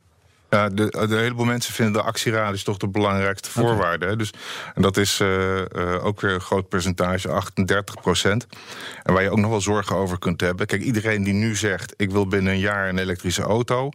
Ja, 0.49 0.69
de, 0.69 1.05
de 1.09 1.15
heleboel 1.15 1.45
mensen 1.45 1.73
vinden 1.73 1.93
de 1.93 2.01
actieradius 2.01 2.63
toch 2.63 2.77
de 2.77 2.87
belangrijkste 2.87 3.49
voorwaarde. 3.49 4.15
Dus, 4.15 4.33
en 4.75 4.81
dat 4.81 4.97
is 4.97 5.19
uh, 5.19 5.57
uh, 5.57 6.05
ook 6.05 6.21
weer 6.21 6.33
een 6.33 6.41
groot 6.41 6.69
percentage, 6.69 7.29
38 7.29 8.01
procent. 8.01 8.47
En 9.03 9.13
waar 9.13 9.23
je 9.23 9.29
ook 9.29 9.39
nog 9.39 9.49
wel 9.49 9.61
zorgen 9.61 9.95
over 9.95 10.19
kunt 10.19 10.41
hebben. 10.41 10.65
Kijk, 10.65 10.81
iedereen 10.81 11.23
die 11.23 11.33
nu 11.33 11.55
zegt: 11.55 11.93
ik 11.97 12.11
wil 12.11 12.27
binnen 12.27 12.53
een 12.53 12.59
jaar 12.59 12.89
een 12.89 12.97
elektrische 12.97 13.41
auto 13.43 13.91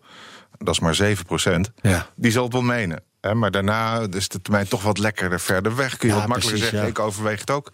dat 0.64 0.74
is 0.74 0.80
maar 0.80 0.94
7 0.94 1.24
procent, 1.24 1.70
ja. 1.80 2.06
die 2.14 2.30
zal 2.30 2.44
het 2.44 2.52
wel 2.52 2.62
menen. 2.62 3.02
maar 3.34 3.50
daarna 3.50 4.06
is 4.10 4.28
de 4.28 4.42
termijn 4.42 4.68
toch 4.68 4.82
wat 4.82 4.98
lekkerder 4.98 5.40
verder 5.40 5.76
weg. 5.76 5.96
Kun 5.96 6.08
je 6.08 6.14
wat 6.14 6.26
makkelijker 6.26 6.68
zeggen, 6.68 6.88
ik 6.88 6.98
overweeg 6.98 7.40
het 7.40 7.50
ook. 7.50 7.70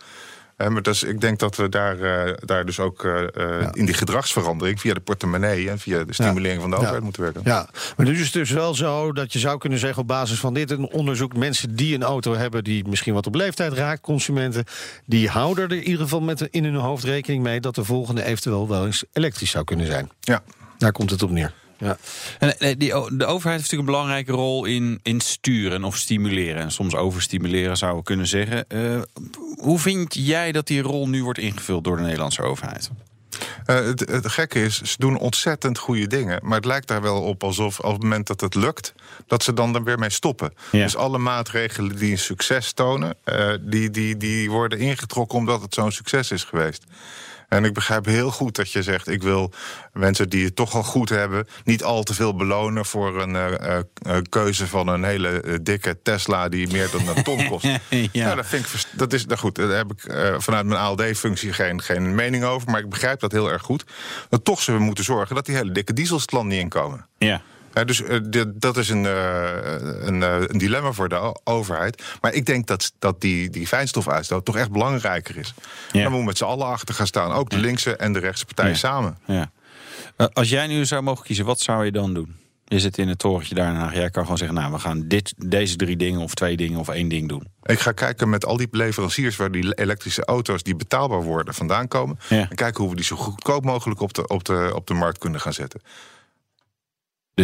Maar 0.66 0.82
dus, 0.82 1.02
ik 1.02 1.20
denk 1.20 1.38
dat 1.38 1.56
we 1.56 1.68
daar, 1.68 1.96
uh, 1.98 2.34
daar 2.44 2.64
dus 2.64 2.80
ook 2.80 3.04
uh, 3.04 3.22
ja. 3.36 3.72
in 3.72 3.84
die 3.84 3.94
gedragsverandering... 3.94 4.80
via 4.80 4.94
de 4.94 5.00
portemonnee 5.00 5.70
en 5.70 5.78
via 5.78 6.04
de 6.04 6.12
stimulering 6.12 6.60
van 6.60 6.70
de 6.70 6.76
overheid 6.76 7.02
moeten 7.02 7.22
werken. 7.22 7.40
Ja, 7.44 7.68
maar 7.96 8.06
nu 8.06 8.12
is 8.12 8.20
het 8.20 8.32
dus 8.32 8.50
wel 8.50 8.74
zo 8.74 9.12
dat 9.12 9.32
je 9.32 9.38
zou 9.38 9.58
kunnen 9.58 9.78
zeggen... 9.78 10.02
op 10.02 10.08
basis 10.08 10.38
van 10.40 10.54
dit 10.54 10.70
een 10.70 10.88
onderzoek... 10.88 11.36
mensen 11.36 11.76
die 11.76 11.94
een 11.94 12.02
auto 12.02 12.34
hebben 12.34 12.64
die 12.64 12.88
misschien 12.88 13.14
wat 13.14 13.26
op 13.26 13.34
leeftijd 13.34 13.72
raakt... 13.72 14.00
consumenten, 14.00 14.64
die 15.06 15.28
houden 15.28 15.64
er 15.64 15.76
in 15.76 15.82
ieder 15.82 16.02
geval 16.02 16.20
met 16.20 16.40
in 16.40 16.64
hun 16.64 16.74
hoofd 16.74 17.04
rekening 17.04 17.42
mee... 17.42 17.60
dat 17.60 17.74
de 17.74 17.84
volgende 17.84 18.24
eventueel 18.24 18.68
wel 18.68 18.86
eens 18.86 19.04
elektrisch 19.12 19.50
zou 19.50 19.64
kunnen 19.64 19.86
zijn. 19.86 20.10
Ja. 20.20 20.42
Daar 20.78 20.92
komt 20.92 21.10
het 21.10 21.22
op 21.22 21.30
neer. 21.30 21.52
Ja. 21.78 21.98
En 22.38 22.58
eh, 22.58 22.74
die, 22.78 22.88
de 22.88 23.26
overheid 23.26 23.30
heeft 23.30 23.42
natuurlijk 23.42 23.70
een 23.70 23.84
belangrijke 23.84 24.32
rol 24.32 24.64
in, 24.64 25.00
in 25.02 25.20
sturen 25.20 25.84
of 25.84 25.96
stimuleren. 25.96 26.62
En 26.62 26.72
soms 26.72 26.94
overstimuleren 26.94 27.76
zou 27.76 27.96
we 27.96 28.02
kunnen 28.02 28.26
zeggen. 28.26 28.64
Uh, 28.68 29.02
hoe 29.56 29.78
vind 29.78 30.14
jij 30.14 30.52
dat 30.52 30.66
die 30.66 30.82
rol 30.82 31.08
nu 31.08 31.24
wordt 31.24 31.38
ingevuld 31.38 31.84
door 31.84 31.96
de 31.96 32.02
Nederlandse 32.02 32.42
overheid? 32.42 32.90
Uh, 33.66 33.76
het, 33.76 34.00
het, 34.00 34.28
gekke 34.28 34.62
is, 34.64 34.80
ze 34.80 34.94
doen 34.98 35.18
ontzettend 35.18 35.78
goede 35.78 36.06
dingen. 36.06 36.40
Maar 36.42 36.56
het 36.56 36.64
lijkt 36.64 36.88
daar 36.88 37.02
wel 37.02 37.22
op 37.22 37.44
alsof 37.44 37.80
op 37.80 37.92
het 37.92 38.02
moment 38.02 38.26
dat 38.26 38.40
het 38.40 38.54
lukt, 38.54 38.94
dat 39.26 39.42
ze 39.42 39.54
dan 39.54 39.74
er 39.74 39.84
weer 39.84 39.98
mee 39.98 40.10
stoppen. 40.10 40.52
Ja. 40.70 40.82
Dus 40.82 40.96
alle 40.96 41.18
maatregelen 41.18 41.96
die 41.96 42.10
een 42.10 42.18
succes 42.18 42.72
tonen, 42.72 43.16
uh, 43.24 43.54
die, 43.60 43.90
die, 43.90 44.16
die 44.16 44.50
worden 44.50 44.78
ingetrokken 44.78 45.38
omdat 45.38 45.62
het 45.62 45.74
zo'n 45.74 45.92
succes 45.92 46.30
is 46.30 46.44
geweest. 46.44 46.84
En 47.48 47.64
ik 47.64 47.74
begrijp 47.74 48.04
heel 48.04 48.30
goed 48.30 48.56
dat 48.56 48.72
je 48.72 48.82
zegt: 48.82 49.08
ik 49.08 49.22
wil 49.22 49.52
mensen 49.92 50.28
die 50.28 50.44
het 50.44 50.56
toch 50.56 50.74
al 50.74 50.82
goed 50.82 51.08
hebben, 51.08 51.46
niet 51.64 51.84
al 51.84 52.02
te 52.02 52.14
veel 52.14 52.34
belonen 52.34 52.84
voor 52.84 53.22
een 53.22 53.34
uh, 53.34 53.78
uh, 54.06 54.16
keuze 54.28 54.66
van 54.66 54.88
een 54.88 55.04
hele 55.04 55.42
uh, 55.44 55.54
dikke 55.62 55.98
Tesla 56.02 56.48
die 56.48 56.72
meer 56.72 56.90
dan 56.90 57.16
een 57.16 57.22
ton 57.22 57.48
kost. 57.48 57.64
ja. 58.12 58.24
Nou, 58.24 58.36
dat 58.36 58.46
vind 58.46 58.64
ik 58.64 58.84
dat 58.92 59.12
is 59.12 59.26
nou 59.26 59.38
goed. 59.38 59.54
Daar 59.54 59.68
heb 59.68 59.92
ik 59.92 60.00
vanuit 60.38 60.66
mijn 60.66 60.80
ALD-functie 60.80 61.52
geen, 61.52 61.82
geen 61.82 62.14
mening 62.14 62.44
over, 62.44 62.70
maar 62.70 62.80
ik 62.80 62.88
begrijp 62.88 63.20
dat 63.20 63.32
heel 63.32 63.50
erg 63.50 63.62
goed. 63.62 63.84
Dat 64.28 64.44
toch 64.44 64.62
zullen 64.62 64.80
we 64.80 64.86
moeten 64.86 65.04
zorgen 65.04 65.34
dat 65.34 65.46
die 65.46 65.56
hele 65.56 65.72
dikke 65.72 65.92
diesels 65.92 66.22
het 66.22 66.32
land 66.32 66.48
niet 66.48 66.60
inkomen. 66.60 67.06
Ja 67.18 67.42
dus 67.84 68.00
uh, 68.00 68.44
dat 68.54 68.76
is 68.76 68.88
een, 68.88 69.04
uh, 69.04 69.50
een, 70.00 70.22
een, 70.22 70.58
dilemma 70.58 70.92
voor 70.92 71.08
de 71.08 71.40
overheid. 71.44 72.02
Maar 72.20 72.32
ik 72.32 72.46
denk 72.46 72.66
dat, 72.66 72.92
dat 72.98 73.20
die, 73.20 73.50
die 73.50 73.66
fijnstofuitstoot 73.66 74.44
toch 74.44 74.56
echt 74.56 74.70
belangrijker 74.70 75.36
is. 75.36 75.54
Ja. 75.56 75.62
Dan 75.92 76.02
moeten 76.02 76.18
we 76.20 76.24
met 76.24 76.38
z'n 76.38 76.44
allen 76.44 76.66
achter 76.66 76.94
gaan 76.94 77.06
staan. 77.06 77.32
Ook 77.32 77.50
de 77.50 77.58
linkse 77.58 77.96
en 77.96 78.12
de 78.12 78.18
rechtse 78.18 78.44
partijen 78.44 78.72
ja. 78.72 78.78
samen. 78.78 79.18
Ja. 79.24 79.50
als 80.32 80.48
jij 80.48 80.66
nu 80.66 80.84
zou 80.84 81.02
mogen 81.02 81.24
kiezen, 81.24 81.44
wat 81.44 81.60
zou 81.60 81.84
je 81.84 81.92
dan 81.92 82.14
doen? 82.14 82.36
Je 82.68 82.80
zit 82.80 82.98
in 82.98 83.08
het 83.08 83.18
torentje 83.18 83.54
daarna. 83.54 83.92
Jij 83.92 84.10
kan 84.10 84.22
gewoon 84.22 84.38
zeggen, 84.38 84.56
nou, 84.56 84.72
we 84.72 84.78
gaan 84.78 85.08
dit, 85.08 85.34
deze 85.36 85.76
drie 85.76 85.96
dingen 85.96 86.20
of 86.20 86.34
twee 86.34 86.56
dingen 86.56 86.78
of 86.78 86.88
één 86.88 87.08
ding 87.08 87.28
doen. 87.28 87.46
Ik 87.62 87.80
ga 87.80 87.92
kijken 87.92 88.28
met 88.28 88.44
al 88.44 88.56
die 88.56 88.68
leveranciers 88.70 89.36
waar 89.36 89.50
die 89.50 89.74
elektrische 89.74 90.24
auto's 90.24 90.62
die 90.62 90.76
betaalbaar 90.76 91.22
worden 91.22 91.54
vandaan 91.54 91.88
komen. 91.88 92.18
En 92.28 92.54
kijken 92.54 92.80
hoe 92.80 92.90
we 92.90 92.96
die 92.96 93.04
zo 93.04 93.16
goedkoop 93.16 93.64
mogelijk 93.64 94.00
op 94.00 94.12
de, 94.14 94.26
op 94.26 94.44
de, 94.44 94.70
op 94.74 94.86
de 94.86 94.94
markt 94.94 95.18
kunnen 95.18 95.40
gaan 95.40 95.52
zetten. 95.52 95.80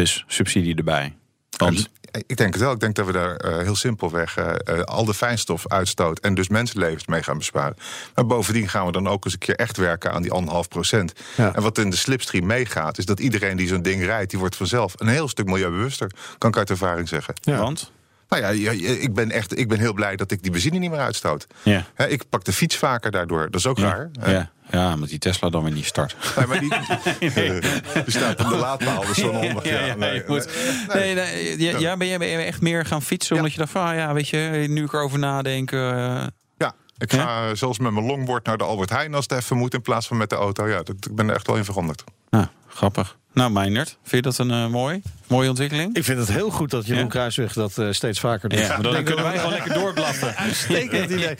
Dus 0.00 0.24
subsidie 0.26 0.76
erbij. 0.76 1.14
Want... 1.56 1.92
Ik 2.26 2.36
denk 2.36 2.52
het 2.52 2.62
wel. 2.62 2.72
Ik 2.72 2.80
denk 2.80 2.94
dat 2.94 3.06
we 3.06 3.12
daar 3.12 3.44
uh, 3.44 3.58
heel 3.58 3.74
simpelweg 3.76 4.38
uh, 4.38 4.52
uh, 4.68 4.80
al 4.80 5.04
de 5.04 5.14
fijnstofuitstoot 5.14 6.18
en 6.18 6.34
dus 6.34 6.48
mensenlevens 6.48 7.06
mee 7.06 7.22
gaan 7.22 7.38
besparen. 7.38 7.76
Maar 8.14 8.26
bovendien 8.26 8.68
gaan 8.68 8.86
we 8.86 8.92
dan 8.92 9.08
ook 9.08 9.24
eens 9.24 9.32
een 9.32 9.38
keer 9.38 9.56
echt 9.56 9.76
werken 9.76 10.12
aan 10.12 10.22
die 10.22 10.32
anderhalf 10.32 10.68
procent. 10.68 11.12
Ja. 11.36 11.54
En 11.54 11.62
wat 11.62 11.78
in 11.78 11.90
de 11.90 11.96
slipstream 11.96 12.46
meegaat, 12.46 12.98
is 12.98 13.04
dat 13.04 13.20
iedereen 13.20 13.56
die 13.56 13.68
zo'n 13.68 13.82
ding 13.82 14.04
rijdt, 14.04 14.30
die 14.30 14.38
wordt 14.38 14.56
vanzelf 14.56 14.92
een 14.96 15.08
heel 15.08 15.28
stuk 15.28 15.46
milieubewuster. 15.46 16.10
Kan 16.38 16.50
ik 16.50 16.56
uit 16.56 16.70
ervaring 16.70 17.08
zeggen. 17.08 17.34
Ja. 17.40 17.58
Want? 17.58 17.92
Nou 18.40 18.56
ja, 18.56 18.70
ik 18.80 19.14
ben 19.14 19.30
echt 19.30 19.58
ik 19.58 19.68
ben 19.68 19.78
heel 19.78 19.92
blij 19.92 20.16
dat 20.16 20.30
ik 20.30 20.42
die 20.42 20.50
benzine 20.50 20.78
niet 20.78 20.90
meer 20.90 21.00
uitstoot. 21.00 21.46
Ja. 21.62 21.84
ik 22.08 22.28
pak 22.28 22.44
de 22.44 22.52
fiets 22.52 22.76
vaker 22.76 23.10
daardoor. 23.10 23.44
Dat 23.50 23.60
is 23.60 23.66
ook 23.66 23.78
ja. 23.78 23.88
raar. 23.88 24.10
Ja. 24.32 24.52
Ja, 24.70 24.96
met 24.96 25.08
die 25.08 25.18
Tesla 25.18 25.50
dan 25.50 25.64
weer 25.64 25.72
niet 25.72 25.84
start. 25.84 26.16
Nee, 26.36 26.46
maar 26.46 26.60
die, 26.60 26.68
die 28.04 28.14
staat 28.14 28.40
op 28.40 28.48
de 28.48 28.56
laadpaal, 28.56 29.00
dus 29.06 29.16
zo'n 29.16 29.32
ja, 29.32 29.60
ja, 29.62 29.94
nee, 29.94 30.22
nee, 30.26 31.14
nee, 31.14 31.14
nee, 31.14 31.78
ja, 31.78 31.96
ben, 31.96 32.06
je 32.06 32.18
echt 32.18 32.60
meer 32.60 32.84
gaan 32.84 33.02
fietsen? 33.02 33.36
Omdat 33.36 33.52
je 33.52 33.58
dacht 33.58 33.70
van, 33.70 33.86
ah, 33.86 33.94
ja, 33.94 34.12
weet 34.12 34.28
je, 34.28 34.66
nu 34.68 34.84
ik 34.84 34.92
erover 34.92 35.18
nadenken... 35.18 35.78
Uh... 35.78 36.26
Ja, 36.56 36.74
ik 36.98 37.12
ga 37.12 37.46
ja? 37.46 37.54
zelfs 37.54 37.78
met 37.78 37.92
mijn 37.92 38.06
longboard 38.06 38.46
naar 38.46 38.58
de 38.58 38.64
Albert 38.64 38.90
Heijn 38.90 39.14
als 39.14 39.26
het 39.28 39.38
even 39.38 39.56
moet... 39.56 39.74
in 39.74 39.82
plaats 39.82 40.06
van 40.06 40.16
met 40.16 40.30
de 40.30 40.36
auto. 40.36 40.68
Ja, 40.68 40.82
dat, 40.82 40.96
ik 41.00 41.14
ben 41.14 41.28
er 41.28 41.34
echt 41.34 41.46
wel 41.46 41.56
in 41.56 41.64
veranderd. 41.64 42.04
Nou, 42.30 42.46
grappig. 42.68 43.16
Nou, 43.34 43.50
Meijnerd, 43.50 43.96
vind 44.02 44.24
je 44.24 44.30
dat 44.30 44.38
een 44.38 44.50
uh, 44.50 44.66
mooi, 44.66 45.02
mooie 45.26 45.48
ontwikkeling? 45.48 45.96
Ik 45.96 46.04
vind 46.04 46.18
het 46.18 46.32
heel 46.32 46.50
goed 46.50 46.70
dat 46.70 46.86
Jeroen 46.86 47.02
ja? 47.02 47.08
Kruisweg 47.08 47.52
dat 47.52 47.78
uh, 47.78 47.88
steeds 47.90 48.20
vaker 48.20 48.48
doet. 48.48 48.58
Ja, 48.58 48.78
dan 48.78 49.04
kunnen 49.04 49.24
wij 49.24 49.36
gewoon 49.36 49.52
lekker 49.52 49.74
doorblaffen. 49.74 50.36
Uitstekend 50.46 51.10
idee. 51.10 51.36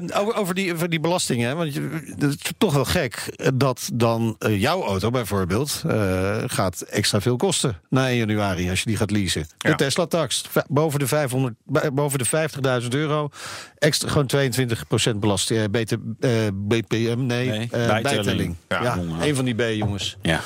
Um, 0.00 0.10
over, 0.20 0.34
over, 0.34 0.54
die, 0.54 0.72
over 0.72 0.88
die 0.88 1.00
belastingen, 1.00 1.56
want 1.56 1.74
het 1.74 2.22
is 2.22 2.36
toch 2.58 2.74
wel 2.74 2.84
gek 2.84 3.34
dat 3.54 3.90
dan 3.94 4.36
uh, 4.38 4.60
jouw 4.60 4.82
auto 4.84 5.10
bijvoorbeeld 5.10 5.84
gaat 6.46 6.80
extra 6.80 7.20
veel 7.20 7.36
kosten 7.36 7.80
na 7.88 8.08
1 8.08 8.16
januari 8.16 8.70
als 8.70 8.78
je 8.78 8.86
die 8.86 8.96
gaat 8.96 9.10
leasen. 9.10 9.46
De 9.58 9.68
ja. 9.68 9.74
Tesla-tax, 9.74 10.44
boven 10.68 10.98
de, 10.98 11.06
500, 11.06 11.54
boven 11.92 12.18
de 12.18 12.48
50.000 12.82 12.88
euro, 12.88 13.28
extra 13.78 14.08
gewoon 14.08 14.30
22% 15.14 15.16
belasting. 15.16 15.70
BT, 15.70 15.96
BPM, 16.68 17.26
nee, 17.26 17.48
nee 17.48 17.68
bijtelling. 17.68 18.02
bijtelling. 18.02 18.56
Ja, 18.68 18.82
ja 18.82 18.98
een 19.20 19.34
van 19.34 19.44
die 19.44 19.54
B, 19.54 19.60
jongens. 19.60 20.16
Ja, 20.22 20.40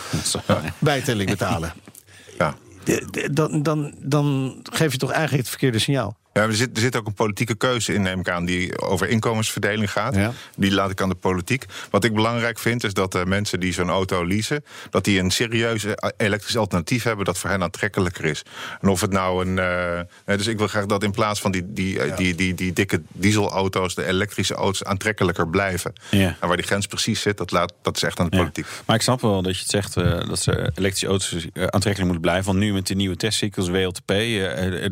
bijtelling 0.87 1.31
betalen. 1.31 1.73
Ja. 2.39 2.55
Dan, 3.31 3.63
dan, 3.63 3.95
dan 3.99 4.57
geef 4.63 4.93
je 4.93 4.99
toch 4.99 5.11
eigenlijk 5.11 5.41
het 5.41 5.49
verkeerde 5.49 5.79
signaal. 5.79 6.17
Ja, 6.37 6.43
er, 6.43 6.55
zit, 6.55 6.77
er 6.77 6.83
zit 6.83 6.97
ook 6.97 7.07
een 7.07 7.15
politieke 7.15 7.55
keuze 7.55 7.95
in, 7.95 8.03
neem 8.03 8.21
ik 8.21 8.29
aan, 8.29 8.45
die 8.45 8.81
over 8.81 9.09
inkomensverdeling 9.09 9.93
gaat. 9.93 10.15
Ja. 10.15 10.33
Die 10.57 10.73
laat 10.73 10.91
ik 10.91 11.01
aan 11.01 11.09
de 11.09 11.15
politiek. 11.15 11.65
Wat 11.91 12.05
ik 12.05 12.15
belangrijk 12.15 12.59
vind, 12.59 12.85
is 12.85 12.93
dat 12.93 13.15
uh, 13.15 13.25
mensen 13.25 13.61
die 13.61 13.73
zo'n 13.73 13.91
auto 13.91 14.27
leasen, 14.27 14.65
dat 14.91 15.05
die 15.05 15.19
een 15.19 15.31
serieus 15.31 15.87
elektrisch 16.17 16.57
alternatief 16.57 17.03
hebben 17.03 17.25
dat 17.25 17.39
voor 17.39 17.51
hen 17.51 17.63
aantrekkelijker 17.63 18.25
is. 18.25 18.43
En 18.81 18.89
of 18.89 19.01
het 19.01 19.13
nou 19.13 19.47
een. 19.47 19.57
Uh, 20.27 20.37
dus 20.37 20.47
ik 20.47 20.59
wil 20.59 20.67
graag 20.67 20.87
dat 20.87 21.03
in 21.03 21.11
plaats 21.11 21.41
van 21.41 21.53
die, 21.53 21.73
die, 21.73 21.95
ja. 21.95 22.17
die, 22.17 22.35
die, 22.35 22.55
die, 22.55 22.73
dikke 22.73 23.03
dieselauto's, 23.13 23.95
de 23.95 24.07
elektrische 24.07 24.55
auto's 24.55 24.85
aantrekkelijker 24.85 25.49
blijven. 25.49 25.93
Ja. 26.11 26.37
En 26.41 26.49
waar 26.49 26.57
die 26.57 26.67
grens 26.67 26.87
precies 26.87 27.21
zit, 27.21 27.37
dat, 27.37 27.51
laat, 27.51 27.73
dat 27.83 27.97
is 27.97 28.03
echt 28.03 28.21
aan 28.21 28.29
de 28.31 28.37
politiek. 28.37 28.67
Maar 28.87 28.97
ik 28.97 29.03
snap 29.03 29.21
wel 29.21 29.43
dat 29.43 29.55
je 29.55 29.61
het 29.61 29.71
zegt 29.71 29.97
uh, 29.97 30.29
dat 30.29 30.41
ze 30.41 30.71
elektrische 30.75 31.07
auto's 31.07 31.33
aantrekkelijk 31.55 32.05
moeten 32.05 32.21
blijven. 32.21 32.45
Want 32.45 32.59
nu 32.59 32.73
met 32.73 32.87
de 32.87 32.95
nieuwe 32.95 33.17
testcycles, 33.17 33.69
WLTP, 33.69 34.13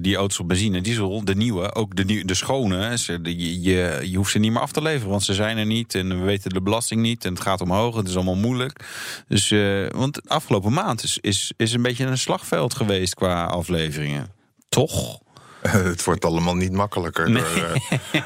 die 0.00 0.16
auto's 0.16 0.38
op 0.38 0.48
benzine 0.48 0.76
en 0.76 0.82
diesel 0.82 1.08
nieuwe, 1.34 1.74
ook 1.74 1.96
de, 1.96 2.04
nieuwe, 2.04 2.24
de 2.24 2.34
schone, 2.34 2.98
ze, 2.98 3.18
je, 3.22 3.62
je, 3.62 4.00
je, 4.02 4.16
hoeft 4.16 4.30
ze 4.30 4.38
niet 4.38 4.52
meer 4.52 4.60
af 4.60 4.72
te 4.72 4.82
leveren, 4.82 5.10
want 5.10 5.22
ze 5.22 5.34
zijn 5.34 5.58
er 5.58 5.66
niet 5.66 5.94
en 5.94 6.08
we 6.08 6.24
weten 6.24 6.50
de 6.50 6.62
belasting 6.62 7.00
niet 7.00 7.24
en 7.24 7.32
het 7.32 7.42
gaat 7.42 7.60
omhoog, 7.60 7.96
het 7.96 8.08
is 8.08 8.14
allemaal 8.14 8.36
moeilijk. 8.36 8.84
Dus, 9.28 9.50
uh, 9.50 9.88
want 9.90 10.28
afgelopen 10.28 10.72
maand 10.72 11.02
is, 11.02 11.18
is, 11.20 11.52
is 11.56 11.72
een 11.72 11.82
beetje 11.82 12.06
een 12.06 12.18
slagveld 12.18 12.74
geweest 12.74 13.14
qua 13.14 13.44
afleveringen. 13.44 14.32
Toch? 14.68 15.22
Het 15.68 16.04
wordt 16.04 16.24
allemaal 16.24 16.56
niet 16.56 16.72
makkelijker 16.72 17.30
nee. 17.30 17.42
door, 17.42 17.52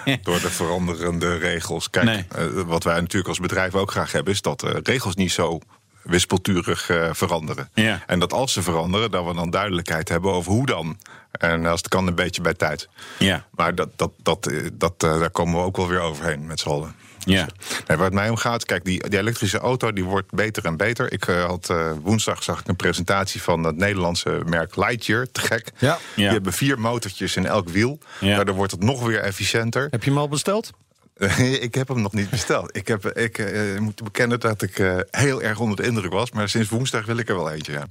uh, 0.07 0.16
door, 0.23 0.40
de 0.40 0.51
veranderende 0.51 1.37
regels. 1.37 1.90
Kijk, 1.90 2.05
nee. 2.05 2.27
uh, 2.38 2.62
wat 2.62 2.85
wij 2.85 3.01
natuurlijk 3.01 3.29
als 3.29 3.38
bedrijf 3.38 3.75
ook 3.75 3.90
graag 3.90 4.12
hebben, 4.12 4.33
is 4.33 4.42
dat 4.42 4.64
uh, 4.64 4.71
regels 4.83 5.14
niet 5.14 5.33
zo 5.33 5.59
wispelturig 6.03 6.90
veranderen. 7.12 7.71
Ja. 7.75 8.03
En 8.07 8.18
dat 8.18 8.33
als 8.33 8.53
ze 8.53 8.62
veranderen, 8.62 9.11
dat 9.11 9.27
we 9.27 9.35
dan 9.35 9.51
duidelijkheid 9.51 10.09
hebben 10.09 10.33
over 10.33 10.53
hoe 10.53 10.66
dan. 10.66 10.99
En 11.31 11.67
als 11.67 11.81
het 11.81 11.88
kan, 11.88 12.07
een 12.07 12.14
beetje 12.14 12.43
bij 12.43 12.55
tijd. 12.55 12.88
Ja. 13.19 13.47
Maar 13.51 13.75
dat, 13.75 13.88
dat, 13.97 14.11
dat, 14.23 14.51
dat, 14.73 15.03
uh, 15.05 15.19
daar 15.21 15.31
komen 15.31 15.55
we 15.61 15.64
ook 15.67 15.77
wel 15.77 15.88
weer 15.88 16.01
overheen 16.01 16.47
met 16.47 16.61
z'n 16.61 16.69
allen. 16.69 16.95
Ja. 17.19 17.47
Nee, 17.87 17.97
waar 17.97 18.07
het 18.07 18.14
mij 18.14 18.29
om 18.29 18.37
gaat, 18.37 18.64
kijk, 18.64 18.85
die, 18.85 19.09
die 19.09 19.19
elektrische 19.19 19.59
auto 19.59 19.93
die 19.93 20.05
wordt 20.05 20.31
beter 20.35 20.64
en 20.64 20.77
beter. 20.77 21.12
Ik 21.12 21.27
eh, 21.27 21.45
had 21.45 21.71
eh, 21.71 21.93
woensdag 22.03 22.43
zag 22.43 22.61
ik 22.61 22.69
een 22.69 22.77
presentatie 22.77 23.43
van 23.43 23.64
het 23.64 23.77
Nederlandse 23.77 24.41
merk 24.47 24.77
Lightyear. 24.77 25.27
Te 25.33 25.41
gek. 25.41 25.71
Ja. 25.79 25.99
Die 26.14 26.25
Ja. 26.25 26.33
hebben 26.33 26.53
vier 26.53 26.81
motortjes 26.81 27.37
in 27.37 27.47
elk 27.47 27.69
wiel. 27.69 27.99
Ja. 28.21 28.37
Daardoor 28.37 28.55
wordt 28.55 28.73
het 28.73 28.83
nog 28.83 29.03
weer 29.07 29.21
efficiënter. 29.21 29.87
Heb 29.91 30.03
je 30.05 30.11
hem 30.11 30.19
al 30.19 30.29
besteld? 30.29 30.71
ik 31.61 31.75
heb 31.75 31.88
hem 31.88 32.01
nog 32.03 32.12
niet 32.12 32.31
besteld. 32.31 32.77
Ik, 32.77 32.88
heb, 32.88 33.07
ik 33.07 33.38
eh, 33.38 33.79
moet 33.79 34.03
bekennen 34.03 34.41
dat 34.41 34.62
ik 34.62 34.79
eh, 34.79 34.97
heel 35.11 35.43
erg 35.43 35.59
onder 35.59 35.77
de 35.77 35.83
indruk 35.87 36.12
was. 36.12 36.31
Maar 36.31 36.49
sinds 36.49 36.69
woensdag 36.69 37.07
wil 37.07 37.17
ik 37.17 37.29
er 37.29 37.37
wel 37.37 37.51
eentje. 37.51 37.73
Ja. 37.73 37.87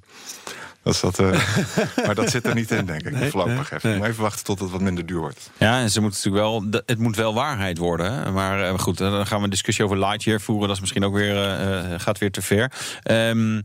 Dat 0.88 1.16
dat, 1.16 1.20
eh, 1.20 2.06
maar 2.06 2.16
dat 2.16 2.30
zit 2.30 2.46
er 2.46 2.56
niet 2.56 2.72
in, 2.72 2.86
denk 2.86 3.02
ik. 3.02 3.32
voorlopig 3.32 3.72
even. 3.72 3.98
Maar 4.00 4.10
even 4.10 4.22
wachten 4.22 4.46
tot 4.46 4.60
het 4.60 4.72
wat 4.72 4.82
minder 4.82 5.06
duur 5.06 5.20
wordt. 5.20 5.52
Ja, 5.58 5.80
en 5.80 5.90
ze 5.90 6.02
moeten 6.02 6.20
natuurlijk 6.24 6.72
wel, 6.72 6.82
het 6.86 7.00
moet 7.00 7.16
wel 7.16 7.34
waarheid 7.34 7.78
worden. 7.78 8.14
hè. 8.14 8.32
Maar 8.32 8.64
eh, 8.64 8.80
goed, 8.80 8.98
dan 8.98 9.28
gaan 9.28 9.38
we 9.38 9.44
een 9.44 9.50
discussie 9.50 9.86
over 9.86 10.00
Lightyear 10.00 10.42
voeren. 10.42 10.68
Dat 10.68 10.76
is 10.76 10.82
misschien 10.82 11.06
ook 11.06 11.14
weer, 11.14 11.36
eh, 11.36 11.94
eh, 11.94 12.00
gaat 12.00 12.18
weer 12.18 12.32
te 12.32 12.42
ver. 12.42 12.72
Ehm, 13.04 13.62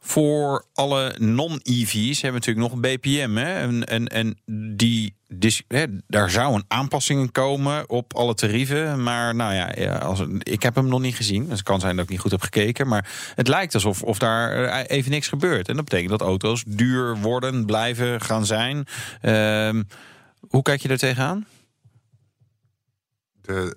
voor 0.00 0.64
alle 0.72 1.14
non-EV's 1.18 2.20
hebben 2.20 2.40
we 2.40 2.46
natuurlijk 2.46 2.58
nog 2.58 2.72
een 2.72 2.80
BPM. 2.80 3.36
Hè? 3.36 3.54
En, 3.54 3.84
en, 3.84 4.06
en 4.06 4.38
die, 4.76 5.14
hè, 5.68 5.84
daar 6.06 6.30
zou 6.30 6.54
een 6.54 6.64
aanpassing 6.68 7.20
in 7.20 7.32
komen 7.32 7.88
op 7.88 8.14
alle 8.14 8.34
tarieven. 8.34 9.02
Maar 9.02 9.34
nou 9.34 9.54
ja, 9.54 9.96
als, 9.96 10.24
ik 10.38 10.62
heb 10.62 10.74
hem 10.74 10.88
nog 10.88 11.00
niet 11.00 11.14
gezien. 11.14 11.42
Dus 11.42 11.58
het 11.58 11.62
kan 11.62 11.80
zijn 11.80 11.96
dat 11.96 12.04
ik 12.04 12.10
niet 12.10 12.20
goed 12.20 12.30
heb 12.30 12.40
gekeken. 12.40 12.88
Maar 12.88 13.32
het 13.34 13.48
lijkt 13.48 13.74
alsof 13.74 14.02
of 14.02 14.18
daar 14.18 14.64
eh, 14.64 14.96
even 14.96 15.10
niks 15.10 15.28
gebeurt. 15.28 15.68
En 15.68 15.76
dat 15.76 15.84
betekent 15.84 16.10
dat 16.10 16.20
auto's 16.20 16.64
duur 16.66 17.16
worden, 17.16 17.66
blijven, 17.66 18.20
gaan 18.20 18.46
zijn. 18.46 18.86
Ehm, 19.20 19.82
hoe 20.48 20.62
kijk 20.62 20.82
je 20.82 20.88
daar 20.88 20.96
tegenaan? 20.96 21.46
De, 23.42 23.76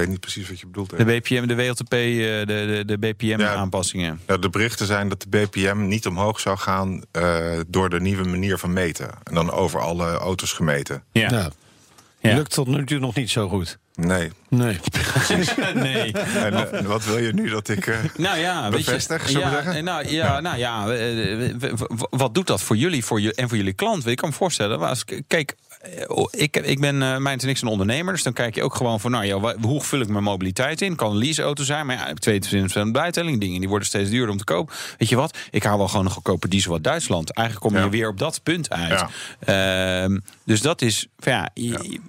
weet 0.00 0.08
niet 0.08 0.20
precies 0.20 0.48
wat 0.48 0.60
je 0.60 0.66
bedoelt. 0.66 0.96
De 0.96 1.04
BPM, 1.04 1.46
de 1.46 1.54
WLTP, 1.54 1.92
eh, 1.92 1.98
de, 1.98 2.44
de, 2.46 2.82
de 2.86 2.98
BPM-aanpassingen. 2.98 4.20
Nou, 4.26 4.40
de 4.40 4.50
berichten 4.50 4.86
zijn 4.86 5.08
dat 5.08 5.26
de 5.28 5.28
BPM 5.28 5.86
niet 5.86 6.06
omhoog 6.06 6.40
zou 6.40 6.58
gaan 6.58 7.02
eh, 7.12 7.60
door 7.66 7.90
de 7.90 8.00
nieuwe 8.00 8.24
manier 8.28 8.58
van 8.58 8.72
meten. 8.72 9.10
En 9.24 9.34
dan 9.34 9.50
over 9.50 9.80
alle 9.80 10.06
auto's 10.16 10.52
gemeten. 10.52 11.02
Ja. 11.12 11.30
Ja. 11.30 11.50
Ja. 12.22 12.34
Lukt 12.34 12.50
tot 12.52 12.66
nu 12.66 12.84
toe 12.86 12.98
nog 12.98 13.14
niet 13.14 13.30
zo 13.30 13.48
goed. 13.48 13.78
Nee. 13.94 14.30
Nee. 14.48 14.78
nee. 15.74 16.12
En 16.12 16.72
eh, 16.72 16.86
wat 16.86 17.04
wil 17.04 17.18
je 17.18 17.32
nu 17.32 17.48
dat 17.48 17.68
ik. 17.68 17.86
eh, 17.86 17.96
Nou 18.16 18.38
ja, 18.38 18.64
je, 18.64 18.70
Bevestig, 18.70 19.26
we 19.32 19.38
ja, 19.38 19.50
zeggen? 19.50 19.84
Nou 19.84 20.08
ja, 20.08 20.40
nou 20.40 20.56
ja 20.58 20.86
wat 22.10 22.34
doet 22.34 22.46
dat 22.46 22.62
voor 22.62 22.76
jullie 22.76 23.04
voor 23.04 23.20
je, 23.20 23.34
en 23.34 23.48
voor 23.48 23.56
jullie 23.56 23.72
klant? 23.72 24.06
Ik 24.06 24.16
kan 24.16 24.28
me 24.28 24.34
voorstellen, 24.34 24.78
maar 24.78 24.88
als, 24.88 25.02
ik- 25.06 25.22
kijk, 25.26 25.54
ik, 26.30 26.56
ik 26.56 26.80
ben 26.80 26.94
uh, 26.94 27.16
mijn 27.16 27.38
en 27.38 27.46
niks 27.46 27.62
een 27.62 27.68
ondernemer, 27.68 28.12
dus 28.14 28.22
dan 28.22 28.32
kijk 28.32 28.54
je 28.54 28.62
ook 28.62 28.74
gewoon 28.74 29.00
van, 29.00 29.10
nou 29.10 29.24
ja, 29.24 29.54
hoe 29.60 29.82
vul 29.82 30.00
ik 30.00 30.08
mijn 30.08 30.24
mobiliteit 30.24 30.80
in? 30.82 30.96
Kan 30.96 31.10
een 31.10 31.16
leaseauto 31.18 31.62
zijn, 31.64 31.86
maar 31.86 31.96
ja, 31.96 32.06
ik 32.08 32.24
heb 32.24 32.42
22% 32.86 32.90
bijtelling, 32.92 33.40
dingen 33.40 33.60
die 33.60 33.68
worden 33.68 33.86
steeds 33.88 34.10
duurder 34.10 34.30
om 34.30 34.36
te 34.38 34.44
kopen. 34.44 34.74
Weet 34.98 35.08
je 35.08 35.16
wat? 35.16 35.38
Ik 35.50 35.62
haal 35.62 35.78
wel 35.78 35.88
gewoon 35.88 36.04
een 36.04 36.10
goedkope 36.12 36.48
diesel 36.48 36.72
uit 36.72 36.84
Duitsland. 36.84 37.32
Eigenlijk 37.32 37.66
kom 37.66 37.76
je 37.76 37.84
Ja. 37.84 37.90
weer 37.90 38.08
op 38.08 38.18
dat 38.18 38.40
punt 38.42 38.70
uit. 38.70 39.04
Ehm, 39.40 40.18
dus 40.44 40.60
dat 40.60 40.82
is, 40.82 41.06
ja, 41.18 41.50
je- 41.54 42.00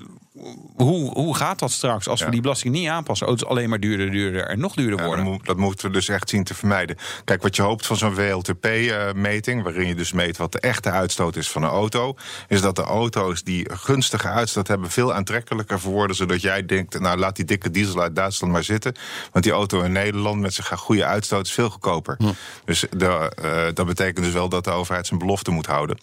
Hoe, 0.76 1.12
hoe 1.12 1.36
gaat 1.36 1.60
dat 1.60 1.72
straks 1.72 2.08
als 2.08 2.24
we 2.24 2.32
die 2.32 2.42
belasting 2.42 2.74
niet 2.74 2.88
aanpassen? 2.88 3.28
Auto's 3.28 3.48
alleen 3.50 3.70
maar 3.70 3.80
duurder, 3.80 4.12
duurder 4.12 4.46
en 4.48 4.60
nog 4.60 4.74
duurder 4.74 5.06
worden. 5.06 5.26
dat, 5.26 5.34
moet- 5.34 5.46
dat 5.46 5.58
moeten 5.58 5.88
we 5.88 5.94
dus 5.94 6.08
echt 6.10 6.30
zien 6.30 6.44
te 6.44 6.54
vermijden. 6.54 6.96
Kijk, 7.26 7.42
wat 7.42 7.56
je 7.56 7.62
hoopt 7.62 7.86
van 7.86 7.98
zo'n 7.98 8.16
WLTP-meting, 8.16 9.64
waarin 9.64 9.88
je 9.88 9.96
dus 9.96 10.12
meet 10.14 10.38
wat 10.38 10.52
de 10.52 10.60
echte 10.60 10.90
uitstoot 10.90 11.36
is 11.36 11.50
van 11.50 11.64
een 11.64 11.70
auto, 11.70 12.16
is 12.48 12.62
dat 12.62 12.76
de 12.76 12.82
auto's 12.84 13.44
die 13.44 13.70
gunstige 13.74 14.28
uitstoot 14.28 14.68
hebben 14.68 14.90
veel 14.90 15.14
aantrekkelijker 15.14 15.80
worden, 15.80 16.16
zodat 16.16 16.42
jij 16.42 16.66
denkt, 16.66 17.00
nou 17.00 17.18
laat 17.18 17.36
die 17.36 17.46
dikke 17.46 17.72
diesel 17.72 18.02
uit 18.02 18.16
Duitsland 18.16 18.54
maar 18.54 18.64
zitten, 18.64 18.96
want 19.32 19.44
die 19.44 19.54
auto 19.54 19.82
in 19.82 19.92
Nederland 19.92 20.40
met 20.42 20.54
zijn 20.54 20.78
goede 20.78 21.06
uitstoot 21.06 21.46
is 21.46 21.52
veel 21.54 21.70
goedkoper. 21.70 22.18
Dus 22.66 22.86
de, 22.98 23.32
eh, 23.42 23.74
dat 23.74 23.86
betekent 23.86 24.26
dus 24.26 24.34
wel 24.34 24.50
dat 24.50 24.64
de 24.64 24.72
overheid 24.72 25.08
zijn 25.08 25.20
belofte 25.20 25.52
moet 25.52 25.66
houden. 25.66 25.98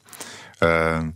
Eh, 0.59 0.97
eh, 0.97 1.07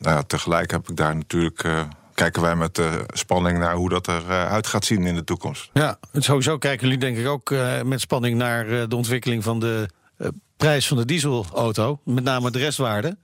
nou 0.00 0.16
ja, 0.16 0.22
tegelijk 0.22 0.70
heb 0.70 0.88
ik 0.88 0.96
daar 0.96 1.16
natuurlijk. 1.16 1.64
eh, 1.64 1.82
kijken 2.14 2.42
wij 2.42 2.56
met 2.56 2.78
eh, 2.78 2.94
spanning 3.08 3.58
naar 3.58 3.74
hoe 3.74 3.88
dat 3.88 4.08
eruit 4.08 4.66
gaat 4.66 4.84
zien 4.84 5.06
in 5.06 5.14
de 5.14 5.24
toekomst. 5.24 5.70
Ja, 5.72 5.96
sowieso 6.12 6.58
kijken 6.58 6.84
jullie 6.86 7.00
denk 7.00 7.16
ik 7.16 7.26
ook 7.26 7.50
eh, 7.50 7.82
met 7.82 8.00
spanning 8.00 8.36
naar 8.36 8.68
eh, 8.68 8.82
de 8.88 8.96
ontwikkeling 8.96 9.42
van 9.42 9.60
de 9.60 9.88
eh, 10.16 10.28
prijs 10.56 10.88
van 10.88 10.96
de 10.96 11.04
dieselauto. 11.04 12.00
Met 12.04 12.24
name 12.24 12.50
de 12.50 12.58
restwaarde. 12.58 13.16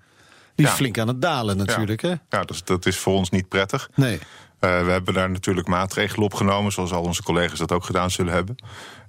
Die 0.55 0.65
is 0.67 0.71
Ja. 0.73 0.77
flink 0.79 0.99
aan 0.99 1.09
het 1.09 1.23
dalen 1.23 1.57
natuurlijk. 1.57 2.03
Hè? 2.03 2.15
Ja, 2.29 2.43
dus 2.45 2.65
dat 2.65 2.87
is 2.87 2.97
voor 2.99 3.15
ons 3.15 3.31
niet 3.31 3.49
prettig. 3.49 3.91
Nee. 3.95 4.19
Eh, 4.59 4.85
we 4.85 4.91
hebben 4.91 5.15
daar 5.15 5.31
natuurlijk 5.31 5.67
maatregelen 5.69 6.25
op 6.25 6.35
genomen, 6.35 6.73
zoals 6.73 6.93
al 6.93 7.03
onze 7.03 7.23
collega's 7.23 7.59
dat 7.59 7.73
ook 7.73 7.85
gedaan 7.85 8.11
zullen 8.11 8.33
hebben. 8.33 8.57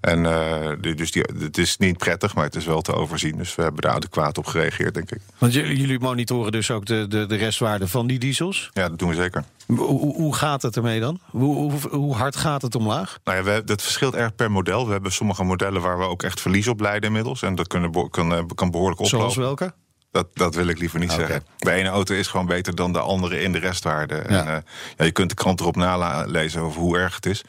En 0.01 0.25
eh, 0.25 0.71
die- 0.81 0.95
dus 0.95 1.11
die, 1.11 1.23
het 1.39 1.57
is 1.57 1.77
niet 1.77 1.97
prettig, 1.97 2.35
maar 2.35 2.43
het 2.43 2.55
is 2.55 2.65
wel 2.65 2.81
te 2.81 2.93
overzien. 2.93 3.37
Dus 3.37 3.55
we 3.55 3.61
hebben 3.61 3.81
daar 3.81 3.91
adequaat 3.91 4.37
op 4.37 4.45
gereageerd, 4.45 4.93
denk 4.93 5.11
ik. 5.11 5.19
Want 5.37 5.53
jullie, 5.53 5.99
monitoren 5.99 6.51
dus 6.51 6.71
ook 6.71 6.85
de, 6.85 7.05
de, 7.07 7.25
de 7.25 7.35
restwaarde 7.35 7.87
van 7.87 8.07
die 8.07 8.19
diesels. 8.19 8.69
Ja, 8.73 8.89
dat 8.89 8.99
doen 8.99 9.09
we 9.09 9.15
zeker. 9.15 9.43
Hoe, 9.67 10.15
hoe- 10.15 10.35
gaat 10.35 10.61
het 10.61 10.75
ermee 10.75 10.99
dan? 10.99 11.19
Hoe, 11.29 11.55
hoe, 11.55 11.71
hoe 11.89 12.15
hard 12.15 12.35
gaat 12.35 12.61
het 12.61 12.75
omlaag? 12.75 13.19
Nou 13.23 13.37
ja, 13.37 13.43
we, 13.43 13.63
dat 13.65 13.81
verschilt 13.81 14.15
erg 14.15 14.35
per 14.35 14.51
model. 14.51 14.85
We 14.85 14.91
hebben 14.91 15.11
sommige 15.11 15.43
modellen 15.43 15.81
waar 15.81 15.97
we 15.97 16.03
ook 16.05 16.23
echt 16.23 16.41
verlies 16.41 16.67
op 16.67 16.79
leiden 16.79 17.07
inmiddels. 17.09 17.41
En 17.41 17.55
dat 17.55 17.67
kunnen, 17.67 18.09
kan, 18.09 18.33
eh, 18.33 18.43
kan 18.55 18.71
behoorlijk 18.71 18.99
oplopen. 18.99 19.19
Zoals 19.31 19.35
welke? 19.35 19.73
Dat, 20.11 20.27
dat 20.33 20.55
wil 20.55 20.67
ik 20.67 20.79
liever 20.79 20.99
niet 20.99 21.11
zeggen. 21.11 21.43
De 21.57 21.71
ene 21.71 21.89
auto 21.89 22.15
is 22.15 22.27
gewoon 22.27 22.45
beter 22.45 22.75
dan 22.75 22.93
de 22.93 22.99
andere 22.99 23.41
in 23.41 23.51
de 23.51 23.59
restwaarde. 23.59 24.15
Ja. 24.15 24.23
En, 24.23 24.47
eh, 24.47 24.61
ja, 24.97 25.05
je 25.05 25.11
kunt 25.11 25.29
de 25.29 25.35
krant 25.35 25.59
erop 25.59 25.75
nalezen 25.75 26.61
over 26.61 26.81
hoe 26.81 26.97
erg 26.97 27.15
het 27.15 27.25
is. 27.25 27.43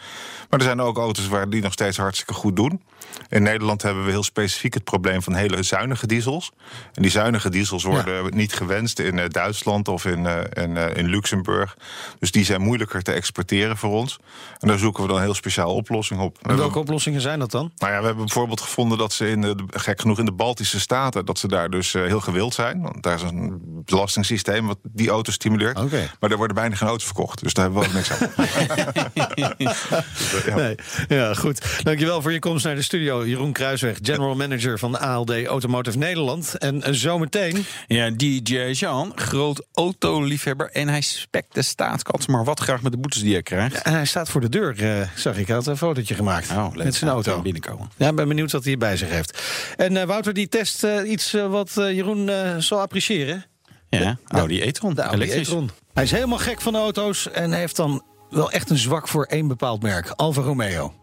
Maar 0.51 0.59
er 0.59 0.67
zijn 0.67 0.81
ook 0.81 0.99
auto's 0.99 1.29
waar 1.29 1.51
die 1.51 1.63
nog 1.63 1.73
steeds 1.73 1.97
hartstikke 1.97 2.35
goed 2.35 2.57
doen. 2.57 2.83
In 3.29 3.43
Nederland 3.43 3.83
hebben 3.83 4.05
we 4.05 4.11
heel 4.11 4.23
specifiek 4.23 4.75
het 4.75 4.85
probleem 4.85 5.23
van 5.23 5.35
hele 5.35 5.63
zuinige 5.63 6.07
diesels. 6.07 6.51
En 6.95 7.03
die 7.03 7.11
zuinige 7.11 7.51
diesels 7.51 7.85
worden 7.85 8.37
niet 8.37 8.53
gewenst 8.53 8.99
in 8.99 9.19
eh, 9.19 9.29
Duitsland 9.29 9.89
of 9.89 10.05
in, 10.05 10.27
eh, 10.27 10.65
in, 10.65 10.77
eh, 10.77 10.97
in 10.97 11.07
Luxemburg. 11.07 11.77
Dus 12.19 12.31
die 12.31 12.45
zijn 12.45 12.61
moeilijker 12.61 13.03
te 13.03 13.13
exporteren 13.13 13.77
voor 13.77 13.91
ons. 13.91 14.19
En 14.59 14.69
daar 14.69 14.79
zoeken 14.79 15.03
we 15.03 15.09
dan 15.09 15.21
heel 15.21 15.35
speciaal 15.35 15.75
oplossing 15.75 16.21
op. 16.21 16.33
En 16.35 16.39
hebben- 16.41 16.59
welke 16.59 16.79
oplossingen 16.79 17.21
zijn 17.21 17.39
dat 17.39 17.51
dan? 17.51 17.73
nou 17.79 17.93
ja, 17.93 17.99
we 17.99 18.07
hebben 18.07 18.25
bijvoorbeeld 18.25 18.61
gevonden 18.61 18.99
dat 18.99 19.13
ze 19.13 19.29
in 19.29 19.41
de, 19.41 19.55
gek 19.71 20.01
genoeg 20.01 20.19
in 20.19 20.25
de 20.25 20.33
Baltische 20.33 20.81
Staten, 20.81 21.25
dat 21.25 21.39
ze 21.39 21.49
daar 21.49 21.71
dus 21.71 21.93
heel 21.93 22.21
gewild 22.21 22.55
zijn. 22.55 22.83
Want 22.83 23.03
daar 23.03 23.15
is 23.15 23.23
een 23.23 23.61
belastingssysteem 23.85 24.67
wat 24.67 24.79
die 24.83 25.09
auto's 25.11 25.35
stimuleert. 25.35 25.79
Oké. 25.79 26.11
Maar 26.21 26.31
er 26.31 26.37
worden 26.37 26.57
bijna 26.57 26.75
geen 26.77 26.89
auto's 26.89 27.07
verkocht. 27.07 27.43
Dus 27.43 27.55
daar 27.55 27.65
hebben 27.65 27.83
we 27.83 27.89
ook 27.89 27.95
niks 27.95 28.11
aan. 28.13 28.31
Dus, 29.59 30.45
ja. 30.47 30.55
Nee. 30.55 30.75
Ja, 31.09 31.35
goed. 31.35 31.83
Dankjewel 31.83 32.23
voor 32.23 32.33
je 32.33 32.39
komst 32.39 32.65
naar 32.65 32.75
de 32.75 32.83
studio. 32.83 32.98
Jeroen 33.03 33.53
Kruisweg, 33.53 33.99
general 34.03 34.35
manager 34.35 34.79
van 34.79 35.01
ALD 35.01 35.45
Automotive 35.45 35.99
Nederland. 35.99 36.59
En 36.59 36.83
eh, 36.83 36.93
zometeen... 36.93 37.65
Ja, 37.87 38.11
DJ 38.11 38.57
Jean, 38.73 39.13
groot 39.15 39.67
autoliefhebber. 39.73 40.71
En 40.71 40.89
hij 40.89 41.01
spekt 41.01 41.55
de 41.55 41.63
staatskant 41.63 42.29
maar 42.29 42.45
wat 42.45 42.61
graag 42.61 42.83
met 42.83 42.93
de 42.93 42.99
boetes 42.99 43.21
die 43.21 43.33
hij 43.33 43.43
krijgt. 43.43 43.83
En 43.83 43.93
hij 43.93 44.05
staat 44.05 44.29
voor 44.29 44.41
de 44.41 44.49
deur, 44.49 45.01
eh, 45.01 45.09
zag 45.17 45.37
ik. 45.37 45.47
Hij 45.47 45.57
had 45.57 45.67
een 45.67 45.77
fotootje 45.77 46.15
gemaakt 46.15 46.51
Oh, 46.51 46.75
met 46.75 46.95
zijn 46.95 47.11
auto. 47.11 47.43
binnenkomen. 47.43 47.91
Ja, 47.97 48.13
ben 48.13 48.29
benieuwd 48.29 48.53
wat 48.53 48.65
hij 48.65 48.79
bij 48.79 48.97
zich 48.97 49.09
heeft. 49.09 49.43
En 49.77 49.97
eh, 49.97 50.07
Wouter, 50.07 50.33
die 50.35 50.49
test 50.49 50.87
iets 51.07 51.33
wat 51.33 51.73
Jeroen 51.75 52.31
zal 52.63 52.81
appreciëren. 52.81 53.45
Ja, 53.89 54.19
Audi 54.29 54.61
e-tron. 54.61 54.95
De 54.95 55.03
Audi 55.03 55.31
e-tron. 55.31 55.71
Hij 55.95 56.05
is 56.05 56.11
helemaal 56.11 56.39
gek 56.39 56.61
van 56.61 56.77
auto's 56.77 57.31
en 57.31 57.53
heeft 57.53 57.77
dan 57.77 58.03
wel 58.31 58.51
echt 58.51 58.71
een 58.71 58.79
zwak 58.79 59.09
voor 59.09 59.25
één 59.25 59.49
bepaald 59.49 59.83
merk. 59.83 60.09
Alfa 60.11 60.41
Romeo. 60.41 60.95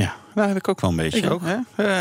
Ja, 0.00 0.14
daar 0.34 0.48
heb 0.48 0.56
ik 0.56 0.68
ook 0.68 0.80
wel 0.80 0.90
een 0.90 0.96
beetje. 0.96 1.18
Ik 1.18 1.30
ook. 1.30 1.42
Hè? 1.44 1.56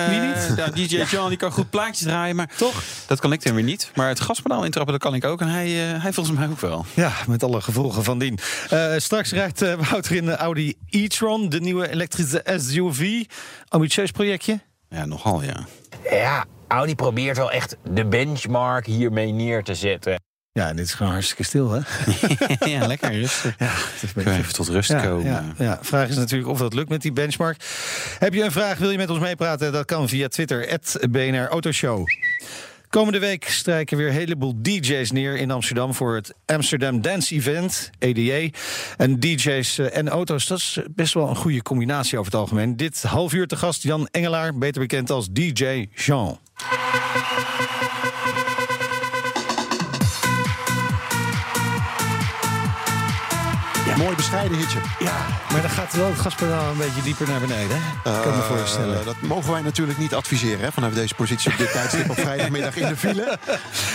Wie 0.10 0.20
niet? 0.20 0.76
DJ 0.90 1.04
Jean 1.10 1.30
die 1.30 1.38
kan 1.38 1.52
goed 1.52 1.70
plaatjes 1.70 2.08
draaien, 2.08 2.36
maar 2.36 2.50
Toch? 2.58 2.84
dat 3.08 3.20
kan 3.20 3.32
ik 3.34 3.44
dan 3.44 3.56
weer 3.56 3.64
niet. 3.64 3.92
Maar 3.96 4.08
het 4.08 4.20
gaspedaal 4.20 4.64
intrappen, 4.64 4.94
dat 4.94 5.02
kan 5.02 5.14
ik 5.14 5.26
ook. 5.26 5.42
En 5.42 5.48
hij, 5.48 5.94
eh, 5.94 6.02
hij 6.02 6.14
volgens 6.14 6.38
mij 6.38 6.48
ook 6.50 6.60
wel. 6.60 6.86
Ja, 6.94 7.12
met 7.28 7.44
alle 7.44 7.62
gevolgen 7.62 8.04
van 8.04 8.20
dien. 8.20 8.40
Eh, 8.70 8.94
straks 8.98 9.32
rijdt 9.32 9.62
eh, 9.62 9.74
Wouter 9.90 10.16
in 10.16 10.26
de 10.26 10.36
Audi 10.36 10.74
e-tron, 10.90 11.50
de 11.50 11.60
nieuwe 11.60 11.90
elektrische 11.90 12.44
SUV. 12.58 13.24
Ambitieus 13.68 14.12
projectje. 14.12 14.60
Ja, 14.90 15.06
nogal 15.06 15.44
ja. 15.44 15.66
Ja, 16.12 16.46
Audi 16.68 16.96
probeert 16.96 17.38
wel 17.38 17.52
echt 17.52 17.78
de 17.90 18.06
benchmark 18.06 18.86
hiermee 18.86 19.32
neer 19.32 19.64
te 19.64 19.76
zetten. 19.76 20.23
Ja, 20.54 20.68
en 20.70 20.76
dit 20.76 20.86
is 20.86 20.94
gewoon 20.94 21.12
hartstikke 21.12 21.44
stil, 21.44 21.72
hè? 21.72 21.80
ja, 22.74 22.88
lekker 22.88 23.12
rustig. 23.12 23.56
Ja, 23.58 23.66
het 23.66 24.04
is 24.16 24.26
even 24.26 24.54
tot 24.54 24.68
rust 24.68 24.90
Ja, 24.90 25.02
komen. 25.02 25.26
ja, 25.26 25.46
ja. 25.58 25.80
Vraag 25.82 26.10
is 26.10 26.16
natuurlijk 26.16 26.50
of 26.50 26.60
dat 26.60 26.74
lukt 26.74 26.90
met 26.90 27.02
die 27.02 27.12
benchmark. 27.14 27.64
Heb 28.20 28.34
je 28.34 28.44
een 28.44 28.52
vraag, 28.52 28.78
wil 28.78 28.92
je 28.92 28.98
met 28.98 29.10
ons 29.10 29.20
meepraten? 29.20 29.72
Dat 29.72 29.86
kan 29.86 30.10
via 30.10 30.28
Twitter, 30.28 30.80
BNR 31.10 31.48
Autoshow. 31.48 32.06
Komende 32.90 33.20
week 33.20 33.46
strijken 33.50 33.98
weer 33.98 34.08
een 34.08 34.14
heleboel 34.14 34.54
DJ's 34.62 35.12
neer 35.12 35.38
in 35.38 35.52
Amsterdam 35.52 35.94
voor 35.94 36.16
het 36.16 36.34
Amsterdam 36.46 37.02
Dance 37.02 37.36
Event, 37.36 37.90
EDA. 38.00 38.58
En 38.98 39.20
DJ's 39.20 39.78
eh, 39.78 39.98
en 39.98 40.10
auto's, 40.10 40.46
dat 40.48 40.58
is 40.58 40.80
best 40.96 41.14
wel 41.14 41.30
een 41.30 41.36
goede 41.36 41.62
combinatie 41.62 42.18
over 42.20 42.32
het 42.32 42.42
algemeen. 42.42 42.78
Dit 42.78 43.04
half 43.04 43.34
uur 43.34 43.48
te 43.48 43.56
gast 43.56 43.84
Jan 43.84 44.08
Engelaar, 44.12 44.58
beter 44.58 44.82
bekend 44.82 45.10
als 45.10 45.28
DJ 45.32 45.88
Jean. 45.96 46.40
Ja, 53.96 54.00
Mooi 54.04 54.16
bescheiden 54.16 54.58
hitje. 54.58 54.80
Ja, 55.00 55.26
maar 55.52 55.62
dan 55.62 55.70
gaat 55.70 55.94
wel 55.94 56.08
het 56.10 56.20
gaspedaal 56.20 56.72
een 56.72 56.78
beetje 56.78 57.02
dieper 57.02 57.28
naar 57.28 57.40
beneden. 57.40 57.78
Hè? 57.82 58.02
kan 58.04 58.20
ik 58.20 58.26
me 58.26 58.42
Eh, 58.42 58.48
voorstellen. 58.58 59.06
dat 59.06 59.16
mogen 59.22 59.52
wij 59.52 59.62
natuurlijk 59.62 59.98
niet 59.98 60.14
adviseren 60.14 60.60
hè, 60.60 60.72
vanuit 60.72 60.96
deze 60.96 61.14
positie 61.14 61.52
op 61.52 61.58
dit 61.58 61.72
tijdstip 61.78 62.10
op 62.10 62.20
vrijdagmiddag 62.20 62.76
in 62.76 62.88
de 62.88 62.98
file. 62.98 63.38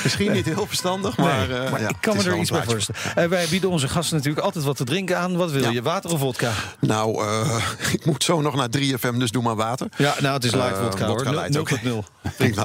Misschien 0.02 0.32
niet 0.32 0.44
heel 0.46 0.66
verstandig, 0.66 1.16
maar, 1.16 1.48
Nee, 1.48 1.58
eh, 1.58 1.70
maar 1.70 1.80
ja, 1.80 1.88
ik 1.88 1.96
kan 2.00 2.16
me 2.16 2.22
er 2.22 2.36
iets 2.36 2.50
bij 2.50 2.64
voorstellen. 2.64 3.00
Eh, 3.14 3.26
wij 3.28 3.46
bieden 3.50 3.70
onze 3.70 3.88
gasten 3.88 4.16
natuurlijk 4.16 4.44
altijd 4.44 4.64
wat 4.64 4.76
te 4.76 4.84
drinken 4.84 5.18
aan. 5.18 5.36
Wat 5.36 5.50
wil 5.50 5.62
Ja. 5.62 5.70
je? 5.70 5.82
Water 5.82 6.10
of 6.12 6.20
vodka? 6.20 6.50
Nou, 6.80 7.26
eh, 7.26 7.56
ik 7.92 8.04
moet 8.06 8.24
zo 8.24 8.40
nog 8.40 8.54
naar 8.54 8.68
3FM, 8.76 9.18
dus 9.18 9.30
doe 9.30 9.42
maar 9.42 9.56
water. 9.56 9.86
Ja, 9.96 10.14
nou, 10.20 10.34
het 10.34 10.44
is 10.44 10.52
light 10.54 10.78
vodka 10.78 11.06
vodka 11.06 11.24
hoor. 11.24 11.34
light, 11.34 11.50
0 11.50 11.60
oké. 11.60 11.70
tot 11.74 11.82
0. 11.82 12.04
Prima. 12.36 12.64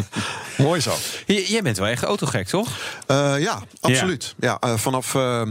Mooi 0.68 0.80
zo. 0.80 0.92
J- 1.26 1.44
jij 1.48 1.62
bent 1.62 1.78
wel 1.78 1.86
echt 1.88 2.02
autogek, 2.02 2.46
toch? 2.48 2.68
Eh, 3.06 3.34
ja, 3.38 3.62
absoluut. 3.80 4.34
Ja. 4.40 4.58
vanaf 4.76 5.14
eh, 5.14 5.42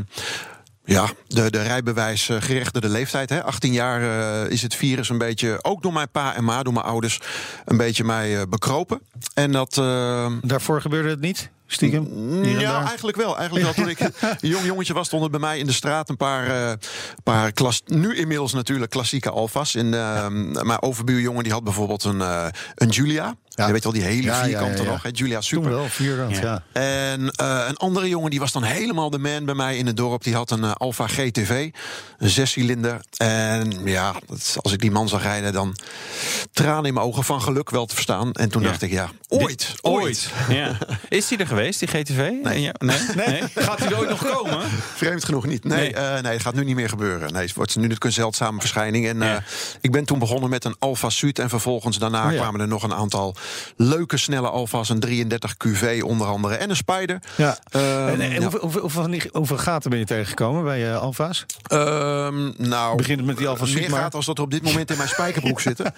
ja, 0.84 1.10
de, 1.28 1.52
de 1.52 1.60
eh, 1.60 1.66
leeftijd. 2.90 3.30
Hè. 3.30 3.44
18 3.44 3.74
jaar 3.74 4.02
eh, 4.02 4.52
is 4.52 4.62
het 4.62 4.76
virus 4.76 5.10
een 5.10 5.18
beetje, 5.18 5.60
ook 5.62 5.82
door 5.82 5.94
mijn 5.94 6.10
pa 6.12 6.36
en 6.36 6.44
ma, 6.44 6.64
door 6.64 6.74
mijn 6.74 6.86
ouders, 6.86 7.20
een 7.66 7.78
beetje 7.78 8.04
mij 8.04 8.38
eh, 8.38 8.42
bekropen. 8.50 9.02
En 9.34 9.52
dat. 9.52 9.74
Daarvoor 10.42 10.82
gebeurde 10.82 11.10
het 11.10 11.22
niet? 11.22 11.50
Stiekem? 11.74 12.06
En 12.44 12.60
ja, 12.60 12.72
daar? 12.72 12.86
eigenlijk 12.88 13.18
wel. 13.18 13.38
Eigenlijk 13.38 13.66
wel. 13.66 13.74
Toen 13.74 13.90
ik 13.90 14.00
een 14.42 14.50
jong 14.50 14.66
jongetje 14.66 14.94
was, 14.94 15.08
stonden 15.08 15.32
bij 15.32 15.40
mij 15.40 15.60
in 15.60 15.66
de 15.66 15.72
straat 15.74 16.10
een 16.10 16.18
paar, 16.18 16.48
eh, 16.70 16.74
paar 17.24 17.52
klas, 17.52 17.82
nu 17.86 18.16
inmiddels 18.18 18.54
natuurlijk 18.54 18.92
klassieke 18.92 19.30
Alfa's. 19.30 19.76
En 19.76 19.94
eh, 19.94 20.28
mijn 20.64 20.82
overbuurjongen 20.82 21.44
die 21.44 21.52
had 21.52 21.64
bijvoorbeeld 21.64 22.04
een, 22.04 22.22
eh, 22.22 22.46
een 22.76 22.90
Julia. 22.90 23.36
Ja. 23.56 23.66
Je 23.66 23.72
weet 23.74 23.84
wel, 23.84 23.94
die 23.94 24.02
hele 24.02 24.22
Ja, 24.22 24.38
ja, 24.38 24.44
vierkante 24.44 24.78
ja, 24.78 24.84
ja. 24.84 24.90
nog. 24.92 25.04
Hè? 25.04 25.10
Julia 25.14 25.34
Toen 25.34 25.44
Super. 25.44 25.70
wel, 25.70 25.86
vierkant, 25.88 26.38
ja. 26.38 26.64
En 26.74 27.30
eh, 27.32 27.64
een 27.68 27.78
andere 27.78 28.10
jongen 28.10 28.30
die 28.30 28.40
was 28.40 28.52
dan 28.52 28.64
helemaal 28.64 29.10
de 29.10 29.18
man 29.20 29.46
bij 29.46 29.56
mij 29.56 29.78
in 29.78 29.88
het 29.88 29.98
dorp. 29.98 30.24
Die 30.24 30.36
had 30.36 30.52
een 30.52 30.64
Alfa 30.74 31.08
GTV, 31.08 31.70
een 32.18 32.30
zescilinder. 32.30 33.02
En 33.18 33.72
ja, 33.86 34.14
dat- 34.28 34.56
als 34.62 34.74
ik 34.74 34.80
die 34.82 34.92
man 34.92 35.08
zag 35.10 35.22
rijden, 35.24 35.54
dan 35.54 35.76
tranen 36.52 36.86
in 36.86 36.94
mijn 36.94 37.06
ogen 37.06 37.24
van 37.24 37.42
geluk 37.42 37.70
wel 37.70 37.86
te 37.86 37.94
verstaan. 37.96 38.32
En 38.32 38.50
toen 38.50 38.62
Ja. 38.62 38.68
dacht 38.68 38.82
ik, 38.82 38.92
ja, 38.92 39.10
ooit, 39.28 39.74
ooit. 39.82 40.30
Ja. 40.50 40.78
Is 41.10 41.28
die 41.28 41.38
er 41.38 41.48
geweest, 41.48 41.61
die 41.70 41.88
GTV? 41.88 42.30
Nee. 42.44 42.62
Ja, 42.62 42.72
nee? 42.86 42.98
nee? 43.16 43.42
Gaat 43.56 43.78
die 43.78 43.88
er 43.88 43.98
ooit 43.98 44.10
nog 44.10 44.26
komen? 44.26 44.60
Vreemd 44.96 45.26
genoeg 45.26 45.46
niet. 45.46 45.64
Nee, 45.64 45.78
Nee. 45.80 45.94
eh, 45.94 46.22
nee, 46.22 46.32
het 46.34 46.42
gaat 46.42 46.54
nu 46.54 46.64
niet 46.64 46.76
meer 46.76 46.90
gebeuren. 46.90 47.34
Nee, 47.34 47.42
het 47.46 47.54
wordt 47.56 47.70
nu 47.76 47.82
natuurlijk 47.82 48.06
een 48.06 48.12
zeldzame 48.12 48.60
verschijning. 48.60 49.08
En 49.08 49.18
Ja. 49.18 49.36
eh, 49.36 49.42
ik 49.82 49.92
ben 49.92 50.06
toen 50.06 50.20
begonnen 50.20 50.50
met 50.50 50.66
een 50.66 50.76
Alfa 50.80 51.10
Suit. 51.10 51.40
En 51.40 51.50
vervolgens 51.50 51.98
daarna 52.00 52.26
Oh 52.26 52.32
ja. 52.32 52.38
kwamen 52.38 52.62
er 52.62 52.68
nog 52.68 52.84
een 52.84 52.94
aantal 52.94 53.36
leuke, 53.76 54.18
snelle 54.18 54.50
Alfa's. 54.50 54.90
Een 54.90 55.00
33 55.00 55.56
QV 55.58 56.02
onder 56.04 56.28
andere. 56.28 56.56
En 56.56 56.70
een 56.70 56.76
Spider. 56.76 57.20
Ja. 57.36 57.58
Ehm, 57.72 58.08
En, 58.08 58.22
en 58.22 58.42
hoeveel, 58.42 58.60
hoeveel, 58.60 58.82
hoeveel, 58.82 59.20
hoeveel 59.32 59.58
gaten 59.58 59.90
ben 59.90 60.00
je 60.00 60.06
tegengekomen 60.06 60.64
bij 60.64 60.90
eh 60.92 61.02
Alfa's? 61.02 61.46
Ehm, 61.68 62.52
nou, 62.58 62.98
Begint 62.98 63.26
met 63.26 63.38
die 63.38 63.48
Alfa 63.48 63.64
meer 63.64 63.74
Suit, 63.74 63.88
maar- 63.90 64.00
gaat 64.02 64.16
als 64.16 64.26
dat 64.26 64.38
er 64.38 64.44
op 64.44 64.52
dit 64.52 64.64
moment 64.64 64.92
in 64.92 64.98
mijn 64.98 65.10
spijkerbroek 65.10 65.62
zitten. 65.70 65.94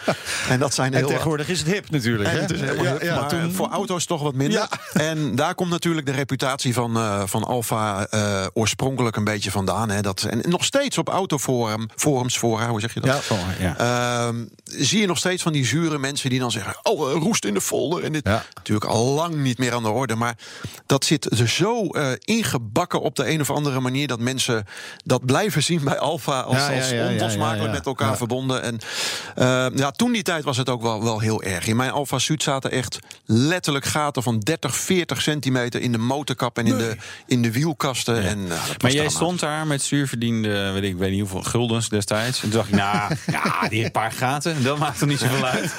En 0.49 0.59
dat 0.59 0.73
zijn 0.73 0.91
En 0.93 0.97
heel... 0.97 1.07
tegenwoordig 1.07 1.49
is 1.49 1.59
het 1.59 1.67
hip 1.67 1.89
natuurlijk. 1.89 2.29
En 2.29 2.35
hè? 2.35 2.41
het 2.41 2.51
is 2.51 2.59
helemaal 2.59 2.83
Ja, 2.83 2.91
hip, 2.91 3.01
ja, 3.01 3.15
maar 3.19 3.29
toen- 3.29 3.51
voor 3.53 3.67
auto's 3.69 4.05
toch 4.05 4.21
wat 4.21 4.33
minder. 4.33 4.67
En 4.93 5.35
daar 5.35 5.52
komt 5.55 5.69
natuurlijk 5.69 6.05
de 6.05 6.11
reputatie 6.11 6.73
van, 6.73 6.97
eh, 6.97 7.23
van 7.25 7.43
Alfa 7.43 8.07
eh, 8.07 8.45
oorspronkelijk 8.53 9.15
een 9.15 9.23
beetje 9.23 9.51
vandaan. 9.51 9.89
Hè. 9.89 10.01
Dat, 10.01 10.23
en 10.23 10.41
nog 10.49 10.63
steeds 10.63 10.97
op 10.97 11.09
autoforum, 11.09 11.89
forums, 11.95 12.37
fora, 12.37 12.67
hoe 12.69 12.79
zeg 12.79 12.93
je 12.93 12.99
dat? 12.99 13.25
Ja. 13.25 13.37
Ja. 13.59 13.77
Ehm, 13.77 14.45
zie 14.63 14.99
je 14.99 15.07
nog 15.07 15.17
steeds 15.17 15.43
van 15.43 15.53
die 15.53 15.65
zure 15.65 15.97
mensen 15.97 16.29
die 16.29 16.39
dan 16.39 16.51
zeggen: 16.51 16.75
Oh, 16.83 17.11
eh, 17.11 17.17
roest 17.21 17.45
in 17.45 17.53
de 17.53 17.61
folder. 17.61 18.03
En 18.03 18.11
dit 18.11 18.27
Ja. 18.27 18.43
natuurlijk 18.53 18.91
al 18.91 19.05
lang 19.05 19.35
niet 19.35 19.57
meer 19.57 19.73
aan 19.73 19.83
de 19.83 19.89
orde. 19.89 20.15
Maar 20.15 20.37
dat 20.85 21.05
zit 21.05 21.39
er 21.39 21.47
zo 21.47 21.87
ingebakken 22.19 23.01
op 23.01 23.15
de 23.15 23.29
een 23.29 23.41
of 23.41 23.49
andere 23.49 23.79
manier 23.79 24.07
dat 24.07 24.19
mensen 24.19 24.65
dat 25.03 25.25
blijven 25.25 25.63
zien 25.63 25.83
bij 25.83 25.99
Alfa 25.99 26.39
als, 26.39 26.69
als 26.69 26.91
onlosmakelijk 26.91 27.73
met 27.73 27.85
elkaar 27.85 28.17
verbonden. 28.17 28.61
En 28.61 28.79
eh, 29.35 29.65
ja, 29.75 29.91
toen 29.91 30.11
die 30.11 30.23
tijd 30.23 30.43
was 30.43 30.57
het 30.57 30.69
ook 30.69 30.81
wel, 30.81 31.03
wel 31.03 31.19
heel 31.19 31.41
erg. 31.43 31.67
In 31.67 31.75
mijn 31.75 31.91
Alfa 31.91 32.19
Suit 32.19 32.43
zaten 32.43 32.71
echt 32.71 32.99
letterlijk 33.25 33.85
gaten 33.85 34.23
van 34.23 34.39
30, 34.39 34.75
40 34.75 35.21
centimeter 35.21 35.42
in 35.45 35.91
de 35.91 35.97
motorkap 35.97 36.57
en 36.57 36.67
in, 36.67 36.77
de, 36.77 36.95
in 37.27 37.41
de 37.41 37.51
wielkasten. 37.51 38.23
En, 38.23 38.37
nou, 38.37 38.59
was 38.59 38.77
Maar 38.81 38.91
jij 38.91 39.09
stond 39.09 39.39
daar 39.39 39.67
met 39.67 39.81
zuurverdiende, 39.81 40.71
weet 40.71 40.83
ik, 40.83 40.89
ik 40.89 40.97
weet 40.97 41.11
niet 41.11 41.19
hoeveel 41.19 41.43
guldens 41.43 41.89
destijds. 41.89 42.37
En 42.43 42.49
toen 42.49 42.59
dacht 42.59 42.69
ik, 42.69 42.75
nou, 42.75 43.15
ja, 43.31 43.67
die 43.67 43.91
paar 43.91 44.11
gaten, 44.11 44.63
dat 44.63 44.77
maakt 44.77 45.01
er 45.01 45.07
niet 45.07 45.19
zoveel 45.19 45.45
uit. 45.45 45.71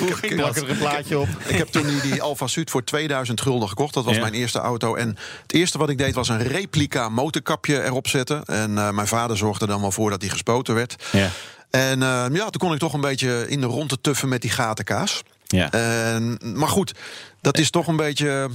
Hoe 0.00 0.12
ging 0.14 0.40
dat? 0.40 0.56
er 0.56 0.70
een 0.70 0.78
plaatje 0.78 1.18
op. 1.18 1.28
Ik 1.46 1.56
heb 1.56 1.68
toen 1.68 1.86
die, 1.86 2.00
die 2.00 2.22
Alfa 2.22 2.46
Suit 2.46 2.70
voor 2.70 2.84
2000 2.84 3.40
gulden 3.40 3.68
gekocht. 3.68 3.94
Dat 3.94 4.04
was 4.04 4.14
Ja. 4.14 4.20
mijn 4.20 4.34
eerste 4.34 4.58
auto. 4.58 4.94
En 4.94 5.08
het 5.42 5.52
eerste 5.52 5.78
wat 5.78 5.88
ik 5.88 5.98
deed 5.98 6.14
was 6.14 6.28
een 6.28 6.42
replica 6.42 7.08
motorkapje 7.08 7.82
erop 7.84 8.08
zetten. 8.08 8.44
En 8.44 8.78
eh, 8.78 8.90
mijn 8.90 9.06
vader 9.06 9.36
zorgde 9.36 9.66
dan 9.66 9.80
wel 9.80 9.90
voor 9.92 10.10
dat 10.10 10.20
die 10.20 10.30
gespoten 10.30 10.74
werd. 10.74 11.04
Ja. 11.12 11.28
En 11.70 12.02
eh, 12.02 12.24
ja, 12.32 12.50
toen 12.50 12.60
kon 12.60 12.72
ik 12.72 12.78
toch 12.78 12.92
een 12.92 13.00
beetje 13.00 13.44
in 13.48 13.60
de 13.60 13.66
ronde 13.66 14.00
tuffen 14.00 14.28
met 14.28 14.40
die 14.42 14.50
gatenkaas. 14.50 15.22
Ja. 15.46 15.70
En, 15.70 16.38
maar 16.54 16.68
goed, 16.68 16.92
dat 17.40 17.58
is 17.58 17.70
toch 17.70 17.86
een 17.86 17.96
beetje. 17.96 18.48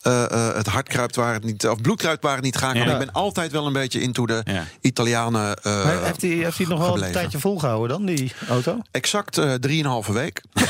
Eh, 0.00 0.30
eh, 0.30 0.54
het 0.54 0.66
hart 0.66 0.88
kruipt 0.88 1.16
waar 1.16 1.32
het 1.32 1.44
niet, 1.44 1.68
of 1.68 1.80
bloed 1.80 1.98
kruipt 1.98 2.22
waar 2.22 2.34
het 2.34 2.44
niet 2.44 2.56
gaan 2.56 2.74
kan. 2.74 2.86
Ja. 2.86 2.92
Ik 2.92 2.98
ben 2.98 3.12
altijd 3.12 3.52
wel 3.52 3.66
een 3.66 3.72
beetje 3.72 4.00
into 4.00 4.26
de 4.26 4.40
Ja. 4.44 4.64
Italianen. 4.80 5.56
eh, 5.62 5.84
Maar 5.84 6.02
heeft 6.04 6.22
hij, 6.22 6.30
heeft 6.30 6.58
hij 6.58 6.66
nog 6.66 6.78
wel 6.78 7.02
een 7.02 7.12
tijdje 7.12 7.38
volgehouden 7.38 7.88
dan, 7.88 8.06
die 8.06 8.32
auto? 8.48 8.78
Exact 8.90 9.38
eh 9.38 9.52
drieënhalve 9.54 10.12
week. 10.12 10.42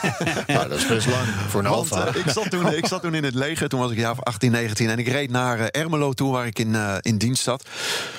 Nou, 0.46 0.68
dat 0.68 0.78
is 0.78 0.86
best 0.86 1.06
lang 1.06 1.26
voor 1.48 1.64
een 1.64 1.70
Want, 1.70 1.90
eh, 1.92 2.14
ik, 2.14 2.30
zat 2.30 2.50
toen, 2.50 2.72
ik 2.72 2.86
zat 2.86 3.02
toen 3.02 3.14
in 3.14 3.24
het 3.24 3.34
leger, 3.34 3.68
toen 3.68 3.80
was 3.80 3.90
ik 3.90 3.98
jaar 3.98 4.10
of 4.10 4.20
18, 4.22 4.50
19. 4.50 4.88
En 4.88 4.98
ik 4.98 5.08
reed 5.08 5.30
naar 5.30 5.58
Ermelo 5.58 6.12
toe, 6.12 6.32
waar 6.32 6.46
ik 6.46 6.58
in, 6.58 6.76
in 7.00 7.18
dienst 7.18 7.42
zat. 7.42 7.64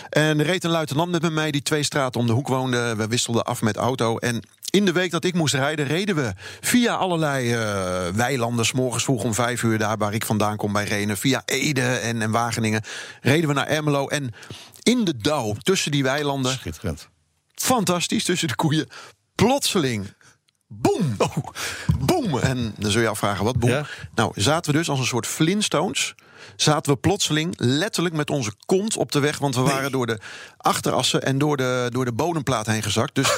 En 0.10 0.40
er 0.40 0.46
reed 0.46 0.64
een 0.64 0.70
luitenant 0.72 1.12
met 1.12 1.22
me 1.22 1.30
mee 1.30 1.52
die 1.52 1.62
twee 1.62 1.84
straten 1.84 2.20
om 2.20 2.28
de 2.28 2.34
hoek 2.34 2.48
woonde. 2.48 2.96
We 2.96 3.08
wisselden 3.08 3.44
af 3.44 3.62
met 3.62 3.78
auto. 3.78 4.18
En 4.18 4.42
in 4.72 4.86
de 4.86 4.92
week 4.92 5.12
dat 5.12 5.24
ik 5.24 5.34
moest 5.34 5.54
rijden, 5.54 5.86
reden 5.86 6.16
we 6.16 6.34
via 6.62 6.94
allerlei 6.94 7.54
eh, 7.54 8.08
weilanden. 8.08 8.66
's 8.66 8.72
morgens 8.72 9.04
vroeg 9.04 9.24
om 9.24 9.34
vijf 9.34 9.64
uur, 9.64 9.78
daar 9.78 9.98
waar 9.98 10.14
ik 10.14 10.26
vandaan 10.26 10.58
kom 10.58 10.74
bij 10.74 10.84
Renen. 10.84 11.18
Via 11.18 11.42
Ede 11.46 11.82
en, 11.82 12.22
en 12.22 12.32
Wageningen. 12.32 12.82
Reden 13.22 13.48
we 13.48 13.54
naar 13.54 13.68
Ermelo. 13.68 14.08
En 14.08 14.34
in 14.84 15.04
de 15.04 15.18
dauw 15.18 15.54
tussen 15.54 15.92
die 15.92 16.04
weilanden 16.04 16.52
Schitterend. 16.52 17.08
fantastisch 17.56 18.24
tussen 18.24 18.48
de 18.48 18.56
koeien. 18.56 18.88
Plotseling. 19.36 20.14
Boom! 20.68 21.16
Oh, 21.18 21.38
boom! 22.00 22.40
En 22.40 22.74
dan 22.78 22.92
zul 22.92 23.02
je 23.02 23.08
afvragen, 23.08 23.46
wat 23.46 23.60
boom? 23.60 23.70
Ja. 23.70 23.86
Nou, 24.16 24.32
zaten 24.36 24.72
we 24.72 24.78
dus 24.78 24.90
als 24.90 25.00
een 25.00 25.06
soort 25.06 25.28
Flintstones... 25.28 26.16
zaten 26.56 26.94
we 26.94 27.00
plotseling 27.00 27.54
letterlijk 27.58 28.16
met 28.16 28.30
onze 28.30 28.54
kont 28.66 28.98
op 28.98 29.12
de 29.12 29.20
weg... 29.20 29.38
want 29.38 29.56
we 29.56 29.62
waren 29.62 29.92
door 29.92 30.08
de 30.08 30.20
achterassen 30.58 31.24
en 31.24 31.38
door 31.38 31.58
de, 31.58 31.88
door 31.90 32.06
de 32.06 32.14
bodemplaat 32.14 32.66
heen 32.66 32.84
gezakt. 32.84 33.16
Dus 33.16 33.28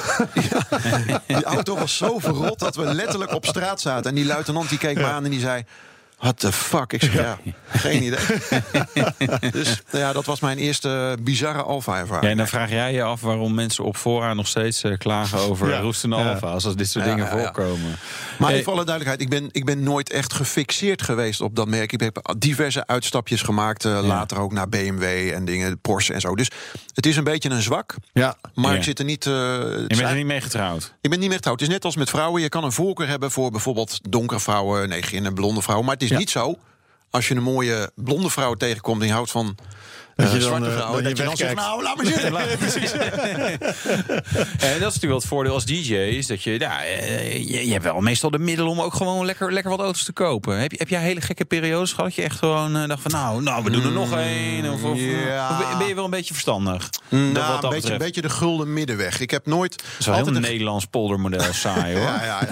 ja, 1.06 1.22
die 1.26 1.44
auto 1.44 1.76
was 1.76 1.96
zo 1.96 2.18
verrot 2.18 2.58
dat 2.58 2.76
we 2.76 2.94
letterlijk 2.94 3.32
op 3.32 3.46
straat 3.46 3.80
zaten. 3.80 4.10
En 4.10 4.16
die 4.16 4.26
luitenant 4.26 4.68
die 4.68 4.78
keek 4.78 4.96
me 4.96 5.06
aan 5.06 5.24
en 5.24 5.30
die 5.30 5.40
zei... 5.40 5.64
What 6.18 6.38
the 6.40 6.52
fuck? 6.52 6.92
Ik 6.92 7.02
zeg, 7.02 7.12
ja, 7.12 7.38
geen 7.68 8.02
idee. 8.02 8.18
dus 9.50 9.82
ja, 9.92 10.12
dat 10.12 10.24
was 10.24 10.40
mijn 10.40 10.58
eerste 10.58 11.16
bizarre 11.20 11.62
Alfa-ervaring. 11.62 12.24
Ja, 12.24 12.30
en 12.30 12.36
dan 12.36 12.46
vraag 12.46 12.70
jij 12.70 12.92
je 12.92 13.02
af 13.02 13.20
waarom 13.20 13.54
mensen 13.54 13.84
op 13.84 13.96
fora 13.96 14.34
nog 14.34 14.46
steeds 14.46 14.82
eh, 14.82 14.98
klagen 14.98 15.38
over 15.38 15.68
Ja. 15.70 15.78
roestende 15.80 16.16
alfa's 16.16 16.64
als 16.64 16.76
dit 16.76 16.88
soort 16.90 17.04
Ja, 17.04 17.10
dingen 17.14 17.26
ja, 17.30 17.36
ja. 17.36 17.42
voorkomen. 17.42 17.96
Maar 18.38 18.52
even 18.52 18.72
alle 18.72 18.84
duidelijkheid, 18.84 19.20
ik 19.20 19.28
ben, 19.40 19.48
ik 19.52 19.64
ben 19.64 19.82
nooit 19.82 20.10
echt 20.10 20.32
gefixeerd 20.32 21.02
geweest 21.02 21.40
op 21.40 21.56
dat 21.56 21.68
merk. 21.68 21.92
Ik 21.92 22.00
heb 22.00 22.34
diverse 22.38 22.86
uitstapjes 22.86 23.42
gemaakt, 23.42 23.84
eh, 23.84 23.98
later 24.02 24.38
ook 24.38 24.52
naar 24.52 24.68
BMW 24.68 25.02
en 25.32 25.44
dingen, 25.44 25.78
Porsche 25.80 26.12
en 26.12 26.20
zo. 26.20 26.34
Dus 26.34 26.50
het 26.94 27.06
is 27.06 27.16
een 27.16 27.24
beetje 27.24 27.50
een 27.50 27.62
zwak, 27.62 27.94
Ja. 28.12 28.36
maar 28.54 28.70
Ja. 28.72 28.76
ik 28.78 28.84
zit 28.84 28.98
er 28.98 29.04
niet... 29.04 29.26
eh, 29.26 29.32
je 29.32 29.84
bent 29.88 29.96
zijn- 29.96 30.08
er 30.08 30.16
niet 30.16 30.26
mee 30.26 30.40
getrouwd. 30.40 30.94
Ik 31.00 31.10
ben 31.10 31.18
niet 31.18 31.28
meer 31.28 31.36
getrouwd. 31.36 31.60
Het 31.60 31.68
is 31.68 31.74
net 31.74 31.84
als 31.84 31.96
met 31.96 32.10
vrouwen. 32.10 32.42
Je 32.42 32.48
kan 32.48 32.64
een 32.64 32.72
voorkeur 32.72 33.08
hebben 33.08 33.30
voor 33.30 33.50
bijvoorbeeld 33.50 33.98
donkere 34.10 34.40
vrouwen, 34.40 34.88
negin 34.88 35.24
en 35.26 35.34
blonde 35.34 35.62
vrouwen. 35.62 35.86
Maar 35.86 35.94
het 35.94 36.02
is 36.04 36.10
Ja. 36.10 36.18
niet 36.18 36.30
zo, 36.30 36.58
als 37.10 37.28
je 37.28 37.34
een 37.34 37.42
mooie 37.42 37.90
blonde 37.94 38.30
vrouw 38.30 38.54
tegenkomt 38.54 39.00
en 39.00 39.06
je 39.06 39.12
houdt 39.12 39.30
van... 39.30 39.56
Dat 40.16 40.26
eh, 40.26 40.32
je 40.32 40.38
dan, 40.38 40.48
zwarte 40.48 40.66
eh, 40.66 40.72
vrouwen, 40.72 41.02
dat 41.04 41.16
dat 41.16 41.18
je 41.18 41.24
dan 41.24 41.36
zegt, 41.36 41.54
nou, 41.54 41.82
laat 41.82 41.96
maar 41.96 42.06
zitten. 42.06 42.32
En 44.58 44.80
dat 44.80 44.92
is 44.92 45.00
natuurlijk 45.00 45.02
wel 45.02 45.14
het 45.14 45.24
voordeel 45.26 45.52
als 45.52 45.64
DJ, 45.64 45.94
is 45.94 46.26
dat 46.26 46.42
je, 46.42 46.58
ja, 46.58 46.84
eh, 46.84 47.36
je, 47.36 47.66
je 47.66 47.72
hebt 47.72 47.84
wel 47.84 48.00
meestal 48.00 48.30
de 48.30 48.38
middelen 48.38 48.70
om 48.72 48.80
ook 48.80 48.94
gewoon 48.94 49.26
lekker, 49.26 49.52
lekker 49.52 49.70
wat 49.70 49.80
auto's 49.80 50.04
te 50.04 50.12
kopen. 50.12 50.60
Heb 50.60 50.70
je, 50.70 50.76
heb 50.78 50.88
jij 50.88 51.00
hele 51.02 51.20
gekke 51.20 51.44
periodes 51.44 51.90
gehad 51.90 52.04
dat 52.04 52.14
je 52.14 52.22
echt 52.22 52.38
gewoon 52.38 52.76
eh, 52.76 52.88
dacht 52.88 53.02
van, 53.02 53.10
nou, 53.10 53.42
nou, 53.42 53.64
we 53.64 53.70
doen 53.70 53.84
er 53.84 53.92
nog 53.92 54.16
één? 54.16 54.72
Of, 54.72 54.82
of, 54.82 54.98
ja. 54.98 55.50
of 55.50 55.78
ben- 55.78 55.86
je 55.88 55.94
wel 55.94 56.04
een 56.04 56.10
beetje 56.10 56.32
verstandig? 56.32 56.90
Nou, 57.08 57.32
wat 57.32 57.44
dat 57.46 57.64
een, 57.64 57.70
beetje, 57.70 57.92
een 57.92 57.98
beetje 57.98 58.22
de 58.22 58.30
gulden 58.30 58.72
middenweg. 58.72 59.20
Ik 59.20 59.30
heb 59.30 59.46
nooit... 59.46 59.84
Dat 59.98 60.08
altijd 60.08 60.26
een 60.26 60.34
een 60.34 60.42
Nederlands 60.42 60.84
poldermodel 60.84 61.52
saai 61.52 61.94
hoor. 61.96 62.02
Ja, 62.02 62.24
ja, 62.24 62.48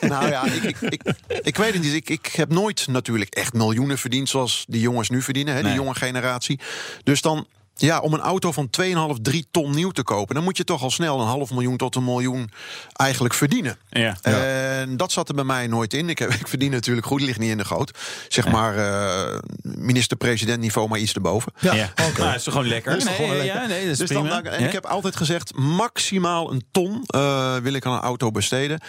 ja. 0.00 0.08
nou 0.08 0.28
ja, 0.28 0.44
ik, 0.44 0.62
ik, 0.62 0.76
ik, 0.80 1.02
ik 1.42 1.56
weet 1.56 1.72
het 1.72 1.82
niet. 1.82 1.94
Ik, 1.94 2.08
ik 2.08 2.26
heb 2.26 2.50
nooit 2.50 2.86
natuurlijk 2.86 3.34
echt 3.34 3.52
miljoenen 3.52 3.98
verdiend 3.98 4.28
zoals 4.28 4.64
die 4.68 4.80
jongens 4.80 5.08
nu 5.08 5.22
verdienen, 5.22 5.54
hè, 5.54 5.60
die 5.60 5.68
Nee. 5.68 5.78
jonge 5.78 5.94
generatie. 5.94 6.60
Dus 7.04 7.20
dan 7.20 7.46
ja, 7.80 8.00
om 8.00 8.12
een 8.12 8.20
auto 8.20 8.52
van 8.52 8.70
2,5, 8.80 9.20
3 9.22 9.46
ton 9.50 9.74
nieuw 9.74 9.90
te 9.90 10.02
kopen, 10.02 10.34
dan 10.34 10.44
moet 10.44 10.56
je 10.56 10.64
toch 10.64 10.82
al 10.82 10.90
snel 10.90 11.20
een 11.20 11.26
half 11.26 11.50
miljoen 11.50 11.76
tot 11.76 11.94
een 11.94 12.04
miljoen 12.04 12.50
eigenlijk 12.92 13.34
verdienen. 13.34 13.78
Ja. 13.90 14.16
En 14.22 14.96
dat 14.96 15.12
zat 15.12 15.28
er 15.28 15.34
bij 15.34 15.44
mij 15.44 15.66
nooit 15.66 15.94
in. 15.94 16.08
Ik, 16.08 16.18
heb, 16.18 16.30
ik 16.32 16.48
verdien 16.48 16.70
natuurlijk 16.70 17.06
goed, 17.06 17.20
ligt 17.20 17.38
niet 17.38 17.50
in 17.50 17.56
de 17.58 17.64
goot. 17.64 17.98
Zeg 18.28 18.48
maar 18.48 18.76
eh, 18.76 19.38
minister-president 19.62 20.60
niveau, 20.60 20.88
maar 20.88 20.98
iets 20.98 21.12
erboven. 21.12 21.52
Ja, 21.60 21.74
Ja, 21.74 21.92
oké. 22.08 22.20
Nou, 22.20 22.34
is 22.34 22.42
toch 22.42 22.52
gewoon 22.54 22.68
lekker? 22.68 22.90
Dat 22.90 23.00
is 23.00 23.06
toch 23.06 23.16
gewoon 23.16 23.30
Nee, 23.30 23.38
lekker? 23.44 23.62
Ja, 23.62 23.66
nee, 23.68 23.82
dat 23.82 23.90
is 23.90 23.98
Dus 23.98 24.08
dan, 24.08 24.22
prima. 24.22 24.42
en 24.42 24.64
ik 24.64 24.72
heb 24.72 24.86
altijd 24.86 25.16
gezegd, 25.16 25.54
maximaal 25.54 26.52
een 26.52 26.64
ton 26.70 27.02
eh, 27.06 27.56
wil 27.56 27.72
ik 27.72 27.86
aan 27.86 27.92
een 27.92 28.00
auto 28.00 28.30
besteden. 28.30 28.80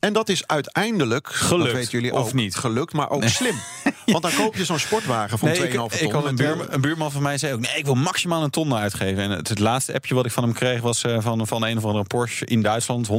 En 0.00 0.12
dat 0.12 0.28
is 0.28 0.46
uiteindelijk, 0.46 1.28
Gelukt, 1.28 1.64
dat 1.64 1.74
weten 1.74 1.90
jullie 1.90 2.12
of 2.12 2.26
ook, 2.26 2.32
niet? 2.32 2.56
gelukt, 2.56 2.92
maar 2.92 3.10
ook 3.10 3.24
slim. 3.24 3.54
Want 4.06 4.22
dan 4.22 4.32
koop 4.34 4.56
je 4.56 4.64
zo'n 4.64 4.78
sportwagen 4.78 5.38
van 5.38 5.48
2,5 5.48 5.54
Nee, 5.54 5.68
ik, 5.68 5.74
ton. 5.74 5.90
ik 5.98 6.12
had 6.12 6.24
een, 6.24 6.34
met, 6.34 6.46
eh, 6.46 6.52
buur, 6.56 6.66
een 6.72 6.80
buurman 6.80 7.12
van 7.12 7.22
mij 7.22 7.38
zei 7.38 7.52
ook... 7.52 7.60
nee, 7.60 7.76
ik 7.76 7.84
wil 7.84 7.94
maximaal 7.94 8.42
een 8.42 8.50
ton 8.50 8.74
uitgeven. 8.74 9.22
En 9.22 9.30
het, 9.30 9.48
het 9.48 9.58
laatste 9.58 9.94
appje 9.94 10.14
wat 10.14 10.26
ik 10.26 10.32
van 10.32 10.42
hem 10.42 10.52
kreeg... 10.52 10.80
was 10.80 11.02
eh, 11.02 11.16
van, 11.20 11.46
van 11.46 11.64
een 11.64 11.76
of 11.76 11.84
andere 11.84 12.04
Porsche 12.04 12.46
in 12.46 12.62
Duitsland... 12.62 13.08
129.000 13.08 13.14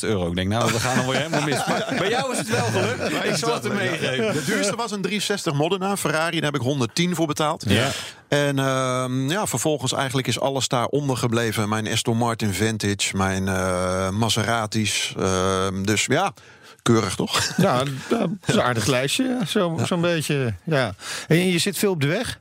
euro. 0.00 0.28
Ik 0.28 0.34
denk, 0.34 0.48
nou, 0.48 0.72
we 0.72 0.80
gaan 0.80 0.96
dan 0.96 1.06
weer 1.06 1.16
helemaal 1.16 1.42
mis. 1.42 1.66
Maar 1.66 1.94
bij 1.98 2.08
jou 2.10 2.32
is 2.32 2.38
het 2.38 2.48
wel 2.48 2.64
gelukt. 2.64 3.12
Maar 3.12 3.26
ik 3.26 3.36
zal 3.36 3.54
het 3.54 3.62
hem 3.62 3.74
meegeven. 3.74 4.32
De 4.32 4.44
duurste 4.44 4.76
was 4.76 4.90
een 4.90 5.02
360 5.02 5.52
Modena, 5.52 5.96
Ferrari. 5.96 6.40
Daar 6.40 6.52
heb 6.52 6.60
ik 6.60 6.66
110 6.66 7.14
voor 7.14 7.26
betaald. 7.26 7.64
Ja. 7.66 7.90
En 8.32 8.58
ehm, 8.58 9.30
ja, 9.30 9.46
vervolgens 9.46 9.92
eigenlijk 9.92 10.26
is 10.26 10.40
alles 10.40 10.68
daaronder 10.68 11.16
gebleven. 11.16 11.68
Mijn 11.68 11.88
Aston 11.88 12.16
Martin 12.16 12.54
Vantage, 12.54 13.16
mijn 13.16 13.48
eh 13.48 14.10
Maseratis. 14.10 15.14
ehm, 15.18 15.82
dus 15.82 16.04
ja, 16.04 16.32
keurig 16.82 17.14
toch? 17.14 17.56
Nou, 17.56 17.88
dat 18.08 18.28
is 18.46 18.54
een 18.54 18.62
aardig 18.62 18.86
lijstje, 18.86 19.24
ja, 19.24 19.44
zo- 19.44 19.78
zo'n 19.84 20.00
beetje. 20.00 20.54
Ja. 20.64 20.94
En 21.28 21.36
je 21.48 21.58
zit 21.58 21.78
veel 21.78 21.90
op 21.90 22.00
de 22.00 22.06
weg? 22.06 22.38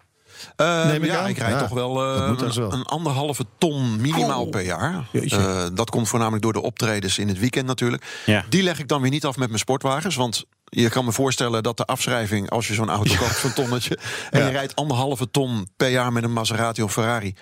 Eh, 0.56 0.86
Neem 0.86 1.04
ik 1.04 1.10
ja, 1.12 1.20
aan. 1.20 1.30
ik 1.30 1.38
rijd 1.38 1.54
Ja, 1.54 1.60
toch 1.60 1.70
wel, 1.70 2.04
eh, 2.16 2.38
dan 2.38 2.54
zo. 2.54 2.70
een, 2.72 2.84
anderhalve 2.84 3.46
ton 3.58 4.02
minimaal 4.02 4.46
per 4.46 4.62
jaar. 4.62 5.08
Eh, 5.12 5.66
dat 5.74 5.90
komt 5.90 6.08
voornamelijk 6.08 6.44
door 6.44 6.54
de 6.54 6.62
optredens 6.62 7.18
in 7.18 7.28
het 7.28 7.40
weekend 7.40 7.66
natuurlijk. 7.66 8.22
Ja. 8.26 8.44
Die 8.50 8.64
leg 8.64 8.80
ik 8.80 8.88
dan 8.88 9.02
weer 9.02 9.12
niet 9.12 9.26
af 9.26 9.38
met 9.38 9.48
mijn 9.48 9.60
sportwagens. 9.60 10.16
Want 10.16 10.44
je 10.74 10.90
kan 10.90 11.06
me 11.06 11.12
voorstellen 11.12 11.64
dat 11.64 11.78
de 11.78 11.86
afschrijving, 11.86 12.50
als 12.50 12.68
je 12.68 12.74
zo'n 12.74 12.90
auto 12.90 13.16
koopt, 13.16 13.36
zo'n 13.38 13.54
tonnetje. 13.54 13.98
En 14.30 14.40
Ja. 14.40 14.46
je 14.46 14.52
rijdt 14.52 14.76
anderhalve 14.76 15.32
ton 15.32 15.68
per 15.78 15.90
jaar 15.90 16.12
met 16.14 16.24
een 16.24 16.34
Maserati 16.34 16.82
of 16.84 16.94
Ferrari. 16.94 17.36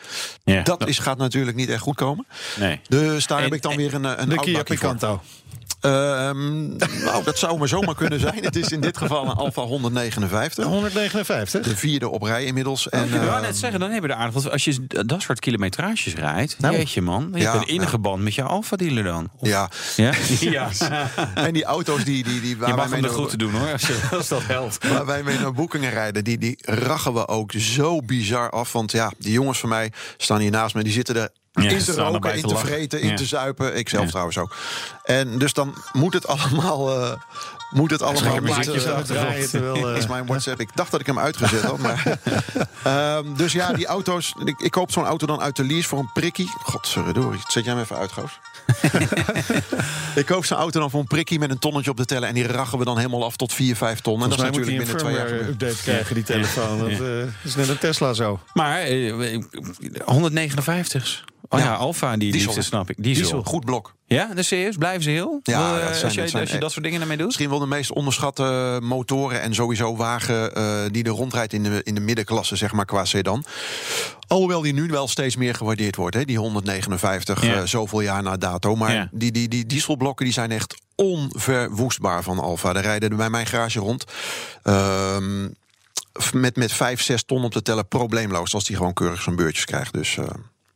Ja. 0.43 0.61
Dat 0.63 0.87
is, 0.87 0.99
gaat 0.99 1.17
natuurlijk 1.17 1.57
niet 1.57 1.69
echt 1.69 1.81
goed 1.81 1.95
komen. 1.95 2.25
Nee. 2.59 2.81
Dus 2.87 3.27
daar 3.27 3.37
En- 3.37 3.43
heb 3.43 3.53
ik 3.53 3.61
dan 3.61 3.75
weer 3.75 3.93
een, 3.93 4.21
een 4.21 4.29
De 4.29 4.35
Kia 4.35 4.63
voor. 4.65 5.21
Ehm, 5.79 6.67
nou, 7.03 7.23
dat 7.23 7.37
zou 7.37 7.57
maar 7.57 7.67
zomaar 7.67 7.95
kunnen 7.95 8.19
zijn. 8.19 8.43
Het 8.43 8.55
is 8.55 8.67
in 8.67 8.81
dit 8.81 8.97
geval 8.97 9.25
een 9.25 9.31
Alfa 9.35 9.61
159. 9.61 10.65
159? 10.65 11.61
De 11.63 11.75
vierde 11.77 12.09
op 12.09 12.21
rij 12.21 12.45
inmiddels. 12.45 12.89
En, 12.89 13.03
Ik 13.05 13.11
wou 13.11 13.25
eh, 13.35 13.41
net 13.41 13.57
zeggen, 13.57 13.79
dan 13.79 13.91
hebben 13.91 14.09
we 14.09 14.15
er 14.15 14.21
aardig. 14.21 14.33
Want 14.41 14.51
als 14.51 14.63
je 14.65 14.87
dat 14.87 15.21
soort 15.21 15.39
kilometrages 15.39 16.15
rijdt, 16.15 16.55
Nou. 16.59 16.75
jeetje 16.75 17.01
man, 17.01 17.29
je 17.33 17.39
Ja, 17.39 17.51
hebt 17.51 17.69
een 17.69 17.73
ingeband 17.75 18.23
met 18.23 18.35
je 18.35 18.43
Alfa-dealer 18.43 19.03
dan. 19.03 19.29
Of- 19.37 19.47
ja, 19.47 19.69
Ja? 19.95 20.13
ja. 20.39 20.69
en 21.35 21.53
die 21.53 21.63
auto's 21.63 22.03
die, 22.03 22.23
die, 22.23 22.41
die, 22.41 22.57
waar, 22.57 22.69
Je 22.69 22.75
wij 22.75 22.83
mag 22.85 22.91
mee 22.93 22.93
hem 22.93 23.01
de 23.01 23.07
naar, 23.07 23.17
groeten 23.17 23.37
doen 23.37 23.51
hoor, 23.53 23.71
als, 23.71 23.81
je, 23.87 23.99
als 24.17 24.27
dat 24.27 24.43
helpt. 24.45 24.87
waar 24.87 25.05
wij 25.05 25.23
mee 25.23 25.39
naar 25.39 25.53
boekingen 25.53 25.89
rijden, 25.91 26.23
die, 26.23 26.37
die 26.37 26.57
rachen 26.61 27.13
we 27.13 27.27
ook 27.27 27.51
zo 27.51 28.01
bizar 28.01 28.49
af. 28.49 28.71
Want 28.73 28.91
ja, 28.91 29.11
die 29.17 29.31
jongens 29.31 29.59
van 29.59 29.69
mij 29.69 29.91
staan 30.17 30.39
hier 30.39 30.51
naast 30.51 30.75
me, 30.75 30.83
die 30.83 30.93
zitten 30.93 31.15
er 31.15 31.29
Ja, 31.61 31.69
in 31.69 31.83
te 31.83 31.93
roken, 31.93 32.35
in 32.35 32.41
te 32.47 32.55
vreten, 32.57 33.01
in 33.01 33.09
Ja. 33.09 33.15
te 33.15 33.25
zuipen. 33.25 33.77
Ik 33.77 33.89
zelf 33.89 34.03
Ja. 34.03 34.09
trouwens 34.09 34.37
ook. 34.37 34.55
En 35.03 35.37
dus 35.37 35.53
dan 35.53 35.73
moet 35.93 36.13
het 36.13 36.27
allemaal... 36.27 37.01
eh, 37.01 37.11
moet 37.69 37.91
het 37.91 38.01
allemaal 38.01 38.39
muziekjes 38.41 38.85
uitdraaien, 38.85 39.49
terwijl, 39.49 39.75
eh, 39.75 39.81
Dat 39.81 39.97
is 39.97 40.07
mijn 40.07 40.25
WhatsApp. 40.25 40.59
Ik 40.59 40.69
dacht 40.75 40.91
dat 40.91 40.99
ik 40.99 41.05
hem 41.05 41.19
uitgezet 41.19 41.61
had. 41.61 41.77
Maar, 41.77 42.03
Ehm, 42.83 43.33
dus 43.35 43.51
ja, 43.53 43.73
die 43.73 43.85
auto's. 43.85 44.33
Ik, 44.45 44.59
ik 44.59 44.71
koop 44.71 44.91
zo'n 44.91 45.05
auto 45.05 45.25
dan 45.27 45.41
uit 45.41 45.55
de 45.55 45.63
lease 45.65 45.87
voor 45.87 45.99
een 45.99 46.09
prikkie. 46.13 46.51
Godverdorie. 46.63 47.39
Zet 47.47 47.63
jij 47.63 47.73
hem 47.73 47.81
even 47.81 47.97
uit, 47.97 48.11
Goos? 48.11 48.39
ik 50.15 50.25
koop 50.25 50.45
zo'n 50.45 50.57
auto 50.57 50.79
dan 50.79 50.89
voor 50.89 50.99
een 50.99 51.07
prikkie 51.07 51.39
met 51.39 51.49
een 51.49 51.59
tonnetje 51.59 51.91
op 51.91 51.97
de 51.97 52.05
teller. 52.05 52.27
En 52.29 52.33
die 52.35 52.47
rachen 52.47 52.77
we 52.77 52.85
dan 52.85 52.97
helemaal 52.97 53.23
af 53.25 53.35
tot 53.35 53.53
4, 53.53 53.75
5 53.75 53.99
ton. 53.99 54.23
En 54.23 54.29
dat 54.29 54.37
is 54.37 54.43
natuurlijk 54.43 54.71
een 54.71 54.77
binnen 54.77 54.97
twee 54.97 55.13
jaar 55.15 55.27
gebeurd. 55.27 55.47
update 55.49 55.75
krijgen, 55.81 56.15
die 56.15 56.23
telefoon. 56.23 56.89
Eh, 56.89 56.97
dat 56.97 57.27
is 57.43 57.55
net 57.55 57.67
een 57.67 57.77
Tesla 57.77 58.13
zo. 58.13 58.39
Maar 58.53 58.79
eh, 58.79 59.37
159. 60.05 61.23
Oh 61.51 61.59
ja, 61.59 61.65
Ja. 61.65 61.73
Alfa, 61.73 62.17
die 62.17 62.31
Diesel. 62.31 62.47
liefde 62.47 62.63
snap 62.65 62.89
ik. 62.89 62.95
Diesel. 62.99 63.21
Diesel, 63.23 63.43
goed 63.43 63.65
blok. 63.65 63.93
Ja, 64.05 64.25
dus 64.33 64.47
serieus, 64.47 64.75
blijven 64.77 65.03
ze 65.03 65.09
heel? 65.09 65.39
Ja, 65.43 65.59
Eh, 65.59 65.71
dat 65.71 65.79
zijn- 65.79 65.83
als, 65.83 65.99
je, 65.99 66.03
dat 66.03 66.11
zijn 66.11 66.23
als 66.23 66.31
je 66.33 66.39
echt- 66.53 66.61
dat 66.61 66.71
soort 66.71 66.85
dingen 66.85 67.01
ermee 67.01 67.17
doet? 67.17 67.25
Misschien 67.25 67.49
wel 67.49 67.59
de 67.59 67.65
meest 67.65 67.91
onderschatte 67.93 68.79
motoren 68.83 69.41
en 69.41 69.53
sowieso 69.53 69.95
wagen 69.95 70.55
eh, 70.55 70.79
die 70.91 71.03
er 71.03 71.09
rondrijdt 71.09 71.53
in 71.53 71.63
de, 71.63 71.81
in 71.83 71.95
de 71.95 72.01
middenklasse, 72.01 72.55
zeg 72.55 72.71
maar, 72.73 72.85
qua 72.85 73.05
sedan. 73.05 73.43
Alhoewel 74.27 74.61
die 74.61 74.73
nu 74.73 74.87
wel 74.87 75.07
steeds 75.07 75.35
meer 75.35 75.55
gewaardeerd 75.55 75.95
wordt, 75.95 76.15
hè, 76.15 76.25
die 76.25 76.37
159, 76.37 77.45
Ja. 77.45 77.53
eh, 77.55 77.63
zoveel 77.65 78.01
jaar 78.01 78.23
na 78.23 78.37
dato. 78.37 78.75
Maar 78.75 78.93
Ja. 78.93 79.09
die, 79.11 79.31
die, 79.31 79.47
die 79.47 79.65
dieselblokken 79.65 80.25
die 80.25 80.33
zijn 80.33 80.51
echt 80.51 80.75
onverwoestbaar 80.95 82.23
van 82.23 82.39
Alfa. 82.39 82.73
Daar 82.73 82.83
rijden 82.83 83.09
er 83.09 83.15
bij 83.15 83.29
mijn 83.29 83.45
garage 83.45 83.79
rond. 83.79 84.03
Ehm, 84.63 85.47
met, 86.33 86.55
met 86.55 86.73
5, 86.73 87.01
6 87.01 87.23
ton 87.23 87.43
op 87.43 87.51
de 87.51 87.61
teller 87.61 87.85
probleemloos. 87.85 88.53
Als 88.53 88.63
die 88.65 88.75
gewoon 88.75 88.93
keurig 88.93 89.21
zijn 89.21 89.35
beurtjes 89.35 89.65
krijgt. 89.65 89.93
Dus 89.93 90.17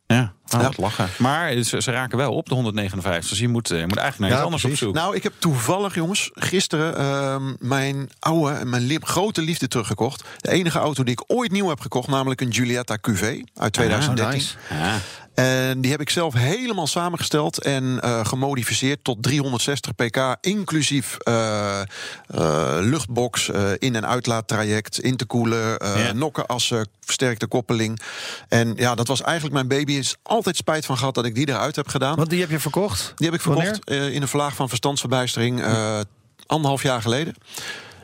Ja, 0.07 0.33
Ja. 0.61 0.71
lachen. 0.77 1.09
Maar 1.17 1.61
ze, 1.63 1.81
ze 1.81 1.91
raken 1.91 2.17
wel 2.17 2.33
op 2.33 2.49
de 2.49 2.53
159. 2.55 3.29
Dus 3.29 3.39
je 3.39 3.47
moet, 3.47 3.71
eh, 3.71 3.79
je 3.79 3.87
moet 3.87 3.97
eigenlijk 3.97 4.19
naar 4.19 4.29
Ja, 4.29 4.35
iets 4.35 4.43
anders 4.45 4.61
precies. 4.61 4.81
op 4.81 4.87
zoek. 4.87 4.95
Nou, 5.03 5.15
ik 5.15 5.23
heb 5.23 5.33
toevallig, 5.37 5.95
jongens, 5.95 6.29
gisteren 6.33 6.97
ehm, 6.97 7.53
mijn 7.59 8.09
oude 8.19 8.53
en 8.53 8.69
mijn 8.69 8.99
grote 9.01 9.41
liefde 9.41 9.67
teruggekocht. 9.67 10.23
De 10.37 10.51
enige 10.51 10.79
auto 10.79 11.03
die 11.03 11.13
ik 11.13 11.23
ooit 11.27 11.51
nieuw 11.51 11.67
heb 11.69 11.79
gekocht, 11.79 12.07
namelijk 12.07 12.41
een 12.41 12.53
Giulietta 12.53 12.95
QV 13.01 13.39
uit 13.55 13.73
2013. 13.73 14.37
nice. 14.39 14.55
Ja. 14.69 14.97
En 15.33 15.81
die 15.81 15.91
heb 15.91 16.01
ik 16.01 16.09
zelf 16.09 16.33
helemaal 16.33 16.87
samengesteld 16.87 17.63
en 17.63 17.99
eh, 18.01 18.25
gemodificeerd 18.25 19.03
tot 19.03 19.23
360 19.23 19.95
pk, 19.95 20.35
inclusief 20.41 21.17
eh, 21.17 21.81
eh, 21.81 21.85
luchtbox, 22.79 23.49
in- 23.77 23.95
en 23.95 24.07
uitlaattraject, 24.07 24.99
intercooler, 24.99 25.85
Ja. 25.97 26.11
nokkenassen, 26.13 26.87
versterkte 27.01 27.47
koppeling. 27.47 27.99
En 28.47 28.73
ja, 28.75 28.95
dat 28.95 29.07
was 29.07 29.21
eigenlijk 29.21 29.53
mijn 29.53 29.67
baby. 29.67 29.91
Is 29.93 30.15
altijd 30.23 30.55
spijt 30.55 30.85
van 30.85 30.97
gehad 30.97 31.15
dat 31.15 31.25
ik 31.25 31.35
die 31.35 31.49
eruit 31.49 31.75
heb 31.75 31.87
gedaan. 31.87 32.15
Want 32.15 32.29
die 32.29 32.39
heb 32.41 32.49
je 32.49 32.59
verkocht? 32.59 33.11
Die 33.15 33.25
heb 33.25 33.35
ik 33.35 33.41
verkocht 33.41 33.89
in 33.89 34.21
een 34.21 34.27
vlaag 34.27 34.55
van 34.55 34.69
verstandsverbijstering 34.69 35.63
anderhalf 36.45 36.83
jaar 36.83 37.01
geleden. 37.01 37.35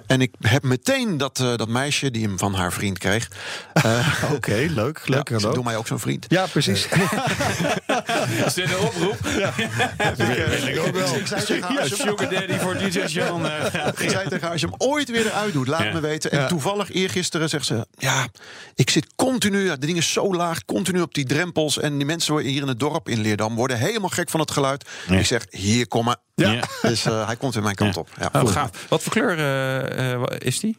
En 0.09 0.21
ik 0.21 0.31
heb 0.39 0.63
meteen 0.63 1.17
dat, 1.17 1.39
eh, 1.39 1.55
dat 1.55 1.67
meisje 1.67 2.11
die 2.11 2.23
hem 2.23 2.37
van 2.37 2.53
haar 2.53 2.73
vriend 2.73 2.97
kreeg. 2.97 3.27
eh, 3.73 4.23
Oké, 4.33 4.65
leuk. 4.69 5.01
Leuk 5.07 5.29
ja, 5.29 5.37
doet 5.37 5.63
mij 5.63 5.75
ook 5.77 5.87
zo'n 5.87 5.99
vriend. 5.99 6.25
Ja, 6.27 6.45
precies. 6.47 6.87
Is 8.45 8.53
dit 8.53 8.69
een 8.71 8.77
oproep? 8.79 9.17
ik 9.25 10.79
ook 10.79 10.95
wel. 10.95 11.15
Ik 11.15 11.27
zei 11.27 11.43
tegen 11.45 11.63
haar, 11.67 11.79
als 11.79 11.89
je- 11.89 11.95
Sugar 11.95 12.29
daddy 12.29 12.57
voor 12.57 12.77
DJ 12.77 12.83
eh, 12.99 13.87
ik 13.97 14.09
zei 14.09 14.23
tegen 14.27 14.41
haar, 14.41 14.51
als 14.51 14.61
je 14.61 14.67
hem 14.67 14.75
ooit 14.77 15.09
weer 15.09 15.25
eruit 15.25 15.53
doet, 15.53 15.67
laat 15.67 15.83
Ja. 15.83 15.93
me 15.93 15.99
weten. 15.99 16.31
En 16.31 16.39
Ja. 16.39 16.47
toevallig 16.47 16.91
eergisteren 16.91 17.49
zegt 17.49 17.65
ze... 17.65 17.87
ja, 17.97 18.27
ik 18.75 18.89
zit 18.89 19.07
continu, 19.15 19.65
ja, 19.65 19.75
de 19.75 19.85
ding 19.85 19.97
is 19.97 20.11
zo 20.13 20.33
laag... 20.35 20.65
continu 20.65 21.01
op 21.01 21.13
die 21.13 21.25
drempels. 21.25 21.79
En 21.79 21.97
die 21.97 22.05
mensen 22.05 22.37
hier 22.37 22.61
in 22.61 22.67
het 22.67 22.79
dorp 22.79 23.09
in 23.09 23.19
Leerdam... 23.21 23.55
worden 23.55 23.77
helemaal 23.77 24.09
gek 24.09 24.29
van 24.29 24.39
het 24.39 24.51
geluid. 24.51 24.89
Ik 25.09 25.25
zeg, 25.25 25.45
hier, 25.49 25.87
kom 25.87 26.05
maar. 26.05 26.17
Ja. 26.39 26.59
Dus 26.89 27.05
eh, 27.05 27.25
hij 27.25 27.35
komt 27.35 27.53
weer 27.53 27.63
mijn 27.63 27.75
kant 27.75 27.97
op. 27.97 28.09
Ja. 28.19 28.41
Oh, 28.41 28.51
gaaf. 28.51 28.69
Wat 28.89 29.03
voor 29.03 29.11
kleur 29.11 29.37
eh, 29.37 30.13
eh, 30.13 30.23
is 30.37 30.59
die? 30.59 30.77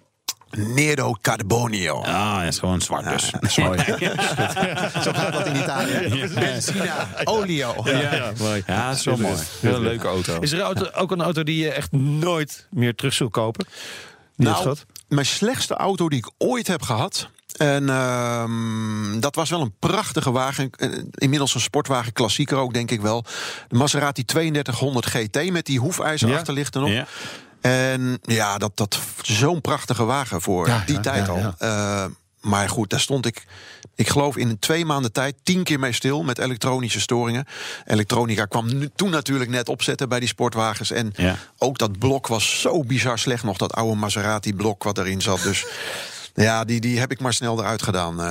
Nero 0.51 1.17
Carbonio. 1.21 2.03
Ah, 2.03 2.37
hij 2.37 2.47
is 2.47 2.59
gewoon 2.59 2.81
zwart 2.81 3.09
dus. 3.09 3.31
Dat 3.31 3.43
is 3.43 3.57
mooi. 3.57 3.79
Zo 5.05 5.13
gaat 5.13 5.33
dat 5.33 5.47
in 5.47 5.57
Italië. 5.57 6.29
Benzina, 6.35 7.09
olio. 7.25 7.75
Ja, 7.85 8.33
mooi. 8.39 8.63
Ja, 8.67 8.95
wel 9.05 9.17
mooi. 9.17 9.37
Heel 9.61 9.75
een 9.75 9.83
leuke 9.83 10.07
auto. 10.07 10.41
Is 10.41 10.53
er 10.53 10.61
auto, 10.61 10.87
ook 10.95 11.11
een 11.11 11.23
auto 11.23 11.43
die 11.43 11.63
je 11.63 11.71
echt 11.71 11.93
nooit 11.93 12.67
meer 12.71 12.95
terug 12.95 13.13
zult 13.13 13.31
kopen? 13.31 13.67
Die 14.37 14.49
Nou, 14.49 14.77
mijn 15.09 15.27
slechtste 15.27 15.75
auto 15.75 16.09
die 16.09 16.19
ik 16.19 16.31
ooit 16.39 16.67
heb 16.67 16.83
gehad. 16.83 17.29
En 17.57 17.89
ehm, 17.89 19.00
dat 19.21 19.35
was 19.35 19.51
wel 19.51 19.61
een 19.61 19.75
prachtige 19.79 20.31
wagen. 20.31 20.71
Eh, 20.77 20.89
Inmiddels 21.15 21.55
een 21.55 21.61
sportwagen, 21.61 22.13
klassieker 22.13 22.57
ook, 22.57 22.73
denk 22.75 22.91
ik 22.91 23.01
wel. 23.01 23.25
De 23.69 23.77
Maserati 23.77 24.25
3200 24.25 25.07
GT 25.07 25.51
met 25.51 25.67
die 25.67 25.79
hoefijzer 25.79 26.29
Ja. 26.29 26.37
achterlichten 26.37 26.81
nog. 26.81 26.91
Ja. 26.91 27.07
En 27.61 28.19
ja, 28.23 28.59
dat, 28.59 28.73
dat 28.77 28.99
zo'n 29.23 29.61
prachtige 29.61 30.05
wagen 30.05 30.41
voor 30.41 30.67
Ja, 30.69 30.83
die 30.87 31.01
tijd 31.01 31.29
al. 31.29 31.55
Eh, 31.59 32.05
maar 32.41 32.69
goed, 32.69 32.91
daar 32.91 33.01
stond 33.01 33.27
ik, 33.27 33.45
ik 33.95 34.09
geloof 34.09 34.37
in 34.37 34.49
een 34.49 34.59
twee 34.59 34.85
maanden 34.85 35.13
tijd 35.13 35.35
tien 35.43 35.63
keer 35.63 35.79
mee 35.81 35.93
stil 35.93 36.23
met 36.23 36.39
elektronische 36.39 37.01
storingen. 37.01 37.45
Elektronica 37.87 38.45
kwam 38.45 38.79
nu, 38.79 38.91
toen 38.97 39.11
natuurlijk 39.11 39.51
net 39.51 39.69
opzetten 39.69 40.09
bij 40.09 40.19
die 40.21 40.29
sportwagens. 40.29 40.91
En 40.91 41.13
Ja. 41.17 41.37
ook 41.59 41.79
dat 41.79 41.99
blok 41.99 42.27
was 42.27 42.61
zo 42.61 42.85
bizar 42.85 43.19
slecht 43.19 43.45
nog, 43.45 43.57
dat 43.57 43.75
oude 43.75 43.97
Maserati-blok 43.97 44.83
wat 44.83 44.99
erin 44.99 45.21
zat. 45.21 45.43
Dus 45.43 45.67
ja, 46.43 46.65
die, 46.65 46.81
die 46.81 46.99
heb 46.99 47.11
ik 47.11 47.21
maar 47.21 47.33
snel 47.33 47.59
eruit 47.59 47.83
gedaan. 47.83 48.21
eh, 48.21 48.27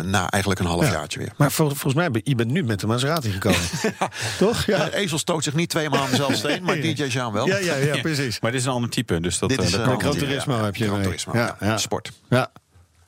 na 0.00 0.30
eigenlijk 0.30 0.60
een 0.62 0.66
half 0.66 0.84
Ja. 0.84 0.92
jaartje 0.92 1.18
weer. 1.18 1.32
Maar 1.36 1.52
vol- 1.52 1.66
volgens 1.68 1.94
mij 1.94 2.10
ben 2.10 2.20
je 2.24 2.34
bent 2.34 2.50
nu 2.50 2.64
met 2.64 2.80
de 2.80 2.86
Maserati 2.86 3.30
gekomen. 3.30 3.58
Toch? 4.38 4.64
Ja. 4.64 4.76
Ja. 4.76 4.90
ezel 4.90 5.18
stoot 5.18 5.44
zich 5.44 5.54
niet 5.54 5.68
twee 5.70 5.88
maanden 5.90 6.10
dezelfde 6.10 6.36
steen, 6.48 6.62
maar 6.64 6.74
DJ 6.80 7.02
Jean 7.04 7.32
wel. 7.32 7.46
Ja, 7.46 7.56
ja, 7.56 7.74
ja, 7.76 8.00
precies. 8.00 8.38
Maar 8.40 8.50
dit 8.50 8.60
is 8.60 8.66
een 8.66 8.72
ander 8.72 8.90
type, 8.90 9.20
dus 9.20 9.38
dat, 9.38 9.48
Dit 9.48 9.58
eh, 9.58 9.64
is 9.64 9.70
dat 9.70 9.80
eh, 9.86 9.96
kan 9.96 10.16
Turismo 10.16 10.64
heb 10.64 10.76
je 10.76 10.84
Gran 10.86 11.02
Ja, 11.02 11.16
ja. 11.32 11.56
ja. 11.60 11.78
Sport. 11.78 12.12
Ja. 12.28 12.50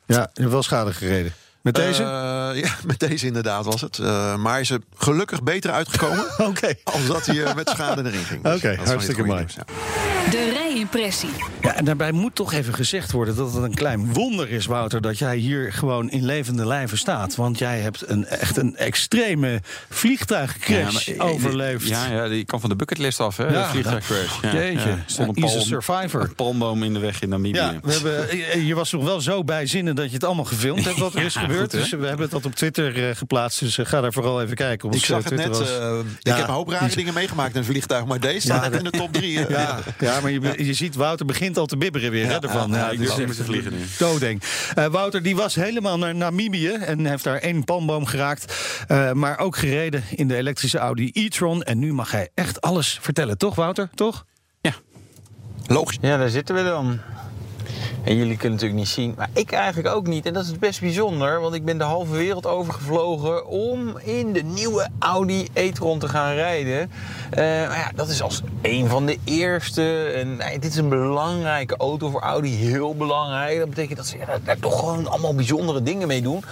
Ja, 0.06 0.30
je 0.34 0.40
hebt 0.40 0.52
wel 0.52 0.62
schade 0.62 0.92
gereden. 0.92 1.32
Met 1.62 1.74
deze? 1.74 2.02
Eh, 2.02 2.62
ja, 2.62 2.70
met 2.86 2.98
deze 2.98 3.26
inderdaad 3.26 3.64
was 3.64 3.80
het. 3.80 3.98
Eh, 3.98 4.36
maar 4.36 4.52
hij 4.52 4.60
is 4.60 4.70
er 4.70 4.80
gelukkig 4.96 5.42
beter 5.42 5.70
uitgekomen. 5.70 6.24
Oké. 6.38 6.74
Als 6.84 7.06
dat 7.06 7.26
hij 7.26 7.54
met 7.54 7.68
schade 7.68 8.04
erin 8.04 8.24
ging. 8.24 8.42
Dus 8.42 8.54
Oké, 8.56 8.76
wel 8.76 8.86
hartstikke 8.86 9.22
mooi. 9.24 9.38
nieuws, 9.38 9.54
ja. 9.54 9.62
De 10.30 10.52
rijimpressie. 10.76 11.28
Ja, 11.62 11.74
en 11.74 11.84
daarbij 11.84 12.12
moet 12.12 12.34
toch 12.34 12.52
even 12.52 12.74
gezegd 12.74 13.12
worden 13.12 13.36
dat 13.36 13.52
het 13.54 13.62
een 13.62 13.74
klein 13.74 14.12
wonder 14.12 14.50
is, 14.50 14.66
Wouter, 14.66 15.00
dat 15.00 15.18
jij 15.18 15.36
hier 15.36 15.72
gewoon 15.72 16.10
in 16.10 16.24
levende 16.24 16.66
lijven 16.66 16.98
staat. 16.98 17.34
Want 17.36 17.58
jij 17.58 17.80
hebt 17.80 18.08
een, 18.08 18.26
echt 18.26 18.56
een 18.56 18.76
extreme 18.76 19.60
vliegtuigcrash 19.88 21.06
Ja, 21.06 21.14
maar- 21.16 21.26
overleefd. 21.26 21.88
Ja, 21.88 22.06
ja, 22.12 22.28
die 22.28 22.44
kan 22.44 22.60
van 22.60 22.68
de 22.70 22.76
bucketlist 22.76 23.20
af, 23.20 23.36
hè? 23.36 23.44
Ja, 23.46 23.62
de 23.62 23.68
vliegtuigcrash. 23.68 24.40
Ja, 24.42 24.52
jeetje. 24.54 24.88
ja. 24.88 24.98
Stond 25.06 25.28
een 25.36 25.42
palm, 25.44 25.60
survivor. 25.60 26.20
een 26.20 26.34
palmboom 26.34 26.82
in 26.82 26.92
de 26.92 26.98
weg 26.98 27.20
in 27.20 27.28
Namibië. 27.28 27.58
Ja, 27.58 27.74
we 27.82 27.92
hebben, 27.92 28.64
je 28.66 28.74
was 28.74 28.92
nog 28.92 29.04
wel 29.04 29.20
zo 29.20 29.44
bij 29.44 29.66
zinnen 29.66 29.94
dat 29.94 30.06
je 30.08 30.14
het 30.14 30.24
allemaal 30.24 30.44
gefilmd 30.44 30.84
hebt 30.84 30.98
wat 30.98 31.14
er 31.14 31.22
is 31.30 31.36
gebeurd. 31.36 31.60
goed, 31.60 31.70
dus 31.70 31.90
we 31.90 32.06
hebben 32.06 32.30
dat 32.30 32.44
op 32.44 32.54
Twitter 32.54 33.08
eh, 33.08 33.16
geplaatst. 33.16 33.60
Dus 33.60 33.78
eh, 33.78 33.86
ga 33.86 34.00
daar 34.00 34.12
vooral 34.12 34.42
even 34.42 34.56
kijken. 34.56 34.88
Op 34.88 34.94
Ik 34.94 35.04
zag 35.04 35.18
eh, 35.18 35.24
het 35.24 35.34
net. 35.34 35.52
Twitter 35.52 35.80
was- 35.80 35.90
eh, 36.00 36.10
Ja, 36.20 36.32
ik 36.32 36.38
heb 36.38 36.48
een 36.48 36.54
hoop 36.54 36.68
rare 36.68 36.86
die- 36.86 36.96
dingen 36.96 37.14
meegemaakt 37.14 37.52
in 37.54 37.58
een 37.58 37.64
vliegtuig. 37.66 38.06
Maar 38.06 38.20
deze 38.20 38.40
staat 38.40 38.72
in 38.72 38.84
de 38.84 38.90
top 38.90 39.12
drie. 39.12 39.38
eh. 39.46 39.50
Ja, 39.50 39.78
ja, 39.98 40.20
maar 40.20 40.30
je, 40.30 40.64
je 40.66 40.74
ziet 40.74 40.94
Wouter 40.94 41.26
begint 41.26 41.58
al 41.58 41.66
te 41.66 41.76
bibberen 41.76 42.10
weer 42.10 42.26
hè, 42.26 42.38
ervan. 42.38 42.70
ja, 42.70 42.76
Ja, 42.76 42.90
ik 42.90 42.98
dus 42.98 43.36
te 43.36 43.44
vliegen 43.44 43.72
nu. 43.72 43.78
Doodeng. 43.98 44.42
Eh, 44.74 44.86
Wouter 44.86 45.22
die 45.22 45.36
was 45.36 45.54
helemaal 45.54 45.98
naar 45.98 46.14
Namibië 46.14 46.68
en 46.72 47.06
heeft 47.06 47.24
daar 47.24 47.38
één 47.38 47.64
palmboom 47.64 48.06
geraakt. 48.06 48.54
Eh, 48.86 49.12
maar 49.12 49.38
ook 49.38 49.56
gereden 49.56 50.04
in 50.10 50.28
de 50.28 50.36
elektrische 50.36 50.78
Audi 50.78 51.10
e-tron. 51.12 51.62
En 51.62 51.78
nu 51.78 51.92
mag 51.92 52.10
hij 52.10 52.28
echt 52.34 52.60
alles 52.60 52.98
vertellen, 53.00 53.38
toch 53.38 53.54
Wouter? 53.54 53.90
Toch? 53.94 54.24
Logisch. 55.68 55.98
Ja, 56.00 56.16
daar 56.16 56.28
zitten 56.28 56.54
we 56.54 56.62
dan. 56.62 57.00
En 58.06 58.16
jullie 58.16 58.36
kunnen 58.36 58.52
natuurlijk 58.52 58.80
niet 58.80 58.88
zien, 58.88 59.14
maar 59.16 59.28
ik 59.32 59.52
eigenlijk 59.52 59.94
ook 59.94 60.06
niet. 60.06 60.26
En 60.26 60.32
dat 60.32 60.44
is 60.44 60.58
best 60.58 60.80
bijzonder, 60.80 61.40
want 61.40 61.54
ik 61.54 61.64
ben 61.64 61.78
de 61.78 61.84
halve 61.84 62.12
wereld 62.12 62.46
overgevlogen 62.46 63.46
om 63.46 63.98
in 63.98 64.32
de 64.32 64.42
nieuwe 64.42 64.88
Audi 64.98 65.48
e-tron 65.52 65.98
te 65.98 66.08
gaan 66.08 66.34
rijden. 66.34 66.90
Eh, 67.30 67.38
maar 67.44 67.78
ja, 67.78 67.90
dat 67.94 68.08
is 68.08 68.22
als 68.22 68.42
een 68.62 68.88
van 68.88 69.06
de 69.06 69.18
eerste. 69.24 70.02
En 70.04 70.38
dit 70.52 70.64
is 70.64 70.76
een 70.76 70.88
belangrijke 70.88 71.76
auto 71.76 72.10
voor 72.10 72.20
Audi, 72.20 72.54
heel 72.54 72.94
belangrijk. 72.94 73.58
Dat 73.58 73.68
betekent 73.68 73.96
dat 73.96 74.06
ze 74.06 74.16
daar, 74.44 74.58
toch 74.58 74.78
gewoon 74.78 75.06
allemaal 75.06 75.34
bijzondere 75.34 75.82
dingen 75.82 76.08
mee 76.08 76.22
doen. 76.22 76.44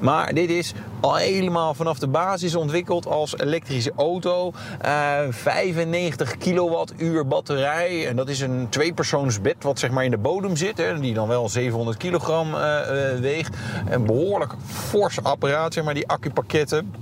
Maar 0.00 0.34
dit 0.34 0.50
is 0.50 0.72
al 1.00 1.16
helemaal 1.16 1.74
vanaf 1.74 1.98
de 1.98 2.08
basis 2.08 2.54
ontwikkeld 2.54 3.06
als 3.06 3.38
elektrische 3.38 3.92
auto. 3.96 4.52
Eh 4.80 5.20
95 5.30 6.36
kilowattuur 6.36 7.26
batterij. 7.26 8.08
En 8.08 8.16
dat 8.16 8.28
is 8.28 8.40
een 8.40 8.66
tweepersoonsbed 8.68 9.62
wat 9.62 9.78
zeg 9.78 9.90
maar 9.90 10.04
in 10.04 10.10
de 10.10 10.18
bodem 10.18 10.56
zit. 10.56 10.78
Hè, 10.78 11.00
die 11.02 11.14
dan 11.14 11.28
wel 11.28 11.48
700 11.48 11.96
kilogram 11.96 12.54
eh, 12.54 13.12
eh, 13.12 13.20
weegt. 13.20 13.56
Een 13.90 14.06
behoorlijk 14.06 14.52
fors 14.66 15.22
apparaat, 15.22 15.72
zeg 15.72 15.84
maar, 15.84 15.94
die 15.94 16.08
accupakketten. 16.08 16.94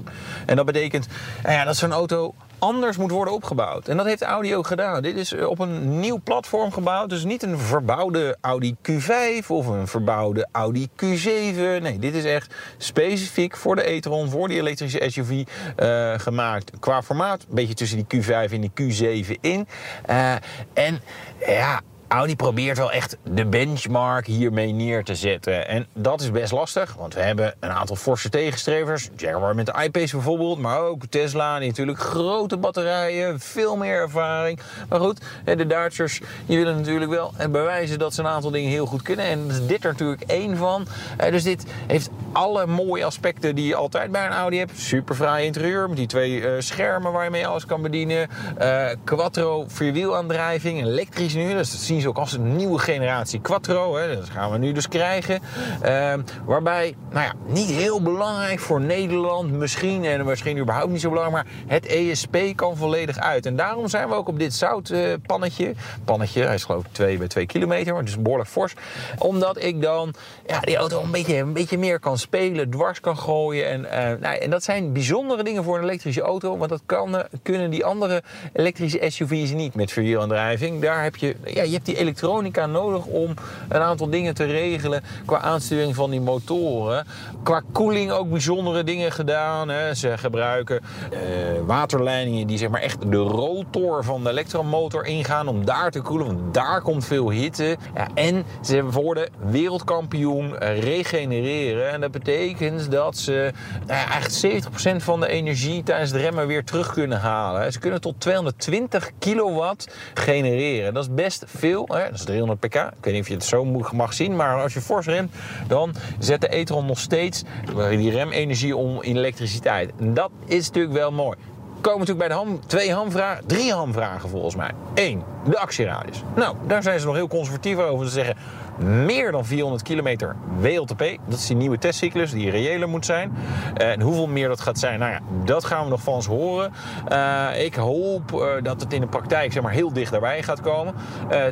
En 0.47 0.57
dat 0.57 0.67
betekent 0.67 1.09
nou 1.43 1.55
ja, 1.55 1.65
dat 1.65 1.77
zo'n 1.77 1.93
auto 1.93 2.35
anders 2.61 2.97
moet 2.97 3.11
worden 3.11 3.35
opgebouwd. 3.35 3.89
En 3.89 3.97
dat 3.97 4.07
heeft 4.07 4.23
Audi 4.23 4.57
ook 4.57 4.67
gedaan. 4.67 5.03
Dit 5.03 5.17
is 5.17 5.33
eh, 5.33 5.49
op 5.49 5.59
een 5.59 6.01
nieuw 6.01 6.21
platform 6.25 6.73
gebouwd. 6.73 7.11
Dus 7.11 7.25
niet 7.25 7.43
een 7.43 7.59
verbouwde 7.59 8.37
Audi 8.41 8.77
Q5 8.91 9.47
of 9.47 9.67
een 9.67 9.87
verbouwde 9.87 10.49
Audi 10.53 10.89
Q7. 10.97 11.83
Nee, 11.83 11.99
dit 11.99 12.15
is 12.15 12.25
echt 12.25 12.55
specifiek 12.79 13.57
voor 13.57 13.77
de 13.77 13.91
e-tron, 13.91 14.31
voor 14.31 14.49
die 14.49 14.59
elektrische 14.59 15.05
SUV 15.07 15.47
eh, 15.77 16.19
gemaakt. 16.19 16.71
Qua 16.81 17.03
formaat, 17.03 17.43
een 17.49 17.55
beetje 17.55 17.75
tussen 17.75 18.07
die 18.07 18.23
Q5 18.23 18.53
en 18.53 18.61
die 18.61 19.25
Q7 19.25 19.41
in. 19.41 19.67
Eh, 20.07 20.33
en 20.73 21.01
ja... 21.47 21.81
Audi 22.11 22.37
probeert 22.37 22.77
wel 22.79 22.93
echt 22.93 23.17
de 23.23 23.47
benchmark 23.47 24.27
hiermee 24.27 24.73
neer 24.73 25.05
te 25.05 25.15
zetten. 25.15 25.69
En 25.69 25.87
dat 25.95 26.21
is 26.21 26.31
best 26.31 26.53
lastig, 26.53 26.95
want 26.95 27.15
we 27.15 27.21
hebben 27.21 27.55
een 27.61 27.71
aantal 27.71 27.97
forse 27.97 28.29
tegenstrevers. 28.29 29.09
Jaguar 29.17 29.55
met 29.55 29.67
de 29.67 29.75
I-Pace 29.85 30.15
bijvoorbeeld, 30.15 30.59
maar 30.59 30.81
ook 30.81 31.07
Tesla. 31.07 31.59
Die 31.59 31.69
natuurlijk 31.69 31.99
grote 31.99 32.57
batterijen, 32.57 33.41
veel 33.41 33.77
meer 33.77 33.95
ervaring. 33.95 34.61
Maar 34.89 35.01
goed, 35.01 35.21
de 35.45 35.67
Duitsers 35.67 36.21
die 36.47 36.59
willen 36.59 36.77
natuurlijk 36.77 37.11
wel 37.11 37.33
bewijzen 37.51 37.99
dat 37.99 38.15
ze 38.15 38.21
een 38.21 38.27
aantal 38.27 38.51
dingen 38.51 38.71
heel 38.71 38.87
goed 38.87 39.03
kunnen. 39.03 39.25
En 39.25 39.49
dit 39.67 39.85
er 39.85 39.91
natuurlijk 39.91 40.23
één 40.23 40.57
van. 40.57 40.87
Eh, 41.17 41.31
Dus 41.31 41.43
dit 41.43 41.65
heeft 41.87 42.11
alle 42.33 42.67
mooie 42.67 43.05
aspecten 43.05 43.55
die 43.55 43.67
je 43.67 43.75
altijd 43.75 44.11
bij 44.11 44.27
een 44.27 44.33
Audi 44.33 44.59
hebt. 44.59 44.79
Super 44.79 45.15
fraai 45.15 45.47
interieur 45.47 45.89
met 45.89 45.97
die 45.97 46.07
twee 46.07 46.47
eh, 46.47 46.53
schermen 46.59 47.13
waar 47.13 47.25
je 47.25 47.31
mee 47.31 47.47
alles 47.47 47.67
kan 47.67 47.83
bedienen. 47.83 48.29
Eh, 48.59 48.87
quattro 49.05 49.65
vierwielaandrijving, 49.69 50.83
elektrisch 50.83 51.35
nu. 51.35 51.53
Dus 51.53 51.71
dat 51.71 51.81
zien 51.81 52.00
ze 52.01 52.09
ook 52.09 52.19
als 52.19 52.33
een 52.33 52.57
nieuwe 52.57 52.79
generatie 52.79 53.41
Quattro. 53.41 53.97
Hè. 53.97 54.17
Dat 54.17 54.31
gaan 54.31 54.51
we 54.51 54.59
nu 54.59 54.73
dus 54.73 54.89
krijgen. 54.89 55.41
Eh, 55.81 56.15
waarbij, 56.45 56.95
nou 57.11 57.25
ja, 57.25 57.33
niet 57.47 57.71
heel 57.71 58.03
belangrijk 58.03 58.61
voor 58.61 58.81
Nederland 58.81 59.53
misschien. 59.53 60.05
En 60.05 60.25
misschien 60.25 60.59
überhaupt 60.59 60.91
niet 60.91 61.01
zo 61.01 61.09
belangrijk. 61.11 61.45
Maar 61.45 61.55
het 61.67 61.87
ESP 61.87 62.37
kan 62.55 62.77
volledig 62.77 63.19
uit. 63.19 63.47
En 63.47 63.57
daarom 63.57 63.89
zijn 63.89 64.09
we 64.09 64.15
ook 64.15 64.29
op 64.29 64.39
dit 64.39 64.55
zoutpannetje. 64.55 65.75
pannetje, 66.05 66.43
hij 66.43 66.55
is 66.55 66.65
geloof 66.65 66.85
ik 66.85 66.93
2 66.93 67.19
bij 67.19 67.29
2 67.29 67.47
kilometer. 67.47 67.93
Maar 67.95 68.05
dus 68.05 68.23
behoorlijk 68.23 68.51
fors. 68.51 68.75
Omdat 69.19 69.63
ik 69.63 69.83
dan 69.83 70.15
ja, 70.47 70.61
die 70.61 70.77
auto 70.77 71.03
een 71.03 71.11
beetje, 71.11 71.37
een 71.37 71.53
beetje 71.53 71.79
meer 71.79 71.99
kan 71.99 72.19
spelen. 72.19 72.71
Dwars 72.71 73.01
kan 73.01 73.19
gooien. 73.19 73.69
En, 73.69 73.85
eh, 73.91 74.21
nou, 74.21 74.37
en 74.37 74.51
dat 74.51 74.65
zijn 74.65 74.93
bijzondere 74.93 75.43
dingen 75.43 75.65
voor 75.65 75.77
een 75.77 75.83
elektrische 75.83 76.21
auto. 76.21 76.59
Want 76.59 76.71
dat 76.71 76.83
kan, 76.87 77.17
eh, 77.17 77.25
kunnen 77.43 77.71
die 77.71 77.85
andere 77.85 78.23
elektrische 78.53 79.07
SUV's 79.09 79.51
niet 79.51 79.75
met 79.75 79.93
vierwielaandrijving. 79.93 80.81
Daar 80.81 81.03
heb 81.03 81.17
je, 81.17 81.37
ja, 81.45 81.63
je 81.63 81.73
hebt 81.73 81.87
die 81.87 81.90
elektronica 81.97 82.67
nodig 82.67 83.05
om 83.05 83.35
een 83.69 83.81
aantal 83.81 84.11
dingen 84.11 84.35
te 84.35 84.45
regelen 84.45 85.03
qua 85.25 85.39
aansturing 85.39 85.95
van 85.95 86.11
die 86.11 86.21
motoren. 86.21 87.07
Qua 87.43 87.63
koeling 87.73 88.11
ook 88.11 88.31
bijzondere 88.31 88.85
dingen 88.85 89.13
gedaan. 89.13 89.69
Hè. 89.69 89.95
Ze 89.95 90.19
gebruiken 90.19 90.81
eh, 91.13 91.19
waterleidingen 91.67 92.47
die 92.47 92.59
zeg 92.59 92.69
maar 92.69 92.81
echt 92.81 93.11
de 93.11 93.17
rotor 93.17 94.05
van 94.05 94.25
de 94.25 94.31
elektromotor 94.31 95.05
ingaan 95.05 95.49
om 95.49 95.65
daar 95.65 95.91
te 95.91 96.01
koelen, 96.01 96.27
want 96.27 96.55
daar 96.55 96.83
komt 96.83 97.05
veel 97.05 97.31
hitte. 97.31 97.77
Ja, 97.95 98.09
en 98.15 98.45
ze 98.63 98.85
worden 98.85 99.29
wereldkampioen 99.39 100.59
eh, 100.59 100.83
regenereren. 100.83 101.91
En 101.91 102.01
dat 102.01 102.11
betekent 102.11 102.91
dat 102.91 103.17
ze 103.17 103.53
ja, 103.87 104.07
eigenlijk 104.07 104.65
70% 104.95 104.97
van 104.97 105.21
de 105.21 105.29
energie 105.29 105.83
tijdens 105.83 106.11
het 106.11 106.21
remmen 106.21 106.47
weer 106.47 106.65
terug 106.65 106.93
kunnen 106.93 107.21
halen. 107.21 107.73
Ze 107.73 107.79
kunnen 107.79 108.01
tot 108.01 108.21
220 108.21 109.11
kilowatt 109.19 109.89
genereren. 110.15 110.95
Dat 110.95 111.03
is 111.03 111.15
best 111.15 111.45
veel. 111.47 111.80
Dat 111.87 112.11
is 112.13 112.25
300 112.25 112.61
pk. 112.61 112.75
Ik 112.75 112.83
weet 113.01 113.13
niet 113.13 113.23
of 113.23 113.29
je 113.29 113.35
het 113.35 113.45
zo 113.45 113.65
mag 113.93 114.13
zien, 114.13 114.37
maar 114.37 114.63
als 114.63 114.75
je 114.75 114.81
fors 114.81 115.07
remt, 115.07 115.35
dan 115.67 115.95
zet 116.19 116.41
de 116.41 116.57
e-tron 116.57 116.87
nog 116.87 116.99
steeds 116.99 117.43
die 117.91 118.11
remenergie 118.11 118.77
om 118.77 119.03
in 119.03 119.17
elektriciteit. 119.17 119.93
En 119.99 120.15
dat 120.15 120.31
is 120.47 120.67
natuurlijk 120.67 120.95
wel 120.95 121.13
mooi. 121.13 121.37
Komen 121.81 121.99
natuurlijk 121.99 122.29
bij 122.29 122.37
de 122.37 122.45
ham, 122.45 122.61
twee 122.67 122.93
hamvragen, 122.93 123.47
drie 123.47 123.73
hamvragen 123.73 124.29
volgens 124.29 124.57
mij. 124.57 124.71
Eén, 124.95 125.23
de 125.49 125.59
actieradius. 125.59 126.23
Nou, 126.35 126.57
daar 126.67 126.83
zijn 126.83 127.01
ze 127.01 127.07
nog 127.07 127.15
heel 127.15 127.29
conservatief 127.29 127.79
over. 127.79 128.07
Ze 128.07 128.13
zeggen 128.13 128.37
meer 128.85 129.33
dan 129.33 129.45
400 129.45 129.83
kilometer 129.83 130.37
WLTP. 130.59 131.05
Dat 131.29 131.39
is 131.39 131.47
die 131.47 131.57
nieuwe 131.57 131.79
testcyclus 131.79 132.31
die 132.31 132.51
reëler 132.51 132.89
moet 132.89 133.05
zijn. 133.07 133.33
Eh, 133.75 133.91
En 133.91 134.01
hoeveel 134.01 134.27
meer 134.27 134.49
dat 134.49 134.61
gaat 134.61 134.79
zijn, 134.79 134.99
nou 134.99 135.13
ja, 135.13 135.21
dat 135.45 135.65
gaan 135.65 135.85
we 135.85 135.91
nog 135.91 136.03
van 136.03 136.23
ze 136.23 136.31
horen. 136.31 136.73
Eh, 137.09 137.65
ik 137.65 137.75
hoop 137.75 138.33
eh, 138.33 138.49
dat 138.63 138.81
het 138.81 138.93
in 138.93 139.01
de 139.01 139.07
praktijk 139.07 139.53
zeg 139.53 139.63
maar, 139.63 139.73
heel 139.73 139.93
dicht 139.93 140.11
daarbij 140.11 140.43
gaat 140.43 140.61
komen. 140.61 140.95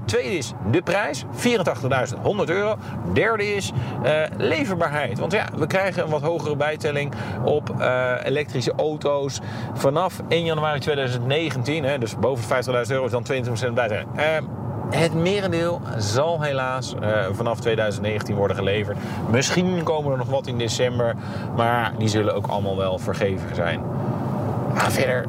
Tweede 0.04 0.36
is 0.36 0.52
de 0.70 0.82
prijs, 0.82 1.24
84.100 1.32 2.50
euro. 2.50 2.76
Derde 3.12 3.54
is 3.54 3.72
leverbaarheid. 4.36 5.18
Want 5.18 5.32
ja, 5.32 5.46
we 5.56 5.66
krijgen 5.66 6.02
een 6.02 6.10
wat 6.10 6.22
hogere 6.22 6.56
bijtelling 6.56 7.12
op 7.44 7.74
elektrische 8.22 8.72
auto's 8.76 9.40
vanaf 9.74 10.22
1 10.28 10.44
januari 10.44 10.80
2019. 10.80 11.84
Hè, 11.84 11.98
dus 11.98 12.18
boven 12.18 12.64
50.000 12.64 12.92
euro 12.92 13.04
is 13.04 13.10
dan 13.10 13.26
22% 13.70 13.74
bijtelling. 13.74 14.08
Het 14.90 15.14
merendeel 15.14 15.80
zal 15.98 16.42
helaas 16.42 16.94
eh, 16.94 17.26
vanaf 17.32 17.60
2019 17.60 18.34
worden 18.34 18.56
geleverd. 18.56 18.96
Misschien 19.30 19.82
komen 19.82 20.12
er 20.12 20.18
nog 20.18 20.28
wat 20.28 20.46
in 20.46 20.58
december, 20.58 21.14
maar 21.56 21.92
die 21.98 22.08
zullen 22.08 22.34
ook 22.34 22.46
allemaal 22.46 22.76
wel 22.76 22.98
vergeven 22.98 23.54
zijn. 23.54 23.80
Maar 24.74 24.92
verder, 24.92 25.26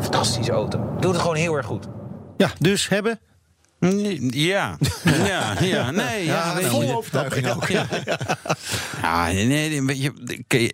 fantastische 0.00 0.52
auto. 0.52 0.78
Doet 1.00 1.12
het 1.12 1.20
gewoon 1.20 1.36
heel 1.36 1.54
erg 1.54 1.66
goed. 1.66 1.88
Ja, 2.36 2.48
dus 2.58 2.88
hebben. 2.88 3.18
Ja, 4.30 4.76
ja, 5.26 5.54
ja, 5.60 5.90
nee, 5.90 6.24
ja, 6.24 6.54
weet 6.54 6.66
Vol 6.66 6.82
je. 6.82 6.96
overtuiging 6.96 7.50
ook. 7.50 7.68
Ja, 7.68 7.86
ja 9.02 9.26
nee, 9.26 9.82
weet 9.82 10.02
je, 10.02 10.12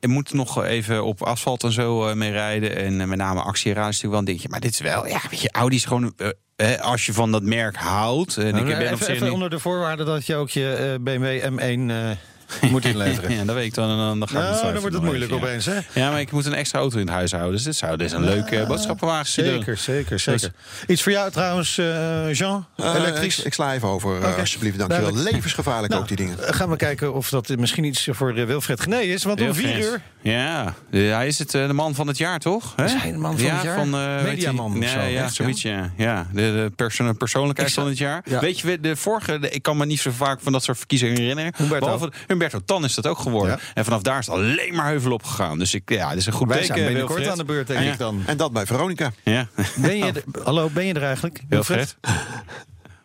je 0.01 0.09
moet 0.09 0.33
nog 0.33 0.65
even 0.65 1.05
op 1.05 1.23
asfalt 1.23 1.65
en 1.65 1.73
zo 1.73 2.07
eh, 2.09 2.15
mee 2.15 2.31
rijden. 2.31 2.77
En 2.77 3.01
eh, 3.01 3.07
met 3.07 3.19
name 3.19 3.41
actieradius 3.41 3.97
is 3.97 4.03
natuurlijk 4.03 4.11
wel 4.11 4.19
een 4.19 4.25
dingetje. 4.25 4.49
Maar 4.49 4.61
dit 4.61 4.71
is 4.71 4.81
wel, 4.81 5.07
ja, 5.07 5.21
weet 5.31 5.41
je, 5.41 5.51
Audi 5.53 5.77
is 5.77 5.85
gewoon... 5.85 6.13
eh, 6.57 6.81
als 6.81 7.07
je 7.07 7.13
van 7.13 7.33
dat 7.33 7.43
merk 7.43 7.77
houdt... 7.77 8.37
En 8.37 8.57
ik 8.57 8.65
ben 8.65 8.93
op 8.93 9.01
even, 9.01 9.33
onder 9.33 9.51
de 9.51 9.59
voorwaarde 9.59 10.05
dat 10.05 10.27
je 10.27 10.35
ook 10.35 10.51
je 10.51 10.99
BMW 11.01 11.43
M1 11.43 11.91
eh, 11.91 12.11
moet 12.71 12.85
inleveren. 12.85 13.33
Ja, 13.33 13.45
dat 13.45 13.55
weet 13.55 13.65
ik 13.65 13.75
dan. 13.75 13.89
Dan, 13.89 14.19
dan, 14.19 14.29
ga 14.29 14.39
ik 14.39 14.51
Nou, 14.51 14.73
dan 14.73 14.81
wordt 14.81 14.95
het 14.95 15.05
moeilijk 15.05 15.33
even, 15.33 15.45
ja. 15.45 15.51
opeens, 15.51 15.67
hè? 15.67 16.01
Ja, 16.01 16.11
maar 16.11 16.21
ik 16.21 16.31
moet 16.31 16.47
een 16.47 16.55
extra 16.55 16.79
auto 16.79 16.99
in 16.99 17.07
het 17.07 17.15
huis 17.15 17.31
houden. 17.31 17.53
Dus 17.53 17.63
dit 17.63 17.77
zou 17.77 17.97
dit 17.97 18.07
is 18.07 18.13
een 18.13 18.25
leuk 18.25 18.51
uh, 18.51 18.67
boodschappenwagen. 18.67 19.27
Zeker, 19.27 19.77
zeker, 19.77 20.19
zeker. 20.19 20.53
Iets 20.87 21.03
voor 21.03 21.13
jou 21.13 21.31
trouwens, 21.31 21.79
uh, 21.79 22.33
Jean? 22.33 22.67
Uh, 22.77 22.95
Elektrisch? 22.95 23.39
Ik, 23.39 23.45
ik, 23.45 23.55
sla 23.55 23.75
even 23.75 23.89
over, 23.89 24.17
okay. 24.17 24.39
alsjeblieft. 24.39 24.79
Dankjewel. 24.79 25.05
Duidelijk. 25.05 25.35
Levensgevaarlijk 25.35 25.89
Nou, 25.89 26.03
ook, 26.03 26.09
die 26.09 26.17
dingen. 26.17 26.37
Gaan 26.41 26.71
we 26.71 26.77
kijken 26.77 27.15
of 27.15 27.29
dat 27.29 27.49
misschien 27.57 27.85
iets 27.85 28.09
voor 28.11 28.35
Wilfred 28.35 28.81
Gené 28.81 28.99
is. 28.99 29.25
Want 29.25 29.41
om 29.41 29.55
vier 29.55 29.79
uur... 29.79 30.01
Ja, 30.23 30.75
hij 30.91 31.27
is 31.27 31.39
het 31.39 31.51
de 31.51 31.73
man 31.73 31.95
van 31.95 32.07
het 32.07 32.19
jaar, 32.19 32.39
toch? 32.39 32.75
Is 32.85 32.95
hij 32.95 33.13
de 33.13 33.19
man 33.19 33.39
van 33.39 33.47
ja, 33.47 33.55
het 33.55 33.63
jaar? 33.63 33.79
Van, 33.79 33.95
uh, 33.95 34.23
Mediaman 34.23 34.77
of 34.77 34.83
ja, 34.83 34.89
zo, 34.89 35.01
ja, 35.01 35.29
zoiets, 35.29 35.63
ja. 35.63 35.93
ja. 35.97 36.27
De, 36.33 36.41
de 36.41 36.73
perso 36.77 37.13
persoonlijkheid 37.13 37.73
van 37.73 37.87
het 37.87 37.99
jaar. 37.99 38.23
Ja. 38.25 38.41
Weet 38.41 38.61
je, 38.61 38.81
de 38.81 38.97
vorige, 38.97 39.39
de, 39.39 39.51
ik 39.51 39.63
kan 39.63 39.77
me 39.77 39.87
niet 39.87 40.01
zo 40.01 40.11
vaak 40.11 40.41
van 40.41 40.53
dat 40.53 40.63
soort 40.63 40.79
verkiezingen 40.79 41.21
herinneren. 41.21 41.53
Humberto. 41.57 41.85
Behalve 41.85 42.13
Humberto 42.39 42.65
Tan 42.65 42.85
is 42.85 42.95
dat 42.95 43.07
ook 43.07 43.19
geworden. 43.19 43.53
Ja. 43.57 43.73
En 43.75 43.85
vanaf 43.85 44.03
daar 44.03 44.19
is 44.19 44.27
het 44.27 44.35
alleen 44.35 44.75
maar 44.75 44.87
heuvel 44.87 45.13
opgegaan. 45.13 45.59
Dus 45.59 45.75
ik, 45.75 45.91
ja, 45.91 46.09
dit 46.09 46.19
is 46.19 46.27
een 46.27 46.33
goed 46.33 46.49
Wij 46.49 46.57
teken. 46.61 46.75
zijn 46.75 46.87
binnenkort 46.87 47.19
Wilfred. 47.19 47.39
aan 47.41 47.47
de 47.47 47.53
beurt, 47.53 47.67
denk 47.67 47.85
Ja. 47.85 47.93
ik 47.93 47.99
dan. 47.99 48.23
En 48.27 48.37
dat 48.37 48.53
bij 48.53 48.67
Veronica. 48.67 49.13
Ja. 49.25 49.49
Ben 49.77 49.97
je, 49.97 50.05
er- 50.05 50.43
hallo, 50.43 50.69
ben 50.73 50.85
je 50.87 50.95
er 50.95 51.03
eigenlijk? 51.03 51.41
Wilfred? 51.49 51.97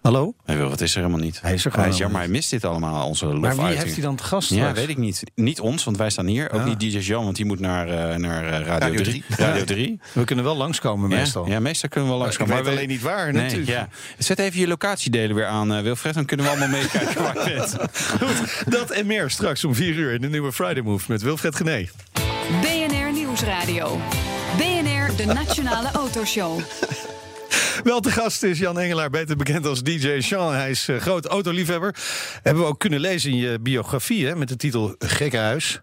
Hallo? 0.03 0.33
Nee, 0.45 0.57
wat 0.57 0.81
is 0.81 0.91
er 0.95 0.97
helemaal 1.01 1.19
niet. 1.23 1.41
Hij 1.41 1.53
is 1.53 1.65
er 1.65 1.71
gewoon 1.71 1.85
Hij 1.85 1.93
is 1.95 1.99
jammer, 2.01 2.19
hij 2.19 2.29
mist 2.29 2.49
dit 2.49 2.65
allemaal, 2.65 3.07
onze 3.07 3.25
Maar 3.25 3.55
wie 3.55 3.65
heeft 3.65 3.93
hij 3.93 4.01
dan 4.03 4.15
te 4.15 4.23
gast 4.23 4.49
Ja, 4.49 4.55
straks? 4.55 4.79
weet 4.79 4.89
ik 4.89 4.97
niet. 4.97 5.23
Niet 5.35 5.59
ons, 5.59 5.83
want 5.83 5.97
wij 5.97 6.09
staan 6.09 6.25
hier. 6.25 6.51
Ook 6.51 6.59
Ah. 6.59 6.65
niet 6.65 6.79
DJ 6.79 6.97
Jan, 6.97 7.23
want 7.23 7.35
die 7.35 7.45
moet 7.45 7.59
naar, 7.59 7.87
eh, 7.87 8.15
naar 8.17 8.43
eh, 8.45 8.49
Radio, 8.51 8.65
Radio 8.67 9.03
3. 9.03 9.23
drie. 9.29 9.45
Radio 9.45 9.63
3. 9.63 9.99
We 10.13 10.23
kunnen 10.23 10.45
wel 10.45 10.55
langskomen 10.55 11.09
Ja, 11.09 11.15
meestal. 11.15 11.47
Ja, 11.47 11.59
meestal 11.59 11.89
kunnen 11.89 12.09
we 12.09 12.15
wel 12.15 12.23
langs 12.25 12.37
ik 12.39 12.47
weet 12.47 12.67
alleen 12.67 12.87
niet 12.87 13.01
waar, 13.01 13.33
Nee, 13.33 13.41
natuurlijk. 13.43 13.69
ja. 13.71 13.87
Zet 14.17 14.39
even 14.39 14.59
je 14.59 14.67
locatiedelen 14.67 15.35
weer 15.35 15.45
aan, 15.47 15.73
eh, 15.73 15.81
Wilfred. 15.81 16.13
Dan 16.13 16.25
kunnen 16.25 16.45
we 16.45 16.51
allemaal 16.51 16.69
meekijken 16.79 17.21
waar 17.23 17.49
je 17.49 17.55
bent. 17.55 17.75
Goed, 18.21 18.63
dat 18.71 18.89
en 18.91 19.05
meer 19.05 19.29
straks 19.29 19.63
om 19.65 19.75
vier 19.75 19.93
uur 19.95 20.13
in 20.13 20.21
de 20.21 20.29
nieuwe 20.29 20.51
Friday 20.51 20.81
Move 20.83 21.05
met 21.07 21.21
Wilfred 21.21 21.55
Gené. 21.55 21.89
BNR 22.61 23.11
Nieuwsradio. 23.13 23.99
BNR, 24.57 25.15
de 25.17 25.25
Nationale 25.33 25.91
Autoshow. 25.91 26.59
Wel 27.83 27.99
te 27.99 28.11
gast 28.11 28.43
is 28.43 28.59
Jan 28.59 28.79
Engelaar, 28.79 29.09
beter 29.09 29.35
bekend 29.35 29.65
als 29.65 29.83
DJ 29.83 30.19
Sean. 30.21 30.53
Hij 30.53 30.69
is 30.69 30.87
eh, 30.87 30.97
groot 30.97 31.25
autoliefhebber. 31.25 31.95
Hebben 32.41 32.63
we 32.63 32.69
ook 32.69 32.79
kunnen 32.79 32.99
lezen 32.99 33.31
in 33.31 33.37
je 33.37 33.59
biografie 33.59 34.27
hè, 34.27 34.35
met 34.35 34.47
de 34.47 34.55
titel 34.55 34.95
Gekkenhuis. 34.99 35.81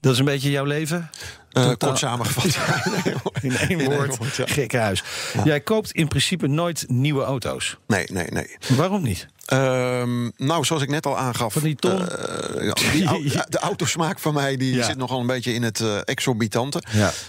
Dat 0.00 0.12
is 0.12 0.18
een 0.18 0.24
beetje 0.24 0.50
jouw 0.50 0.64
leven? 0.64 1.10
Totaal- 1.52 1.76
kort 1.76 1.98
samengevat. 1.98 2.44
In 3.42 3.56
één 3.56 3.84
woord, 3.84 4.16
woord, 4.16 4.36
ja. 4.36 4.46
Gekkenhuis. 4.46 5.02
Jij 5.44 5.60
koopt 5.60 5.92
in 5.92 6.08
principe 6.08 6.46
nooit 6.46 6.84
nieuwe 6.88 7.22
auto's. 7.24 7.76
Nee, 7.86 8.04
nee, 8.12 8.26
nee. 8.30 8.56
Waarom 8.68 9.02
niet? 9.02 9.26
Ehm, 9.46 10.30
nou, 10.36 10.64
zoals 10.64 10.82
ik 10.82 10.88
net 10.88 11.06
al 11.06 11.18
aangaf. 11.18 11.52
Van 11.52 11.62
die 11.62 11.74
ton? 11.76 12.08
eh, 12.08 12.72
die 12.92 13.04
de 13.48 13.58
autosmaak 13.58 14.18
van 14.18 14.34
mij 14.34 14.56
die 14.56 14.82
zit 14.82 14.96
nogal 14.96 15.20
een 15.20 15.26
beetje 15.26 15.52
in 15.54 15.62
het 15.62 15.80
eh, 15.80 15.96
exorbitante. 16.04 16.82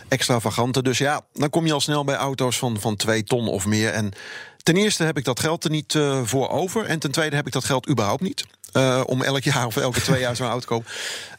Extravagante. 0.08 0.82
Dus 0.82 0.98
ja, 0.98 1.22
dan 1.34 1.50
kom 1.50 1.66
je 1.66 1.74
al 1.74 1.82
snel 1.82 2.04
bij 2.04 2.16
auto's 2.16 2.58
van, 2.58 2.80
van 2.80 2.96
twee 2.96 3.24
ton 3.24 3.48
of 3.48 3.66
meer. 3.66 3.90
En 3.90 4.12
ten 4.64 4.76
eerste 4.78 5.04
heb 5.04 5.18
ik 5.18 5.24
dat 5.24 5.40
geld 5.40 5.64
er 5.64 5.70
niet 5.70 6.00
voor 6.24 6.50
over. 6.50 6.86
En 6.86 7.00
ten 7.00 7.12
tweede 7.12 7.36
heb 7.36 7.48
ik 7.48 7.54
dat 7.54 7.66
geld 7.66 7.90
überhaupt 7.90 8.22
niet. 8.22 8.46
om 9.06 9.22
elk 9.22 9.44
jaar 9.44 9.66
of 9.66 9.78
elke 9.78 10.02
twee 10.02 10.20
jaar 10.20 10.36
zo'n 10.36 10.48
auto 10.48 10.60
te 10.60 10.68
kopen. 10.68 10.92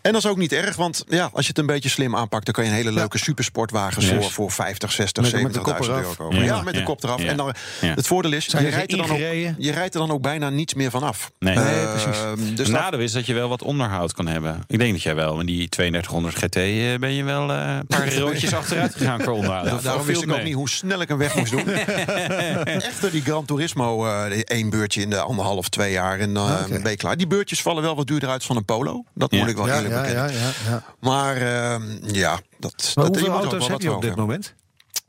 En 0.02 0.12
dat 0.12 0.24
is 0.24 0.30
ook 0.30 0.36
niet 0.36 0.52
erg, 0.52 0.76
want 0.76 1.04
ja, 1.08 1.30
als 1.32 1.42
je 1.42 1.48
het 1.48 1.58
een 1.58 1.66
beetje 1.66 1.88
slim 1.88 2.16
aanpakt, 2.16 2.44
dan 2.44 2.54
kan 2.54 2.64
je 2.64 2.70
een 2.70 2.76
hele 2.76 2.92
leuke 2.92 3.18
supersportwagen 3.18 4.02
voor, 4.02 4.12
Juist. 4.12 4.30
voor 4.30 4.50
50, 4.50 4.92
60, 4.92 5.22
Met- 5.22 5.42
met 5.42 5.54
de 5.54 5.60
70.000 5.60 5.62
kop 5.62 5.84
eraf. 5.84 5.96
euro 6.02 6.14
kopen. 6.16 6.44
Ja, 6.44 6.62
met 6.62 6.74
de 6.74 6.82
kop 6.82 7.04
eraf. 7.04 7.20
En 7.24 7.36
dan, 7.36 7.54
het 7.80 8.06
voordeel 8.06 8.32
is, 8.32 8.46
je 8.46 8.58
rijdt, 8.68 8.92
er 8.92 8.98
dan 8.98 9.10
ook, 9.10 9.16
je 9.58 9.70
rijdt 9.72 9.94
er 9.94 10.00
dan 10.00 10.10
ook 10.10 10.22
bijna 10.22 10.50
niets 10.50 10.74
meer 10.74 10.90
van 10.90 11.02
af. 11.02 11.30
Nee. 11.38 11.54
Nee, 11.56 11.64
Eh, 11.64 11.90
precies. 11.92 12.54
Dus 12.56 12.68
nadeel 12.68 13.00
is 13.00 13.12
dat 13.12 13.26
je 13.26 13.34
wel 13.34 13.48
wat 13.48 13.62
onderhoud 13.62 14.12
kan 14.12 14.26
hebben. 14.26 14.62
Ik 14.66 14.78
denk 14.78 14.92
dat 14.92 15.02
jij 15.02 15.14
wel, 15.14 15.36
met 15.36 15.46
die 15.46 15.68
3200 15.68 16.34
GT 16.36 16.56
eh, 16.56 16.94
ben 16.98 17.12
je 17.14 17.24
wel 17.24 17.52
eh, 17.52 17.76
een 17.80 17.86
paar 17.86 18.14
roodjes 18.18 18.54
achteruit 18.54 18.94
gegaan 18.94 19.20
voor 19.22 19.32
onderhoud. 19.32 19.66
Ja, 19.66 19.78
daarom 19.82 20.06
wist 20.06 20.22
ik 20.22 20.32
ook 20.32 20.42
niet 20.42 20.54
hoe 20.54 20.68
snel 20.68 21.00
ik 21.00 21.08
een 21.08 21.18
weg 21.18 21.34
moest 21.34 21.50
doen. 21.50 21.68
Echter, 22.64 23.10
die 23.10 23.22
Gran 23.22 23.44
Turismo, 23.44 24.06
één 24.44 24.70
beurtje 24.70 25.00
in 25.00 25.10
de 25.10 25.18
anderhalf, 25.20 25.68
twee 25.68 25.92
jaar 25.92 26.18
en 26.18 26.34
dan 26.34 26.48
Ah, 26.50 26.68
ben 26.68 26.90
je 26.90 26.96
klaar. 26.96 27.16
Die 27.16 27.26
beurtjes 27.26 27.62
vallen 27.62 27.82
wel 27.82 27.96
wat 27.96 28.06
duurder 28.06 28.28
uit 28.28 28.44
van 28.44 28.56
een 28.56 28.64
Polo. 28.64 29.04
Dat 29.14 29.32
moet 29.32 29.48
ik 29.48 29.56
wel 29.56 29.68
eerlijk 29.68 29.89
ja, 29.90 30.06
ja, 30.06 30.26
ja, 30.26 30.50
ja. 30.68 30.82
Maar 31.00 31.36
ehm, 31.36 31.98
ja, 32.14 32.40
dat, 32.58 32.92
Maar 32.94 33.04
dat 33.04 33.16
hoeveel 33.16 33.34
auto's 33.34 33.68
heb 33.68 33.80
je 33.80 33.92
op 33.92 34.02
dit 34.02 34.16
moment? 34.16 34.54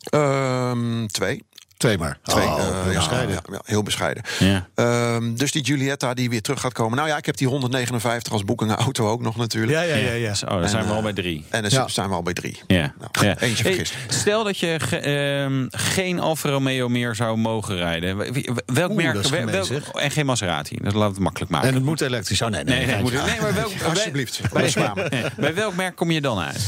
Ehm, 0.09 1.05
twee. 1.07 1.43
Twee 1.81 1.97
maar. 1.97 2.17
Twee, 2.23 2.43
Oh, 2.47 2.59
eh, 2.59 2.65
heel 2.83 2.91
ja, 2.91 2.97
bescheiden. 2.97 3.35
ja, 3.35 3.41
ja, 3.51 3.61
heel 3.65 3.83
bescheiden. 3.83 4.23
Ja. 4.39 4.67
Ehm, 4.75 5.33
dus 5.35 5.51
die 5.51 5.65
Giulietta 5.65 6.13
die 6.13 6.29
weer 6.29 6.41
terug 6.41 6.59
gaat 6.59 6.73
komen. 6.73 6.97
Nou 6.97 7.09
ja, 7.09 7.17
ik 7.17 7.25
heb 7.25 7.37
die 7.37 7.47
159 7.47 8.33
als 8.33 8.43
boekingen 8.45 8.75
auto 8.77 9.07
ook 9.09 9.21
nog 9.21 9.35
natuurlijk. 9.37 9.71
Ja, 9.71 9.81
ja, 9.81 9.95
ja. 9.95 10.11
ja. 10.11 10.33
Zo, 10.33 10.45
dan 10.45 10.69
zijn 10.69 10.85
we 10.85 10.93
al 10.93 11.01
bij 11.01 11.13
drie. 11.13 11.45
En 11.49 11.61
dan 11.61 11.71
Ja. 11.71 11.87
zijn 11.87 12.09
we 12.09 12.15
al 12.15 12.23
bij 12.23 12.33
drie. 12.33 12.59
Ja. 12.67 12.93
Nou, 12.99 13.25
ja. 13.27 13.37
eentje 13.39 13.63
Hey, 13.63 13.73
vergist. 13.73 13.93
stel 14.07 14.43
dat 14.43 14.57
je 14.57 14.75
ge- 14.79 14.97
ehm, 14.97 15.65
geen 15.69 16.19
Alfa 16.19 16.49
Romeo 16.49 16.87
meer 16.89 17.15
zou 17.15 17.37
mogen 17.37 17.75
rijden. 17.75 18.17
Wel- 18.17 18.27
Welk 18.65 18.91
Oeh, 18.91 19.03
merk? 19.03 19.27
wel- 19.51 19.67
en 19.93 20.11
geen 20.11 20.25
Maserati. 20.25 20.77
Dat 20.81 20.93
laat 20.93 21.09
het 21.09 21.19
makkelijk 21.19 21.51
maken. 21.51 21.67
En 21.67 21.73
het 21.75 21.83
moet 21.83 22.01
elektrisch. 22.01 22.41
Oh 22.41 22.49
nee, 22.49 22.63
nee. 22.63 22.77
nee, 22.77 22.85
nee, 22.85 23.01
moet, 23.01 23.11
geintje. 23.11 23.31
nee, 23.31 23.41
maar 23.41 23.53
welk, 23.53 23.71
Alsjeblieft. 23.89 24.41
Bij, 24.53 24.73
bij 25.37 25.53
welk 25.53 25.75
merk 25.75 25.95
kom 25.95 26.11
je 26.11 26.21
dan 26.21 26.39
uit? 26.39 26.59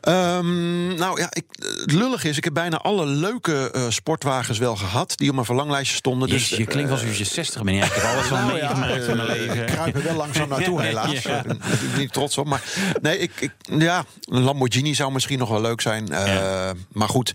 Ehm, 0.00 0.94
nou 0.94 1.20
ja, 1.20 1.26
ik, 1.30 1.44
het 1.80 1.92
lullig 1.92 2.24
is, 2.24 2.36
ik 2.36 2.44
heb 2.44 2.54
bijna 2.54 2.76
alle 2.76 3.06
leuke 3.06 3.70
eh, 3.70 3.82
sportwagens 3.88 4.58
wel 4.58 4.76
gehad. 4.76 5.12
Die 5.16 5.28
op 5.28 5.34
mijn 5.34 5.46
verlanglijstje 5.46 5.96
stonden. 5.96 6.28
Dus, 6.28 6.48
Dus, 6.48 6.58
je 6.58 6.64
klinkt 6.64 6.90
alsof 6.90 7.16
je 7.18 7.24
60 7.24 7.62
bent. 7.62 7.76
Ja, 7.76 7.84
ik 7.84 7.92
heb 7.92 8.04
alles 8.04 8.26
van 8.26 8.38
Nou 8.46 8.56
ja, 8.58 8.74
meegemaakt 8.74 9.06
in 9.08 9.16
mijn 9.16 9.28
eh, 9.28 9.36
leven. 9.36 9.56
Ik 9.56 9.66
kruip 9.66 9.96
er 9.96 10.02
wel 10.02 10.14
langzaam 10.14 10.48
naartoe, 10.58 10.82
helaas. 10.82 11.22
Ja. 11.22 11.30
Daar 11.30 11.56
ben 11.56 11.56
ik 11.92 11.96
niet 11.96 12.12
trots 12.12 12.38
op. 12.38 12.46
Maar 12.46 12.62
nee, 13.02 13.18
ik, 13.18 13.32
ik, 13.40 13.52
ja, 13.78 14.04
een 14.24 14.42
Lamborghini 14.42 14.94
zou 14.94 15.12
misschien 15.12 15.38
nog 15.38 15.48
wel 15.48 15.60
leuk 15.60 15.80
zijn. 15.80 16.08
Eh, 16.12 16.26
Ja. 16.26 16.72
Maar 16.92 17.08
goed, 17.08 17.34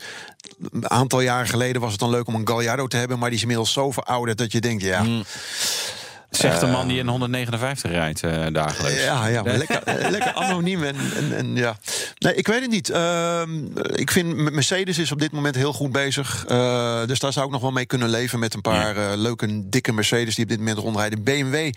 een 0.71 0.89
aantal 0.89 1.21
jaren 1.21 1.47
geleden 1.47 1.81
was 1.81 1.91
het 1.91 1.99
dan 1.99 2.09
leuk 2.09 2.27
om 2.27 2.35
een 2.35 2.47
Gallardo 2.47 2.87
te 2.87 2.97
hebben. 2.97 3.19
Maar 3.19 3.27
die 3.27 3.35
is 3.37 3.41
inmiddels 3.41 3.73
zo 3.73 3.91
verouderd 3.91 4.37
dat 4.37 4.51
je 4.51 4.61
denkt, 4.61 4.83
ja... 4.83 5.03
Mm. 5.03 5.23
Zegt 6.29 6.59
de 6.59 6.67
man 6.67 6.87
die 6.87 6.99
een 6.99 7.07
159 7.07 7.91
rijdt 7.91 8.23
eh, 8.23 8.45
dagelijks. 8.51 9.03
Ja, 9.03 9.27
ja 9.27 9.43
maar 9.43 9.57
lekker, 9.67 9.83
eh, 9.83 10.09
lekker 10.09 10.33
anoniem. 10.33 10.83
En, 10.83 10.95
en, 11.15 11.37
en, 11.37 11.55
ja. 11.55 11.75
Nee, 12.25 12.35
ik 12.35 12.47
weet 12.47 12.61
het 12.61 12.69
niet. 12.69 12.89
Ehm, 12.89 13.65
ik 13.93 14.11
vind 14.11 14.51
Mercedes 14.51 14.97
is 14.97 15.11
op 15.11 15.19
dit 15.19 15.31
moment 15.31 15.55
heel 15.55 15.73
goed 15.73 15.91
bezig. 15.91 16.45
Eh, 16.47 17.05
dus 17.05 17.19
daar 17.19 17.33
zou 17.33 17.45
ik 17.45 17.51
nog 17.51 17.61
wel 17.61 17.71
mee 17.71 17.85
kunnen 17.85 18.09
leven 18.09 18.39
met 18.39 18.53
een 18.53 18.61
paar 18.61 18.97
eh, 18.97 19.17
leuke, 19.17 19.69
dikke 19.69 19.93
Mercedes 19.93 20.35
die 20.35 20.43
op 20.43 20.49
dit 20.49 20.59
moment 20.59 20.77
rondrijden. 20.77 21.23
BMW 21.23 21.71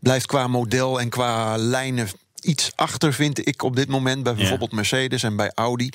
blijft 0.00 0.26
qua 0.26 0.46
model 0.46 1.00
en 1.00 1.08
qua 1.08 1.56
lijnen 1.56 2.08
iets 2.40 2.72
achter, 2.74 3.12
vind 3.12 3.46
ik 3.48 3.62
op 3.62 3.76
dit 3.76 3.88
moment. 3.88 4.22
Bij 4.22 4.34
bijvoorbeeld 4.34 4.72
Mercedes 4.72 5.22
en 5.22 5.36
bij 5.36 5.50
Audi. 5.54 5.90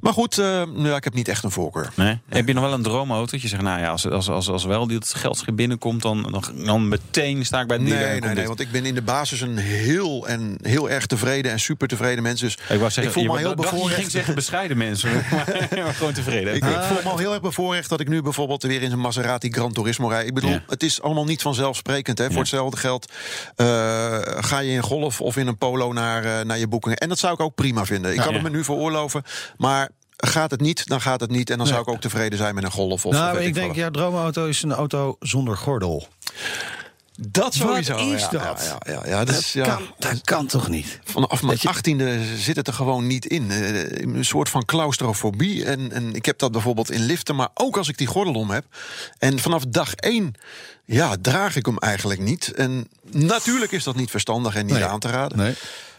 Maar 0.00 0.12
goed, 0.12 0.38
eh, 0.38 0.62
ja, 0.76 0.96
ik 0.96 1.04
heb 1.04 1.14
niet 1.14 1.28
echt 1.28 1.44
een 1.44 1.50
voorkeur. 1.50 1.92
Nee? 1.94 2.18
Heb 2.28 2.46
je 2.46 2.52
nog 2.54 2.64
wel 2.64 2.72
een 2.72 2.82
droomauto? 2.82 3.30
Dat 3.30 3.42
je 3.42 3.48
zegt, 3.48 3.62
nou 3.62 3.80
ja, 3.80 3.88
als, 3.88 4.08
als, 4.10 4.28
als, 4.28 4.48
als 4.48 4.64
wel 4.64 4.86
dit 4.86 5.14
geldschip 5.14 5.56
binnenkomt, 5.56 6.02
dan, 6.02 6.22
dan, 6.30 6.64
dan 6.64 6.88
meteen 6.88 7.46
sta 7.46 7.60
ik 7.60 7.66
bij 7.66 7.78
de 7.78 7.82
Nee, 7.82 7.92
nee, 7.98 8.20
nee, 8.20 8.34
dit. 8.34 8.46
want 8.46 8.60
ik 8.60 8.70
ben 8.70 8.84
in 8.86 8.94
de 8.94 9.02
basis 9.02 9.40
een 9.40 9.56
heel 9.56 10.28
en 10.28 10.58
heel 10.62 10.90
erg 10.90 11.06
tevreden 11.06 11.52
en 11.52 11.60
super 11.60 11.88
tevreden 11.88 12.22
mens. 12.22 12.40
Dus 12.40 12.52
Ik, 12.54 12.78
wou 12.78 12.90
zeggen, 12.90 13.04
ik 13.04 13.10
voel 13.12 13.22
je, 13.22 13.28
me 13.28 13.38
heel 13.38 13.54
bevoorrecht. 13.54 13.94
ging 13.94 14.10
zeggen 14.10 14.34
bescheiden 14.34 14.76
mensen, 14.76 15.10
maar, 15.30 15.68
maar 15.84 15.94
gewoon 15.94 16.12
tevreden. 16.12 16.54
Ik, 16.54 16.64
ik 16.64 16.82
voel 16.82 17.02
me 17.02 17.08
al 17.10 17.18
heel 17.18 17.32
erg 17.32 17.42
bevoorrecht 17.42 17.88
dat 17.88 18.00
ik 18.00 18.08
nu 18.08 18.22
bijvoorbeeld 18.22 18.62
weer 18.62 18.82
in 18.82 18.92
een 18.92 19.00
Maserati 19.00 19.52
Gran 19.52 19.72
Turismo 19.72 20.08
rijd. 20.08 20.26
Ik 20.26 20.34
bedoel, 20.34 20.50
Ja. 20.50 20.62
het 20.66 20.82
is 20.82 21.02
allemaal 21.02 21.24
niet 21.24 21.42
vanzelfsprekend. 21.42 22.18
Hè. 22.18 22.30
Voor 22.30 22.38
hetzelfde 22.40 22.76
geld 22.76 23.12
eh, 23.56 23.66
ga 24.24 24.58
je 24.58 24.72
in 24.72 24.82
golf 24.82 25.20
of 25.20 25.36
in 25.36 25.46
een 25.46 25.58
polo 25.64 25.92
naar, 25.92 26.24
eh, 26.24 26.44
naar 26.44 26.58
je 26.58 26.68
boekingen. 26.68 26.96
En 26.98 27.08
dat 27.08 27.18
zou 27.18 27.34
ik 27.34 27.40
ook 27.40 27.54
prima 27.54 27.84
vinden. 27.84 28.10
Ik 28.10 28.16
kan 28.16 28.28
Ja. 28.28 28.32
het 28.34 28.42
me 28.42 28.50
nu 28.50 28.64
veroorloven, 28.64 29.22
maar 29.56 29.88
gaat 30.16 30.50
het 30.50 30.60
niet, 30.60 30.86
dan 30.88 31.00
gaat 31.00 31.20
het 31.20 31.30
niet. 31.30 31.50
En 31.50 31.58
dan 31.58 31.66
zou 31.66 31.80
ik 31.80 31.88
ook 31.88 32.00
tevreden 32.00 32.38
zijn 32.38 32.54
met 32.54 32.64
een 32.64 32.70
golf 32.70 33.06
of 33.06 33.12
Nou, 33.12 33.36
weet 33.36 33.46
ik 33.46 33.54
denk, 33.54 33.74
jouw 33.74 33.90
droomauto 33.90 34.46
is 34.46 34.62
een 34.62 34.72
auto 34.72 35.16
zonder 35.20 35.56
gordel. 35.56 36.06
Dat 37.20 37.54
sowieso. 37.54 37.94
Wat 37.94 38.04
is 38.14 38.20
ja, 38.20 38.28
dat? 38.30 38.76
Ja, 38.86 38.92
ja, 38.92 39.06
ja, 39.06 39.24
dat. 39.24 39.50
Kan, 39.62 39.82
dat 39.98 40.20
kan 40.20 40.46
toch 40.46 40.68
niet? 40.68 40.98
Vanaf 41.04 41.42
mijn 41.42 41.58
achttiende 41.62 42.36
zit 42.36 42.56
het 42.56 42.66
er 42.66 42.72
gewoon 42.74 43.06
niet 43.06 43.26
in. 43.26 43.50
Eh, 43.50 44.02
Een 44.02 44.24
soort 44.24 44.48
van 44.48 44.64
claustrofobie. 44.64 45.64
En, 45.64 45.92
en 45.92 46.14
ik 46.14 46.26
heb 46.26 46.38
dat 46.38 46.52
bijvoorbeeld 46.52 46.90
in 46.90 47.00
liften, 47.06 47.36
maar 47.36 47.48
ook 47.54 47.76
als 47.76 47.88
ik 47.88 47.98
die 47.98 48.06
gordel 48.06 48.34
om 48.34 48.50
heb. 48.50 48.64
En 49.18 49.38
vanaf 49.38 49.64
dag 49.68 49.94
één, 49.94 50.34
ja, 50.84 51.16
draag 51.20 51.56
ik 51.56 51.66
hem 51.66 51.78
eigenlijk 51.78 52.20
niet. 52.20 52.52
En 52.52 52.88
natuurlijk 53.10 53.72
is 53.72 53.84
dat 53.84 53.96
niet 53.96 54.10
verstandig 54.10 54.54
en 54.54 54.66
niet 54.66 54.74
Nee. 54.74 54.84
aan 54.84 55.00
te 55.00 55.08
raden. 55.08 55.38
Nee. 55.38 55.54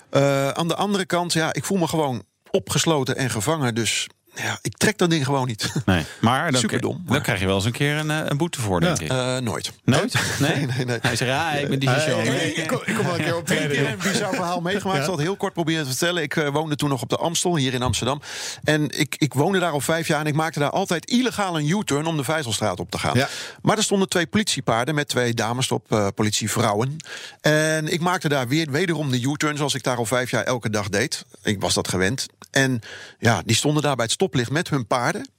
Eh, 0.10 0.50
aan 0.50 0.68
de 0.68 0.76
andere 0.76 1.06
kant, 1.06 1.34
ja, 1.34 1.54
ik 1.54 1.66
voel 1.66 1.78
me 1.78 1.88
gewoon 1.88 2.24
opgesloten 2.52 3.16
en 3.16 3.30
gevangen. 3.30 3.76
Dus 3.76 4.08
ja, 4.36 4.60
ik 4.62 4.78
trek 4.78 4.98
dat 4.98 5.10
ding 5.10 5.26
gewoon 5.26 5.48
niet. 5.48 5.72
Nee, 5.86 6.06
maar 6.22 6.52
dan, 6.52 6.60
Superdom, 6.62 7.02
maar- 7.04 7.14
dan 7.14 7.22
krijg 7.22 7.40
je 7.40 7.46
wel 7.46 7.56
eens 7.56 7.66
een 7.66 7.72
keer 7.72 7.96
een, 7.98 8.12
eh, 8.12 8.20
een 8.24 8.38
boete 8.38 8.62
voor, 8.62 8.80
denk 8.80 9.00
ik. 9.00 9.10
Eh, 9.10 9.38
nooit. 9.38 9.72
Nooit? 9.84 10.14
Nee? 10.40 10.66
nee, 10.66 10.86
nee. 10.86 10.98
Hij 11.02 11.16
zegt, 11.16 11.32
ja, 11.32 11.52
ik 11.52 11.70
ben 11.70 11.80
die 11.80 11.90
show. 11.90 12.26
ik, 12.26 12.58
ik 12.58 12.68
kom, 12.68 12.80
ik 12.86 12.96
kom 12.96 13.06
wel 13.06 13.16
een 13.16 13.24
keer 13.24 13.36
op 13.38 13.50
Ik 13.52 13.58
heb 13.78 13.88
een 13.88 14.12
bizar 14.12 14.34
verhaal 14.34 14.62
meegemaakt. 14.62 14.98
Ik 15.00 15.04
zal 15.04 15.14
het 15.14 15.22
heel 15.24 15.36
kort 15.36 15.54
proberen 15.54 15.84
te 15.84 15.90
vertellen. 15.90 16.24
Ik 16.24 16.36
eh, 16.36 16.50
woonde 16.50 16.76
toen 16.76 16.90
nog 16.90 17.02
op 17.02 17.10
de 17.10 17.18
Amstel, 17.18 17.56
hier 17.58 17.74
in 17.74 17.82
Amsterdam. 17.82 18.22
En 18.64 19.00
ik, 19.00 19.16
ik 19.18 19.34
woonde 19.34 19.60
daar 19.60 19.72
al 19.72 19.82
vijf 19.82 20.08
jaar 20.08 20.20
en 20.20 20.26
ik 20.28 20.34
maakte 20.34 20.60
daar 20.60 20.70
altijd 20.70 21.06
illegaal 21.10 21.60
een 21.60 21.70
U-turn 21.70 22.06
om 22.06 22.18
de 22.18 22.24
Vijzelstraat 22.24 22.80
op 22.80 22.92
te 22.92 22.98
gaan. 22.98 23.18
Ja. 23.18 23.28
Maar 23.62 23.78
er 23.78 23.84
stonden 23.84 24.10
twee 24.10 24.28
politiepaarden 24.28 24.96
met 24.96 25.08
twee 25.08 25.34
dames 25.34 25.72
op, 25.72 26.12
politievrouwen. 26.16 26.98
En 27.42 27.88
ik 27.94 28.00
maakte 28.02 28.30
daar 28.30 28.48
weer 28.48 28.72
wederom 28.72 29.12
de 29.12 29.22
U-turn 29.22 29.58
zoals 29.58 29.74
ik 29.74 29.84
daar 29.84 29.98
al 29.98 30.06
vijf 30.06 30.32
jaar 30.32 30.44
elke 30.44 30.70
dag 30.70 30.90
deed. 30.90 31.26
Ik 31.44 31.62
was 31.62 31.74
dat 31.74 31.88
gewend. 31.88 32.28
En 32.56 32.82
ja, 33.20 33.42
die 33.46 33.56
stonden 33.56 33.84
daar 33.84 33.96
bij 33.96 34.06
het 34.06 34.14
stoplicht 34.14 34.52
met 34.52 34.70
hun 34.70 34.88
paarden. 34.88 35.30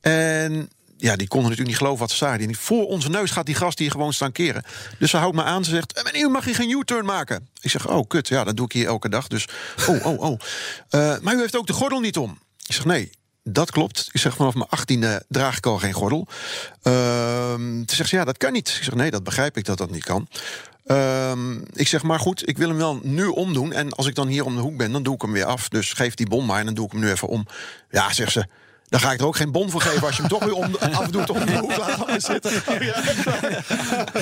En 0.00 0.70
ja, 0.96 1.16
die 1.16 1.28
konden 1.28 1.48
natuurlijk 1.50 1.68
niet 1.68 1.76
geloven 1.76 2.00
wat 2.00 2.10
ze 2.10 2.16
zagen. 2.16 2.54
Voor 2.54 2.86
onze 2.86 3.10
neus 3.10 3.30
gaat 3.30 3.46
die 3.46 3.54
gast 3.54 3.78
hier 3.78 3.90
gewoon 3.90 4.12
staan 4.12 4.32
keren. 4.32 4.64
Dus 4.98 5.10
ze 5.10 5.16
houdt 5.16 5.36
me 5.36 5.42
aan. 5.42 5.64
Ze 5.64 5.70
zegt: 5.70 5.92
"Eh, 5.92 6.04
Meneer, 6.04 6.30
mag 6.30 6.46
je 6.46 6.54
geen 6.54 6.70
U-turn 6.70 7.04
maken? 7.04 7.48
Ik 7.60 7.70
zeg: 7.70 7.88
Oh, 7.88 8.08
kut. 8.08 8.28
Ja, 8.28 8.44
dat 8.44 8.56
doe 8.56 8.66
ik 8.66 8.72
hier 8.72 8.86
elke 8.86 9.08
dag. 9.08 9.28
Dus, 9.28 9.48
oh, 9.88 10.06
oh, 10.06 10.20
oh. 10.20 10.40
Eh, 10.88 11.16
maar 11.20 11.34
u 11.34 11.40
heeft 11.40 11.56
ook 11.56 11.66
de 11.66 11.72
gordel 11.72 12.00
niet 12.00 12.16
om. 12.16 12.38
Ik 12.66 12.74
zeg: 12.74 12.84
Nee. 12.84 13.10
Dat 13.46 13.70
klopt. 13.70 14.08
Ik 14.12 14.20
zeg 14.20 14.36
vanaf 14.36 14.54
mijn 14.54 14.68
achttiende 14.68 15.24
draag 15.28 15.56
ik 15.56 15.66
al 15.66 15.78
geen 15.78 15.92
gordel. 15.92 16.28
Ehm 16.82 17.84
toen 17.84 17.96
zegt 17.96 18.08
ze, 18.08 18.16
ja, 18.16 18.24
dat 18.24 18.36
kan 18.36 18.52
niet. 18.52 18.68
Ik 18.68 18.84
zeg, 18.84 18.94
nee, 18.94 19.10
dat 19.10 19.24
begrijp 19.24 19.56
ik 19.56 19.64
dat 19.64 19.78
dat 19.78 19.90
niet 19.90 20.04
kan. 20.04 20.28
Ehm, 20.84 21.58
ik 21.72 21.88
zeg, 21.88 22.02
maar 22.02 22.20
goed, 22.20 22.48
ik 22.48 22.58
wil 22.58 22.68
hem 22.68 22.76
wel 22.76 23.00
nu 23.02 23.26
omdoen. 23.26 23.72
En 23.72 23.92
als 23.92 24.06
ik 24.06 24.14
dan 24.14 24.28
hier 24.28 24.44
om 24.44 24.54
de 24.54 24.60
hoek 24.60 24.76
ben, 24.76 24.92
dan 24.92 25.02
doe 25.02 25.14
ik 25.14 25.22
hem 25.22 25.32
weer 25.32 25.44
af. 25.44 25.68
Dus 25.68 25.92
geef 25.92 26.14
die 26.14 26.28
bon 26.28 26.46
maar 26.46 26.58
en 26.58 26.64
dan 26.64 26.74
doe 26.74 26.84
ik 26.84 26.92
hem 26.92 27.00
nu 27.00 27.10
even 27.10 27.28
om. 27.28 27.46
Ja, 27.90 28.12
zegt 28.12 28.32
ze, 28.32 28.46
dan 28.88 29.00
ga 29.00 29.12
ik 29.12 29.20
er 29.20 29.26
ook 29.26 29.36
geen 29.36 29.52
bon 29.52 29.70
voor 29.70 29.80
geven... 29.80 30.06
als 30.06 30.16
je 30.16 30.22
hem 30.22 30.30
toch 30.30 30.44
weer 30.44 30.54
om, 30.54 30.76
afdoet 30.92 31.30
om 31.30 31.46
de 31.46 31.58
hoek 31.58 31.76
laat 31.76 32.22
zitten. 32.22 32.52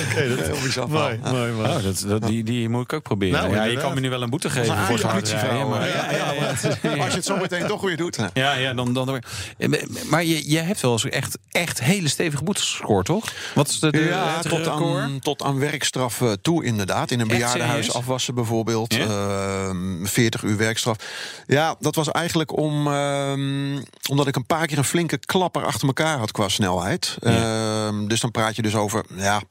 Oké, 0.03 0.29
dat 0.29 0.39
is 0.39 0.45
heel 0.45 0.61
bizar. 0.63 0.89
Mooi, 0.89 1.19
mooi, 1.23 1.51
mooi. 1.51 1.69
Oh, 1.69 1.83
dat, 1.83 2.05
dat, 2.07 2.27
die, 2.27 2.43
die 2.43 2.69
moet 2.69 2.83
ik 2.83 2.93
ook 2.93 3.03
proberen. 3.03 3.41
Nou, 3.41 3.55
ja, 3.55 3.63
je 3.63 3.77
kan 3.77 3.93
me 3.93 3.99
nu 3.99 4.09
wel 4.09 4.21
een 4.21 4.29
boete 4.29 4.49
geven 4.49 4.77
Een 4.77 4.85
voor 4.85 5.09
politievrouw, 5.11 5.67
Maar, 5.67 5.87
ja, 5.87 6.11
ja, 6.11 6.31
ja, 6.31 6.55
maar 6.81 6.99
als 6.99 7.09
je 7.09 7.15
het 7.15 7.25
zo 7.25 7.37
meteen 7.37 7.67
toch 7.67 7.81
weer 7.81 7.97
doet... 7.97 8.17
Ja, 8.33 8.53
ja, 8.53 8.73
dan, 8.73 8.93
dan, 8.93 9.23
maar 10.09 10.23
je, 10.23 10.49
je 10.49 10.59
hebt 10.59 10.81
wel 10.81 10.91
eens 10.91 11.05
echt, 11.05 11.37
echt 11.51 11.81
hele 11.81 12.07
stevige 12.07 12.43
boetes 12.43 12.63
gescoord, 12.63 13.05
toch? 13.05 13.25
Wat 13.53 13.67
is 13.67 13.79
de, 13.79 13.91
de, 13.91 13.99
ja, 13.99 14.37
het 14.37 14.49
tot 14.49 14.67
aan, 14.67 15.19
tot 15.19 15.43
aan 15.43 15.59
werkstraf 15.59 16.21
eh, 16.21 16.31
toe, 16.41 16.63
inderdaad. 16.63 17.11
In 17.11 17.19
een 17.19 17.27
bejaardenhuis 17.27 17.93
afwassen 17.93 18.35
bijvoorbeeld. 18.35 18.93
Ja? 18.93 19.05
Ehm, 19.05 20.05
40 20.05 20.43
uur 20.43 20.57
werkstraf. 20.57 20.97
Ja, 21.47 21.75
dat 21.79 21.95
was 21.95 22.11
eigenlijk 22.11 22.57
om, 22.57 22.87
ehm, 22.87 23.81
omdat 24.09 24.27
ik 24.27 24.35
een 24.35 24.45
paar 24.45 24.52
keer 24.65 24.77
een 24.77 24.83
flinke 24.83 25.17
klapper 25.17 25.65
achter 25.65 25.87
elkaar 25.87 26.17
had 26.17 26.31
qua 26.31 26.49
snelheid. 26.49 27.17
Ehm, 27.21 28.07
dus 28.07 28.19
dan 28.19 28.31
praat 28.31 28.55
je 28.55 28.61
dus 28.61 28.75
over 28.75 29.05
ja, 29.15 29.41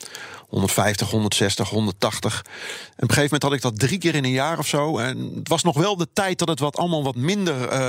150, 0.53 1.11
160, 1.11 1.68
180. 1.68 2.34
En 2.34 2.40
op 2.40 2.44
een 2.96 3.09
gegeven 3.09 3.22
moment 3.22 3.42
had 3.42 3.53
ik 3.53 3.61
dat 3.62 3.78
drie 3.78 3.98
keer 3.98 4.14
in 4.14 4.24
een 4.24 4.30
jaar 4.30 4.59
of 4.59 4.66
zo. 4.66 4.98
En 4.98 5.32
het 5.34 5.48
was 5.48 5.62
nog 5.62 5.76
wel 5.76 5.96
de 5.96 6.09
tijd 6.12 6.38
dat 6.38 6.48
het 6.48 6.59
wat 6.59 6.76
allemaal 6.76 7.05
wat 7.05 7.14
minder 7.14 7.68
eh, 7.68 7.80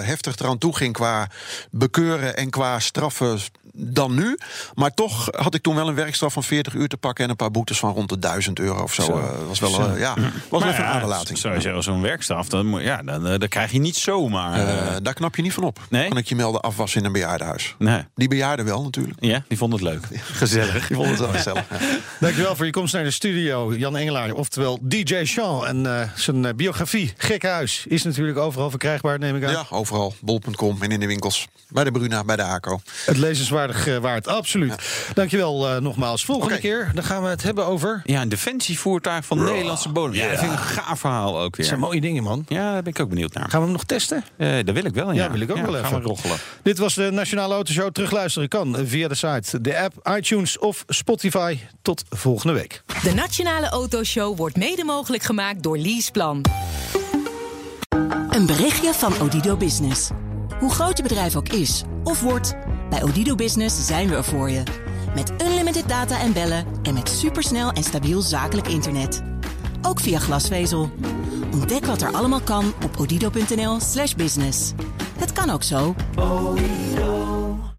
heftig 0.00 0.36
eraan 0.36 0.58
toe 0.58 0.76
ging 0.76 0.92
qua 0.92 1.28
bekeuren 1.70 2.36
en 2.36 2.50
qua 2.50 2.78
straffen 2.78 3.38
dan 3.74 4.14
nu. 4.14 4.38
Maar 4.74 4.94
toch 4.94 5.28
had 5.36 5.54
ik 5.54 5.62
toen 5.62 5.74
wel 5.74 5.88
een 5.88 5.94
werkstraf 5.94 6.32
van 6.32 6.44
40 6.44 6.74
uur 6.74 6.88
te 6.88 6.96
pakken 6.96 7.24
en 7.24 7.30
een 7.30 7.36
paar 7.36 7.50
boetes 7.50 7.78
van 7.78 7.92
rond 7.92 8.08
de 8.08 8.18
1000 8.18 8.58
euro 8.58 8.82
of 8.82 8.94
zo. 8.94 9.02
Zo. 9.02 9.18
Eh, 9.18 9.48
was 9.48 9.60
wel, 9.60 9.70
eh, 9.70 9.98
ja, 9.98 10.14
was 10.48 10.62
wel 10.62 10.70
even 10.70 10.84
een 10.84 10.90
ja, 10.90 10.96
aderlating. 10.96 11.38
Sowieso 11.38 11.80
zo'n 11.80 12.00
werkstraf, 12.00 12.48
dan, 12.48 12.82
ja, 12.82 13.02
dan, 13.02 13.22
dan 13.22 13.48
krijg 13.48 13.72
je 13.72 13.78
niet 13.78 13.96
zomaar. 13.96 15.02
Daar 15.02 15.14
knap 15.14 15.36
je 15.36 15.42
niet 15.42 15.52
van 15.52 15.64
op. 15.64 15.78
Nee? 15.88 16.08
Kan 16.08 16.16
ik 16.18 16.28
je 16.28 16.36
melden 16.36 16.60
afwassen 16.60 17.00
in 17.00 17.06
een 17.06 17.12
bejaardenhuis. 17.12 17.74
nee. 17.78 18.04
Die 18.14 18.28
bejaarden 18.28 18.64
wel 18.64 18.82
natuurlijk. 18.82 19.16
Ja, 19.20 19.44
die 19.48 19.58
vond 19.58 19.72
het 19.72 19.82
leuk. 19.82 20.06
Gezellig. 20.42 20.86
Die 20.86 20.96
vonden 20.96 21.12
het 21.12 21.20
wel 21.20 21.32
gezellig. 21.32 21.64
ja. 21.70 21.76
Dankjewel 22.20 22.56
voor 22.56 22.66
je 22.66 22.72
komst 22.72 22.94
naar 22.94 23.04
de 23.04 23.10
studio, 23.10 23.74
Jan 23.74 23.96
Engelaar. 23.96 24.32
Oftewel 24.32 24.78
DJ 24.82 25.24
Sean. 25.24 25.66
En 25.66 25.86
eh, 25.86 26.08
zijn 26.16 26.44
eh, 26.44 26.54
biografie, 26.54 27.12
Gek 27.16 27.42
Huis, 27.42 27.84
is 27.88 28.02
natuurlijk 28.02 28.38
overal 28.38 28.70
verkrijgbaar, 28.70 29.18
neem 29.18 29.36
ik 29.36 29.44
aan. 29.44 29.50
Ja, 29.52 29.66
overal. 29.70 30.14
Bol.com 30.20 30.82
en 30.82 30.90
in 30.90 31.00
de 31.00 31.06
winkels. 31.06 31.46
Bij 31.68 31.84
de 31.84 31.90
Bruna, 31.90 32.24
bij 32.24 32.36
de 32.36 32.42
ACO. 32.42 32.80
Het 33.04 33.16
lezenswaardig 33.16 33.86
eh, 33.86 33.96
waard, 33.96 34.28
absoluut. 34.28 34.74
Dankjewel 35.14 35.68
eh, 35.68 35.80
nogmaals. 35.80 36.24
Volgende 36.24 36.58
keer 36.58 36.90
dan 36.94 37.04
gaan 37.04 37.22
we 37.22 37.28
het 37.28 37.42
hebben 37.42 37.66
over... 37.66 38.00
Ja, 38.04 38.20
een 38.22 38.28
defensievoertuig 38.28 39.24
van 39.24 39.44
Nederlandse 39.44 39.88
bodem. 39.88 40.14
Ja, 40.14 40.28
dat 40.30 40.38
vind 40.38 40.52
ik 40.52 40.58
een 40.58 40.64
gaaf 40.64 41.00
verhaal 41.00 41.40
ook 41.40 41.56
weer. 41.56 41.66
zijn 41.66 41.80
mooie 41.80 42.00
dingen, 42.00 42.22
man. 42.22 42.44
Ja, 42.48 42.72
daar 42.72 42.82
ben 42.82 42.92
ik 42.92 43.00
ook 43.00 43.08
benieuwd 43.08 43.32
naar. 43.34 43.48
Gaan 43.48 43.58
we 43.58 43.64
hem 43.64 43.72
nog 43.74 43.84
testen? 43.84 44.24
Eh 44.36 44.54
dat 44.64 44.74
wil 44.74 44.84
ik 44.84 44.94
wel, 44.94 45.12
ja. 45.12 45.22
Ja, 45.24 45.30
wil 45.30 45.40
ik 45.40 45.50
ook 45.50 45.56
wel 45.56 45.72
Gaan 45.74 45.84
even. 45.84 46.00
we 46.00 46.06
roggelen. 46.06 46.36
Dit 46.62 46.78
was 46.78 46.94
de 46.94 47.10
Nationale 47.10 47.54
Autoshow. 47.54 47.92
Terugluisteren 47.92 48.48
kan 48.48 48.76
via 48.86 49.08
de 49.08 49.14
site, 49.14 49.60
de 49.60 49.78
app, 49.78 50.08
iTunes 50.16 50.58
of 50.58 50.84
Spotify. 50.88 51.58
Tot 51.82 52.01
volgende 52.08 52.52
week. 52.52 52.82
De 53.02 53.14
Nationale 53.14 53.68
Autoshow 53.68 54.36
wordt 54.36 54.56
mede 54.56 54.84
mogelijk 54.84 55.22
gemaakt 55.22 55.62
door 55.62 55.78
Leaseplan. 55.78 56.44
Een 58.30 58.46
berichtje 58.46 58.94
van 58.94 59.20
Odido 59.20 59.56
Business. 59.56 60.10
Hoe 60.58 60.70
groot 60.70 60.96
je 60.96 61.02
bedrijf 61.02 61.36
ook 61.36 61.48
is 61.48 61.82
of 62.04 62.20
wordt, 62.20 62.54
bij 62.90 63.02
Odido 63.02 63.34
Business 63.34 63.86
zijn 63.86 64.08
we 64.08 64.16
er 64.16 64.24
voor 64.24 64.50
je. 64.50 64.62
Met 65.14 65.32
unlimited 65.42 65.88
data 65.88 66.20
en 66.20 66.32
bellen 66.32 66.66
en 66.82 66.94
met 66.94 67.08
supersnel 67.08 67.70
en 67.70 67.82
stabiel 67.82 68.20
zakelijk 68.20 68.68
internet. 68.68 69.22
Ook 69.82 70.00
via 70.00 70.18
glasvezel. 70.18 70.90
Ontdek 71.52 71.86
wat 71.86 72.02
er 72.02 72.12
allemaal 72.12 72.40
kan 72.40 72.72
op 72.84 72.96
odido.nl/slash 72.98 74.14
business. 74.14 74.72
Het 75.18 75.32
kan 75.32 75.50
ook 75.50 75.62
zo. 75.62 75.94